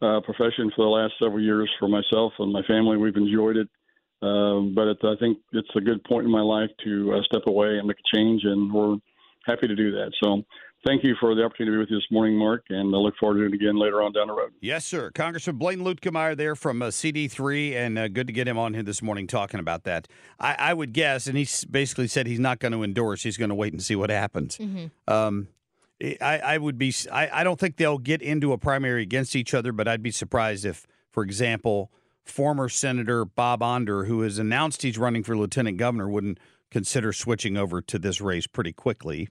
uh, 0.00 0.20
profession 0.20 0.70
for 0.76 0.84
the 0.84 0.88
last 0.88 1.14
several 1.20 1.42
years 1.42 1.68
for 1.80 1.88
myself 1.88 2.32
and 2.38 2.52
my 2.52 2.62
family. 2.62 2.96
We've 2.96 3.16
enjoyed 3.16 3.56
it, 3.56 3.68
um, 4.22 4.72
but 4.72 4.86
it, 4.86 4.98
I 5.02 5.16
think 5.18 5.38
it's 5.52 5.74
a 5.74 5.80
good 5.80 6.04
point 6.04 6.26
in 6.26 6.30
my 6.30 6.42
life 6.42 6.70
to 6.84 7.14
uh, 7.14 7.22
step 7.24 7.42
away 7.48 7.78
and 7.78 7.88
make 7.88 7.96
a 7.98 8.16
change, 8.16 8.42
and 8.44 8.72
we're 8.72 8.98
happy 9.46 9.66
to 9.66 9.74
do 9.74 9.90
that. 9.92 10.12
So 10.22 10.44
thank 10.84 11.02
you 11.02 11.14
for 11.18 11.34
the 11.34 11.42
opportunity 11.42 11.72
to 11.72 11.76
be 11.76 11.80
with 11.80 11.90
you 11.90 11.96
this 11.96 12.10
morning, 12.10 12.36
Marc, 12.36 12.64
and 12.68 12.94
I 12.94 12.98
look 12.98 13.14
forward 13.18 13.38
to 13.38 13.46
it 13.46 13.54
again 13.54 13.76
later 13.76 14.02
on 14.02 14.12
down 14.12 14.28
the 14.28 14.34
road. 14.34 14.52
Yes, 14.60 14.84
sir. 14.84 15.10
Congressman 15.10 15.56
Blaine 15.56 15.80
Luetkemeyer 15.80 16.36
there 16.36 16.54
from 16.54 16.82
uh, 16.82 16.86
CD3, 16.86 17.74
and 17.74 17.98
uh, 17.98 18.08
good 18.08 18.26
to 18.26 18.32
get 18.32 18.46
him 18.46 18.58
on 18.58 18.74
here 18.74 18.82
this 18.82 19.02
morning 19.02 19.26
talking 19.26 19.60
about 19.60 19.84
that. 19.84 20.08
I, 20.38 20.54
I 20.58 20.74
would 20.74 20.92
guess, 20.92 21.26
and 21.26 21.36
he 21.36 21.48
basically 21.70 22.08
said 22.08 22.26
he's 22.26 22.40
not 22.40 22.58
going 22.58 22.72
to 22.72 22.82
endorse, 22.82 23.22
he's 23.22 23.36
going 23.36 23.48
to 23.50 23.54
wait 23.54 23.72
and 23.72 23.82
see 23.82 23.96
what 23.96 24.10
happens. 24.10 24.58
Mm-hmm. 24.58 25.12
Um, 25.12 25.48
I, 26.20 26.38
I, 26.38 26.58
would 26.58 26.78
be, 26.78 26.94
I, 27.10 27.40
I 27.40 27.44
don't 27.44 27.58
think 27.58 27.76
they'll 27.76 27.98
get 27.98 28.20
into 28.20 28.52
a 28.52 28.58
primary 28.58 29.02
against 29.02 29.34
each 29.34 29.54
other, 29.54 29.72
but 29.72 29.88
I'd 29.88 30.02
be 30.02 30.10
surprised 30.10 30.64
if, 30.64 30.86
for 31.10 31.22
example, 31.22 31.90
former 32.24 32.68
Senator 32.68 33.24
Bob 33.24 33.62
Onder, 33.62 34.04
who 34.04 34.22
has 34.22 34.38
announced 34.38 34.82
he's 34.82 34.98
running 34.98 35.22
for 35.22 35.36
lieutenant 35.36 35.78
governor, 35.78 36.08
wouldn't 36.08 36.38
consider 36.70 37.12
switching 37.12 37.56
over 37.56 37.80
to 37.80 37.98
this 37.98 38.20
race 38.20 38.46
pretty 38.46 38.72
quickly. 38.72 39.28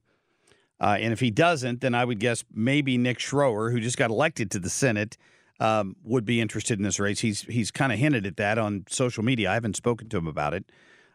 Uh, 0.84 0.98
and 1.00 1.14
if 1.14 1.22
he 1.22 1.32
doesn't, 1.32 1.80
then 1.80 1.96
I 1.96 2.04
would 2.04 2.20
guess 2.20 2.44
maybe 2.54 2.98
Nick 2.98 3.20
Schroer, 3.20 3.72
who 3.72 3.80
just 3.80 3.98
got 3.98 4.10
elected 4.10 4.52
to 4.52 4.60
the 4.60 4.70
Senate, 4.70 5.16
um, 5.62 5.96
would 6.04 6.26
be 6.26 6.42
interested 6.42 6.78
in 6.78 6.84
this 6.84 7.00
race. 7.00 7.22
He's 7.22 7.44
he's 7.44 7.72
kind 7.72 7.94
of 7.94 8.00
hinted 8.00 8.28
at 8.28 8.36
that 8.36 8.58
on 8.58 8.84
social 8.90 9.24
media. 9.24 9.50
I 9.50 9.54
haven't 9.54 9.78
spoken 9.78 10.10
to 10.10 10.18
him 10.18 10.28
about 10.28 10.54
it. 10.54 10.70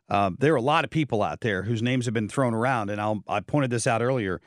Uh, 0.09 0.31
there 0.39 0.55
are 0.55 0.57
a 0.57 0.63
lot 0.63 0.85
of 0.85 0.91
people 0.91 1.23
out 1.23 1.43
there 1.43 1.65
whose 1.65 1.83
names 1.83 2.07
have 2.07 2.15
been 2.15 2.31
thrown 2.31 2.55
around, 2.55 2.89
and 2.89 2.99
I'll, 2.99 3.23
I 3.29 3.41
pointed 3.41 3.71
this 3.71 3.87
out 3.87 4.01
earlier. 4.01 4.41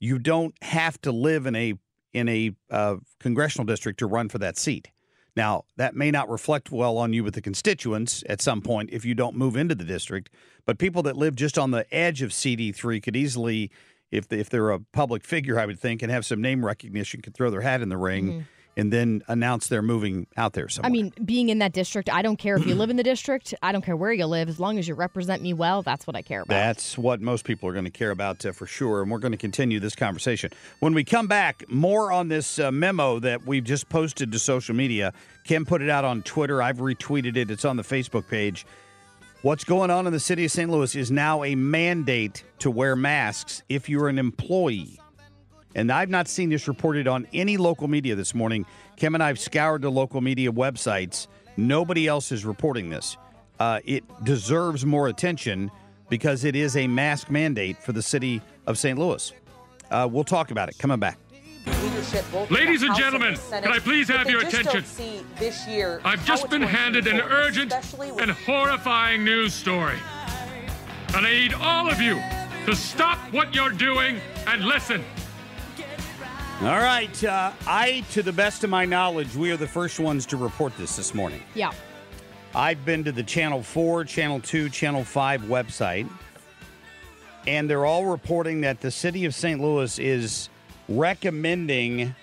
You 0.00 0.18
don't 0.18 0.54
have 0.62 0.98
to 1.02 1.12
live 1.12 1.44
in 1.44 1.54
a 1.54 1.74
in 2.14 2.26
a 2.30 2.52
uh, 2.70 2.96
congressional 3.20 3.66
district 3.66 3.98
to 3.98 4.06
run 4.06 4.30
for 4.30 4.38
that 4.38 4.56
seat. 4.56 4.90
Now, 5.36 5.64
that 5.76 5.94
may 5.94 6.10
not 6.10 6.30
reflect 6.30 6.70
well 6.70 6.96
on 6.96 7.12
you 7.12 7.22
with 7.22 7.34
the 7.34 7.42
constituents 7.42 8.24
at 8.30 8.40
some 8.40 8.62
point 8.62 8.90
if 8.92 9.04
you 9.04 9.14
don't 9.14 9.36
move 9.36 9.56
into 9.56 9.74
the 9.74 9.84
district, 9.84 10.30
but 10.64 10.78
people 10.78 11.02
that 11.02 11.18
live 11.18 11.34
just 11.34 11.58
on 11.58 11.70
the 11.70 11.92
edge 11.94 12.22
of 12.22 12.30
CD3 12.30 13.02
could 13.02 13.16
easily 13.16 13.70
if 14.14 14.28
they, 14.28 14.38
if 14.38 14.50
they're 14.50 14.70
a 14.70 14.80
public 14.80 15.24
figure, 15.24 15.58
I 15.58 15.66
would 15.66 15.78
think, 15.78 16.02
and 16.02 16.10
have 16.10 16.24
some 16.24 16.40
name 16.40 16.64
recognition, 16.64 17.20
could 17.20 17.34
throw 17.34 17.50
their 17.50 17.60
hat 17.60 17.82
in 17.82 17.88
the 17.88 17.96
ring. 17.96 18.26
Mm-hmm. 18.26 18.40
And 18.76 18.92
then 18.92 19.22
announce 19.28 19.68
they're 19.68 19.82
moving 19.82 20.26
out 20.36 20.54
there 20.54 20.68
somewhere. 20.68 20.88
I 20.88 20.92
mean, 20.92 21.12
being 21.24 21.48
in 21.48 21.60
that 21.60 21.72
district, 21.72 22.12
I 22.12 22.22
don't 22.22 22.38
care 22.38 22.56
if 22.56 22.66
you 22.66 22.74
live 22.74 22.90
in 22.90 22.96
the 22.96 23.02
district. 23.14 23.54
I 23.62 23.70
don't 23.70 23.84
care 23.84 23.94
where 23.94 24.12
you 24.12 24.26
live. 24.26 24.48
As 24.48 24.58
long 24.58 24.80
as 24.80 24.88
you 24.88 24.96
represent 24.96 25.42
me 25.42 25.52
well, 25.52 25.82
that's 25.82 26.08
what 26.08 26.16
I 26.16 26.22
care 26.22 26.40
about. 26.40 26.52
That's 26.52 26.98
what 26.98 27.20
most 27.20 27.44
people 27.44 27.68
are 27.68 27.72
going 27.72 27.84
to 27.84 27.92
care 27.92 28.10
about 28.10 28.44
uh, 28.44 28.50
for 28.50 28.66
sure. 28.66 29.00
And 29.00 29.12
we're 29.12 29.20
going 29.20 29.30
to 29.30 29.38
continue 29.38 29.78
this 29.78 29.94
conversation. 29.94 30.50
When 30.80 30.92
we 30.92 31.04
come 31.04 31.28
back, 31.28 31.62
more 31.68 32.10
on 32.10 32.26
this 32.26 32.58
uh, 32.58 32.72
memo 32.72 33.20
that 33.20 33.46
we've 33.46 33.62
just 33.62 33.88
posted 33.90 34.32
to 34.32 34.40
social 34.40 34.74
media. 34.74 35.12
Kim 35.44 35.64
put 35.64 35.80
it 35.80 35.88
out 35.88 36.04
on 36.04 36.22
Twitter. 36.22 36.60
I've 36.60 36.78
retweeted 36.78 37.36
it. 37.36 37.52
It's 37.52 37.64
on 37.64 37.76
the 37.76 37.84
Facebook 37.84 38.26
page. 38.26 38.66
What's 39.44 39.64
going 39.64 39.90
on 39.90 40.06
in 40.06 40.12
the 40.14 40.20
city 40.20 40.46
of 40.46 40.52
St. 40.52 40.70
Louis 40.70 40.96
is 40.96 41.10
now 41.10 41.44
a 41.44 41.54
mandate 41.54 42.44
to 42.60 42.70
wear 42.70 42.96
masks 42.96 43.62
if 43.68 43.90
you're 43.90 44.08
an 44.08 44.18
employee. 44.18 44.98
And 45.74 45.92
I've 45.92 46.08
not 46.08 46.28
seen 46.28 46.48
this 46.48 46.66
reported 46.66 47.06
on 47.06 47.28
any 47.34 47.58
local 47.58 47.86
media 47.86 48.14
this 48.14 48.34
morning. 48.34 48.64
Kim 48.96 49.12
and 49.14 49.22
I 49.22 49.26
have 49.26 49.38
scoured 49.38 49.82
the 49.82 49.90
local 49.90 50.22
media 50.22 50.50
websites. 50.50 51.26
Nobody 51.58 52.08
else 52.08 52.32
is 52.32 52.46
reporting 52.46 52.88
this. 52.88 53.18
Uh, 53.60 53.80
it 53.84 54.02
deserves 54.24 54.86
more 54.86 55.08
attention 55.08 55.70
because 56.08 56.44
it 56.44 56.56
is 56.56 56.74
a 56.78 56.86
mask 56.86 57.28
mandate 57.28 57.76
for 57.82 57.92
the 57.92 58.00
city 58.00 58.40
of 58.66 58.78
St. 58.78 58.98
Louis. 58.98 59.30
Uh, 59.90 60.08
we'll 60.10 60.24
talk 60.24 60.52
about 60.52 60.70
it. 60.70 60.78
Coming 60.78 61.00
back. 61.00 61.18
Ladies 62.50 62.82
and 62.82 62.94
gentlemen, 62.94 63.36
can 63.50 63.72
I 63.72 63.78
please 63.78 64.08
have 64.08 64.28
your 64.28 64.40
attention? 64.40 64.84
this 65.38 65.66
year 65.66 66.00
I've 66.04 66.24
just 66.24 66.48
been 66.50 66.62
handed 66.62 67.06
an 67.06 67.20
urgent 67.20 67.72
and 68.20 68.30
horrifying 68.30 69.24
news 69.24 69.54
story. 69.54 69.98
And 71.14 71.26
I 71.26 71.30
need 71.30 71.54
all 71.54 71.90
of 71.90 72.00
you 72.00 72.20
to 72.66 72.74
stop 72.74 73.18
what 73.32 73.54
you're 73.54 73.70
doing 73.70 74.20
and 74.46 74.64
listen. 74.64 75.04
All 76.60 76.78
right. 76.78 77.24
Uh, 77.24 77.52
I, 77.66 78.04
to 78.12 78.22
the 78.22 78.32
best 78.32 78.64
of 78.64 78.70
my 78.70 78.84
knowledge, 78.84 79.34
we 79.34 79.50
are 79.50 79.56
the 79.56 79.66
first 79.66 79.98
ones 80.00 80.24
to 80.26 80.36
report 80.36 80.76
this 80.76 80.96
this 80.96 81.14
morning. 81.14 81.42
Yeah. 81.54 81.72
I've 82.54 82.84
been 82.84 83.02
to 83.04 83.12
the 83.12 83.22
Channel 83.22 83.62
4, 83.62 84.04
Channel 84.04 84.40
2, 84.40 84.68
Channel 84.70 85.04
5 85.04 85.42
website, 85.42 86.08
and 87.46 87.68
they're 87.68 87.84
all 87.84 88.06
reporting 88.06 88.60
that 88.62 88.80
the 88.80 88.90
city 88.90 89.24
of 89.24 89.34
St. 89.34 89.60
Louis 89.60 89.98
is 89.98 90.48
recommending 90.88 92.14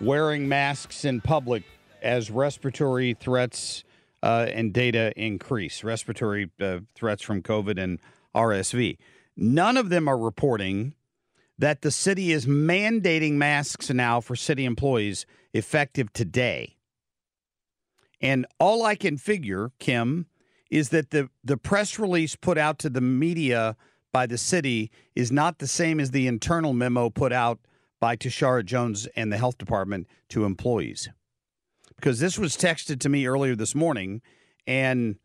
wearing 0.00 0.48
masks 0.48 1.04
in 1.04 1.20
public 1.20 1.62
as 2.02 2.30
respiratory 2.30 3.14
threats 3.14 3.84
uh, 4.22 4.46
and 4.50 4.72
data 4.72 5.12
increase, 5.16 5.84
respiratory 5.84 6.50
uh, 6.60 6.78
threats 6.94 7.22
from 7.22 7.42
COVID 7.42 7.82
and 7.82 7.98
RSV. 8.34 8.98
None 9.36 9.76
of 9.76 9.88
them 9.88 10.08
are 10.08 10.18
reporting 10.18 10.94
that 11.58 11.82
the 11.82 11.90
city 11.90 12.32
is 12.32 12.46
mandating 12.46 13.32
masks 13.32 13.90
now 13.90 14.20
for 14.20 14.34
city 14.36 14.64
employees 14.64 15.26
effective 15.52 16.12
today. 16.12 16.76
And 18.20 18.46
all 18.58 18.84
I 18.84 18.94
can 18.94 19.18
figure, 19.18 19.70
Kim, 19.78 20.26
is 20.70 20.88
that 20.88 21.10
the, 21.10 21.28
the 21.44 21.56
press 21.56 21.98
release 21.98 22.34
put 22.36 22.58
out 22.58 22.78
to 22.80 22.90
the 22.90 23.00
media 23.00 23.76
by 24.12 24.26
the 24.26 24.38
city 24.38 24.90
is 25.14 25.30
not 25.30 25.58
the 25.58 25.66
same 25.66 26.00
as 26.00 26.10
the 26.10 26.26
internal 26.26 26.72
memo 26.72 27.10
put 27.10 27.32
out 27.32 27.60
by 28.04 28.16
Tishaura 28.16 28.62
Jones 28.62 29.08
and 29.16 29.32
the 29.32 29.38
health 29.38 29.56
department 29.56 30.06
to 30.28 30.44
employees. 30.44 31.08
Because 31.96 32.20
this 32.20 32.38
was 32.38 32.54
texted 32.54 33.00
to 33.00 33.08
me 33.08 33.26
earlier 33.26 33.56
this 33.56 33.74
morning, 33.74 34.20
and 34.66 35.16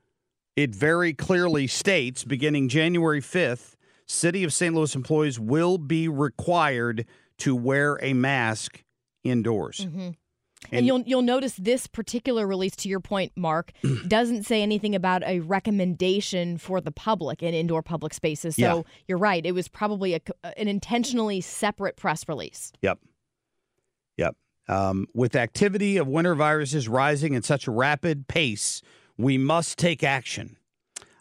it 0.56 0.74
very 0.74 1.14
clearly 1.14 1.68
states 1.68 2.24
beginning 2.24 2.70
January 2.70 3.20
5th, 3.20 3.76
City 4.06 4.46
of 4.46 4.54
St. 4.54 4.74
Louis 4.74 4.96
employees 4.96 5.38
will 5.38 5.78
be 5.78 6.08
required 6.08 7.06
to 7.40 7.54
wear 7.54 8.00
a 8.02 8.14
mask 8.14 8.82
indoors. 9.26 9.86
Mm-hmm. 9.86 10.12
And, 10.66 10.80
and, 10.80 10.86
you'll 10.86 11.02
you'll 11.02 11.22
notice 11.22 11.56
this 11.56 11.88
particular 11.88 12.46
release, 12.46 12.76
to 12.78 12.90
your 12.90 13.00
point, 13.00 13.32
Marc, 13.36 13.72
doesn't 14.08 14.44
say 14.44 14.62
anything 14.62 14.94
about 14.94 15.24
a 15.24 15.40
recommendation 15.40 16.58
for 16.58 16.82
the 16.82 16.92
public 16.92 17.42
in 17.42 17.54
indoor 17.54 17.82
public 17.82 18.14
spaces. 18.14 18.56
So 18.56 18.62
yeah. 18.62 18.82
you're 19.08 19.18
right; 19.18 19.46
it 19.46 19.54
was 19.54 19.70
probably 19.70 20.16
a, 20.16 20.22
an 20.58 20.68
intentionally 20.68 21.40
separate 21.40 21.96
press 21.96 22.28
release. 22.28 22.74
Yep, 22.82 23.00
yep. 24.18 24.36
Um, 24.68 25.08
with 25.14 25.36
activity 25.36 25.98
of 25.98 26.08
winter 26.08 26.36
viruses 26.36 26.90
rising 26.90 27.36
at 27.36 27.46
such 27.46 27.66
a 27.66 27.72
rapid 27.72 28.28
pace, 28.28 28.82
we 29.18 29.38
must 29.38 29.78
take 29.78 30.04
action. 30.04 30.58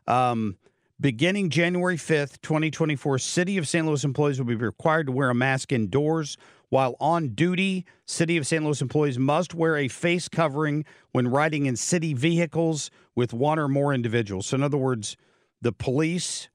Um, 0.09 0.57
beginning 1.01 1.51
January 1.51 1.97
5th, 1.97 2.41
2024, 2.43 3.19
City 3.19 3.57
of 3.57 3.69
St. 3.69 3.87
Louis 3.87 4.03
employees 4.03 4.39
will 4.39 4.47
be 4.47 4.57
required 4.57 5.07
to 5.07 5.13
wear 5.13 5.31
a 5.31 5.35
mask 5.35 5.73
indoors 5.73 6.37
While 6.71 6.97
on 7.01 7.29
duty, 7.29 7.87
City 8.05 8.37
of 8.37 8.47
St. 8.47 8.63
Louis 8.63 8.83
employees 8.83 9.19
must 9.19 9.55
wear 9.55 9.77
a 9.77 9.89
face 9.89 10.29
covering 10.29 10.85
when 11.13 11.29
riding 11.29 11.67
in 11.67 11.77
city 11.77 12.13
vehicles 12.13 12.91
with 13.15 13.33
one 13.33 13.59
or 13.59 13.69
more 13.69 13.95
individuals. 13.95 14.47
So, 14.47 14.57
in 14.57 14.63
other 14.63 14.77
words, 14.77 15.17
the 15.63 15.73
police 15.73 16.49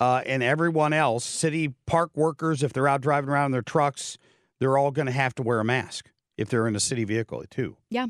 uh, 0.00 0.22
and 0.26 0.42
everyone 0.42 0.92
else, 0.92 1.24
city 1.24 1.74
park 1.86 2.10
workers, 2.14 2.62
if 2.62 2.72
they're 2.72 2.86
out 2.88 3.00
driving 3.00 3.30
around 3.30 3.46
in 3.46 3.52
their 3.52 3.62
trucks, 3.62 4.18
they're 4.60 4.76
all 4.76 4.90
going 4.90 5.06
to 5.06 5.12
have 5.12 5.34
to 5.36 5.42
wear 5.42 5.60
a 5.60 5.64
mask 5.64 6.10
if 6.36 6.48
they're 6.48 6.68
in 6.68 6.76
a 6.76 6.80
city 6.80 7.04
vehicle 7.04 7.42
too. 7.50 7.76
Yeah. 7.90 8.06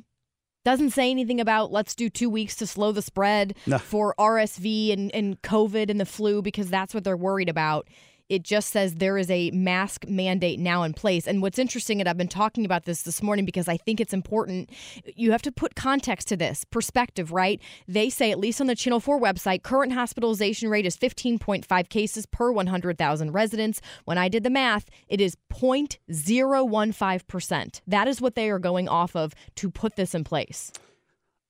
Doesn't 0.64 0.91
say 0.91 1.11
anything 1.11 1.41
about 1.41 1.70
let's 1.72 1.95
do 1.95 2.11
two 2.11 2.29
weeks 2.29 2.57
to 2.57 2.66
slow 2.66 2.93
the 2.93 3.01
spread 3.01 3.57
No. 3.66 3.79
for 3.79 4.14
RSV 4.18 4.93
and, 4.93 5.14
and 5.14 5.41
COVID 5.43 5.89
and 5.89 5.99
the 6.01 6.05
flu 6.05 6.43
because 6.43 6.68
that's 6.68 6.93
what 6.93 7.05
they're 7.05 7.16
worried 7.16 7.49
about. 7.49 7.89
It 8.29 8.43
just 8.43 8.70
says 8.70 8.97
there 8.97 9.16
is 9.16 9.31
a 9.31 9.51
mask 9.53 10.07
mandate 10.07 10.61
now 10.61 10.83
in 10.83 10.93
place. 10.93 11.26
And 11.26 11.41
what's 11.41 11.59
interesting, 11.59 12.01
and 12.01 12.09
I've 12.09 12.18
been 12.18 12.29
talking 12.29 12.66
about 12.66 12.85
this 12.85 13.03
this 13.03 13.22
morning 13.22 13.45
because 13.45 13.68
I 13.68 13.76
think 13.79 14.01
it's 14.01 14.12
important, 14.12 14.70
you 15.16 15.33
have 15.33 15.43
to 15.43 15.53
put 15.53 15.74
context 15.74 16.29
to 16.29 16.37
this, 16.37 16.64
perspective, 16.64 17.33
right? 17.33 17.61
They 17.87 18.11
say, 18.11 18.31
at 18.31 18.39
least 18.39 18.61
on 18.61 18.66
the 18.66 18.74
Channel 18.74 19.01
4 19.01 19.18
website, 19.18 19.62
current 19.62 19.95
hospitalization 19.95 20.68
rate 20.68 20.85
is 20.85 20.95
15.5 20.97 21.89
cases 21.89 22.26
per 22.26 22.53
100,000 22.53 23.33
residents. 23.33 23.81
When 24.05 24.18
I 24.18 24.29
did 24.29 24.45
the 24.45 24.51
math, 24.51 24.91
it 25.09 25.20
is 25.20 25.37
0.015%. 25.51 27.81
That 27.87 28.09
is 28.09 28.20
what 28.20 28.35
they 28.35 28.51
are 28.51 28.59
going 28.59 28.89
off 28.89 29.16
of 29.16 29.35
to 29.57 29.70
put 29.70 29.97
this 29.97 30.14
in 30.14 30.24
place. 30.24 30.70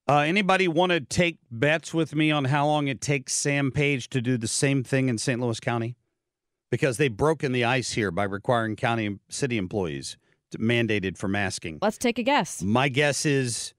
Uh, 0.09 0.21
anybody 0.21 0.69
want 0.69 0.91
to 0.91 1.01
take 1.01 1.39
bets 1.51 1.93
with 1.93 2.15
me 2.15 2.31
on 2.31 2.47
how 2.47 2.67
long 2.67 2.89
it 2.89 3.01
takes 3.01 3.35
Sam 3.35 3.71
Page 3.71 4.09
to 4.11 4.23
do 4.23 4.39
the 4.39 4.49
same 4.49 4.83
thing 4.83 5.11
in 5.11 5.19
St. 5.19 5.39
Louis 5.39 5.61
County? 5.61 5.97
Because 6.71 6.99
they've 6.99 7.17
broken 7.17 7.53
the 7.53 7.65
ice 7.65 7.93
here 7.93 8.11
by 8.11 8.25
requiring 8.25 8.77
county 8.77 9.07
and 9.07 9.21
city 9.29 9.57
employees 9.57 10.17
to, 10.51 10.59
mandated 10.59 11.17
for 11.17 11.29
masking. 11.29 11.79
Let's 11.81 11.99
take 11.99 12.19
a 12.19 12.23
guess. 12.23 12.63
My 12.63 12.89
guess 12.89 13.25
is 13.25 13.75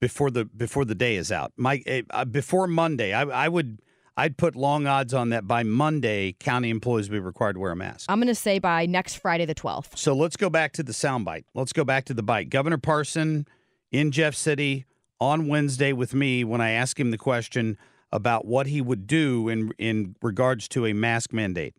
before 0.00 0.30
the 0.30 0.44
before 0.44 0.84
the 0.84 0.94
day 0.94 1.16
is 1.16 1.32
out. 1.32 1.52
My 1.56 1.82
uh, 2.10 2.24
before 2.24 2.66
Monday, 2.66 3.14
I, 3.14 3.22
I 3.22 3.48
would 3.48 3.80
I'd 4.16 4.36
put 4.36 4.54
long 4.56 4.86
odds 4.86 5.14
on 5.14 5.30
that 5.30 5.46
by 5.46 5.62
Monday, 5.62 6.32
county 6.32 6.68
employees 6.70 7.08
will 7.08 7.16
be 7.16 7.20
required 7.20 7.54
to 7.54 7.60
wear 7.60 7.72
a 7.72 7.76
mask. 7.76 8.10
I'm 8.10 8.18
going 8.18 8.28
to 8.28 8.34
say 8.34 8.58
by 8.58 8.84
next 8.84 9.14
Friday, 9.16 9.46
the 9.46 9.54
12th. 9.54 9.96
So 9.96 10.14
let's 10.14 10.36
go 10.36 10.50
back 10.50 10.72
to 10.74 10.82
the 10.82 10.92
soundbite. 10.92 11.44
Let's 11.54 11.72
go 11.72 11.84
back 11.84 12.04
to 12.06 12.14
the 12.14 12.22
bite. 12.22 12.50
Governor 12.50 12.78
Parson 12.78 13.46
in 13.90 14.10
Jeff 14.10 14.34
City 14.34 14.84
on 15.18 15.48
Wednesday 15.48 15.92
with 15.92 16.14
me 16.14 16.44
when 16.44 16.60
I 16.60 16.72
asked 16.72 17.00
him 17.00 17.10
the 17.10 17.18
question 17.18 17.78
about 18.10 18.44
what 18.44 18.66
he 18.66 18.82
would 18.82 19.06
do 19.06 19.48
in 19.48 19.72
in 19.78 20.16
regards 20.20 20.68
to 20.68 20.84
a 20.84 20.92
mask 20.92 21.32
mandate. 21.32 21.74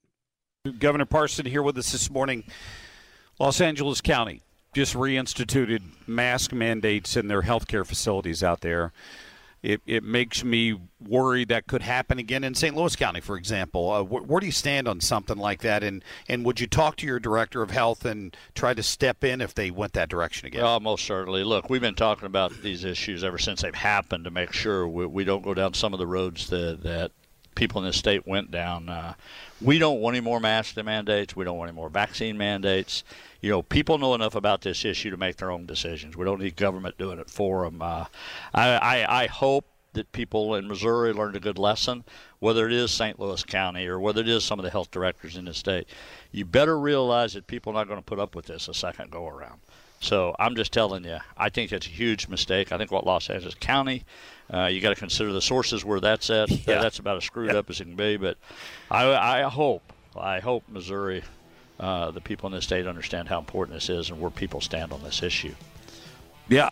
Governor 0.80 1.04
Parson 1.04 1.46
here 1.46 1.62
with 1.62 1.78
us 1.78 1.92
this 1.92 2.10
morning. 2.10 2.46
Los 3.38 3.60
Angeles 3.60 4.00
County 4.00 4.44
just 4.74 4.94
reinstituted 4.94 5.82
mask 6.08 6.54
mandates 6.54 7.18
in 7.18 7.28
their 7.28 7.42
healthcare 7.42 7.86
facilities 7.86 8.42
out 8.42 8.62
there. 8.62 8.94
It, 9.62 9.82
it 9.86 10.06
makes 10.06 10.42
me 10.42 10.80
worry 11.06 11.44
that 11.44 11.68
could 11.68 11.82
happen 11.82 12.18
again 12.18 12.46
in 12.46 12.56
St. 12.56 12.78
Louis 12.78 12.96
County, 12.96 13.20
for 13.20 13.36
example. 13.36 13.92
Uh, 13.92 14.04
wh- 14.04 14.30
where 14.30 14.40
do 14.40 14.46
you 14.46 14.54
stand 14.54 14.88
on 14.88 15.02
something 15.02 15.38
like 15.38 15.60
that? 15.64 15.84
And, 15.84 16.02
and 16.30 16.46
would 16.46 16.62
you 16.62 16.68
talk 16.68 16.96
to 16.98 17.06
your 17.06 17.20
director 17.20 17.62
of 17.62 17.72
health 17.72 18.06
and 18.06 18.34
try 18.56 18.74
to 18.74 18.84
step 18.84 19.26
in 19.26 19.42
if 19.42 19.54
they 19.54 19.70
went 19.70 19.92
that 19.94 20.08
direction 20.08 20.48
again? 20.48 20.64
Well, 20.64 20.80
most 20.80 21.04
certainly. 21.04 21.44
Look, 21.44 21.70
we've 21.70 21.82
been 21.82 21.94
talking 21.94 22.26
about 22.26 22.54
these 22.62 22.86
issues 22.86 23.26
ever 23.26 23.38
since 23.38 23.64
they've 23.64 23.76
happened 23.76 24.24
to 24.24 24.32
make 24.32 24.54
sure 24.54 24.88
we, 24.88 25.08
we 25.08 25.26
don't 25.26 25.44
go 25.44 25.54
down 25.54 25.74
some 25.74 25.92
of 25.92 26.00
the 26.00 26.08
roads 26.08 26.48
that, 26.48 26.84
that 26.84 27.12
people 27.56 27.82
in 27.82 27.88
the 27.88 27.94
state 27.94 28.28
went 28.28 28.52
down. 28.52 28.90
Uh, 28.90 29.14
we 29.62 29.80
don't 29.80 30.00
want 30.00 30.16
any 30.16 30.24
more 30.24 30.40
mask 30.40 30.76
mandates. 30.84 31.36
We 31.36 31.46
don't 31.46 31.58
want 31.58 31.70
any 31.70 31.76
more 31.76 31.90
vaccine 31.90 32.38
mandates. 32.38 33.04
You 33.42 33.50
know, 33.50 33.62
people 33.62 33.98
know 33.98 34.14
enough 34.16 34.36
about 34.36 34.62
this 34.62 34.86
issue 34.86 35.10
to 35.10 35.18
make 35.18 35.38
their 35.38 35.52
own 35.52 35.66
decisions. 35.66 36.16
We 36.16 36.26
don't 36.26 36.40
need 36.40 36.56
government 36.56 36.98
doing 36.98 37.20
it 37.20 37.30
for 37.30 37.66
them. 37.66 37.82
Uh, 37.82 38.06
I, 38.54 38.70
I, 38.78 39.24
I 39.24 39.28
hope 39.28 39.66
that 39.94 40.12
people 40.12 40.56
in 40.56 40.68
Missouri 40.68 41.14
learned 41.14 41.36
a 41.36 41.40
good 41.40 41.58
lesson, 41.58 42.04
whether 42.40 42.68
it 42.68 42.74
is 42.74 42.92
St. 42.92 43.20
Louis 43.20 43.44
County 43.44 43.88
or 43.88 44.00
whether 44.00 44.22
it 44.22 44.28
is 44.28 44.44
some 44.44 44.60
of 44.60 44.64
the 44.64 44.72
health 44.72 44.92
directors 44.92 45.38
in 45.38 45.46
the 45.46 45.54
state. 45.54 45.88
You 46.32 46.46
better 46.46 46.78
realize 46.80 47.34
that 47.34 47.48
people 47.48 47.72
are 47.72 47.76
not 47.76 47.88
going 47.88 48.00
to 48.00 48.06
put 48.06 48.20
up 48.20 48.36
with 48.36 48.48
this 48.48 48.68
a 48.68 48.74
second 48.74 49.12
go 49.12 49.28
around. 49.28 49.60
So 50.04 50.36
I'm 50.38 50.56
just 50.56 50.74
telling 50.74 51.06
you, 51.06 51.20
I 51.38 51.48
think 51.48 51.72
it's 51.72 51.88
a 51.88 51.90
huge 51.90 52.28
mistake. 52.28 52.74
I 52.74 52.78
think 52.78 52.92
what 52.92 53.06
Los 53.06 53.30
Angeles 53.30 53.56
County, 53.56 54.04
uh, 54.54 54.66
you 54.66 54.82
got 54.82 54.90
to 54.90 54.96
consider 54.96 55.32
the 55.32 55.42
sources 55.42 55.86
where 55.86 56.02
that's 56.02 56.30
at. 56.30 56.50
Yeah. 56.68 56.82
That's 56.82 57.00
about 57.00 57.18
as 57.18 57.24
screwed 57.24 57.56
up 57.56 57.70
as 57.70 57.80
it 57.80 57.86
can 57.86 57.96
be. 57.96 58.18
But 58.18 58.38
I, 58.92 59.14
I 59.14 59.42
hope, 59.44 59.94
I 60.16 60.42
hope 60.42 60.64
Missouri, 60.68 61.24
uh, 61.80 62.12
the 62.12 62.20
people 62.20 62.48
in 62.48 62.54
the 62.54 62.62
state 62.62 62.86
understand 62.86 63.30
how 63.30 63.40
important 63.40 63.76
this 63.76 63.90
is 63.90 64.10
and 64.10 64.20
where 64.20 64.30
people 64.30 64.60
stand 64.60 64.92
on 64.92 65.02
this 65.04 65.24
issue. 65.24 65.56
Yeah. 66.50 66.70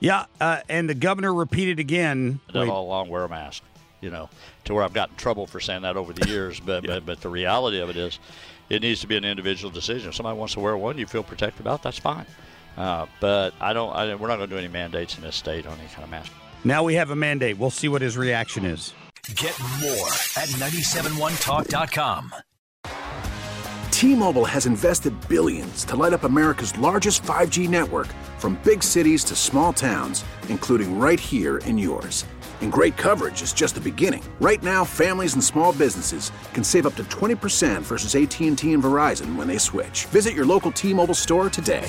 Yeah, 0.00 0.26
uh, 0.40 0.60
and 0.68 0.90
the 0.90 0.94
governor 0.94 1.32
repeated 1.32 1.78
again. 1.78 2.40
Wait, 2.52 2.68
all 2.68 2.84
along, 2.84 3.08
wear 3.08 3.24
a 3.24 3.28
mask. 3.28 3.62
You 4.02 4.10
know, 4.10 4.28
to 4.64 4.74
where 4.74 4.84
I've 4.84 4.92
gotten 4.92 5.16
trouble 5.16 5.46
for 5.46 5.58
saying 5.58 5.82
that 5.82 5.96
over 5.96 6.12
the 6.12 6.28
years. 6.28 6.60
But 6.60 6.86
but 6.86 7.06
but 7.06 7.20
the 7.22 7.30
reality 7.30 7.80
of 7.80 7.88
it 7.88 7.96
is, 7.96 8.18
it 8.68 8.82
needs 8.82 9.00
to 9.00 9.06
be 9.06 9.16
an 9.16 9.24
individual 9.24 9.70
decision. 9.70 10.10
If 10.10 10.14
somebody 10.14 10.36
wants 10.36 10.52
to 10.54 10.60
wear 10.60 10.76
one, 10.76 10.98
you 10.98 11.06
feel 11.06 11.22
protected 11.22 11.62
about, 11.62 11.82
that's 11.82 11.98
fine. 11.98 12.26
Uh, 12.76 13.06
but 13.20 13.54
I 13.60 13.72
don't. 13.72 13.94
I, 13.94 14.14
we're 14.14 14.28
not 14.28 14.36
going 14.36 14.50
to 14.50 14.54
do 14.54 14.58
any 14.58 14.68
mandates 14.68 15.16
in 15.16 15.22
this 15.22 15.36
state 15.36 15.66
on 15.66 15.78
any 15.78 15.88
kind 15.88 16.04
of 16.04 16.10
mask. 16.10 16.32
now 16.64 16.82
we 16.82 16.94
have 16.94 17.10
a 17.10 17.16
mandate. 17.16 17.58
We'll 17.58 17.70
see 17.70 17.88
what 17.88 18.02
his 18.02 18.16
reaction 18.16 18.64
is. 18.64 18.92
Get 19.34 19.58
more 19.80 20.08
at 20.36 20.48
971talk.com. 20.50 22.32
T-Mobile 23.90 24.44
has 24.44 24.66
invested 24.66 25.14
billions 25.26 25.84
to 25.86 25.96
light 25.96 26.12
up 26.12 26.24
America's 26.24 26.76
largest 26.76 27.22
5G 27.22 27.66
network 27.68 28.08
from 28.38 28.60
big 28.62 28.82
cities 28.82 29.24
to 29.24 29.34
small 29.34 29.72
towns, 29.72 30.22
including 30.50 30.98
right 30.98 31.18
here 31.18 31.56
in 31.58 31.78
yours. 31.78 32.26
And 32.60 32.70
great 32.70 32.96
coverage 32.98 33.40
is 33.42 33.54
just 33.54 33.74
the 33.74 33.80
beginning. 33.80 34.22
Right 34.38 34.62
now, 34.62 34.84
families 34.84 35.32
and 35.34 35.42
small 35.42 35.72
businesses 35.72 36.30
can 36.52 36.62
save 36.62 36.86
up 36.86 36.94
to 36.96 37.04
20% 37.04 37.80
versus 37.80 38.14
AT&T 38.14 38.70
and 38.72 38.82
Verizon 38.82 39.34
when 39.34 39.48
they 39.48 39.58
switch. 39.58 40.04
Visit 40.06 40.34
your 40.34 40.46
local 40.46 40.70
T-Mobile 40.70 41.14
store 41.14 41.48
today. 41.50 41.88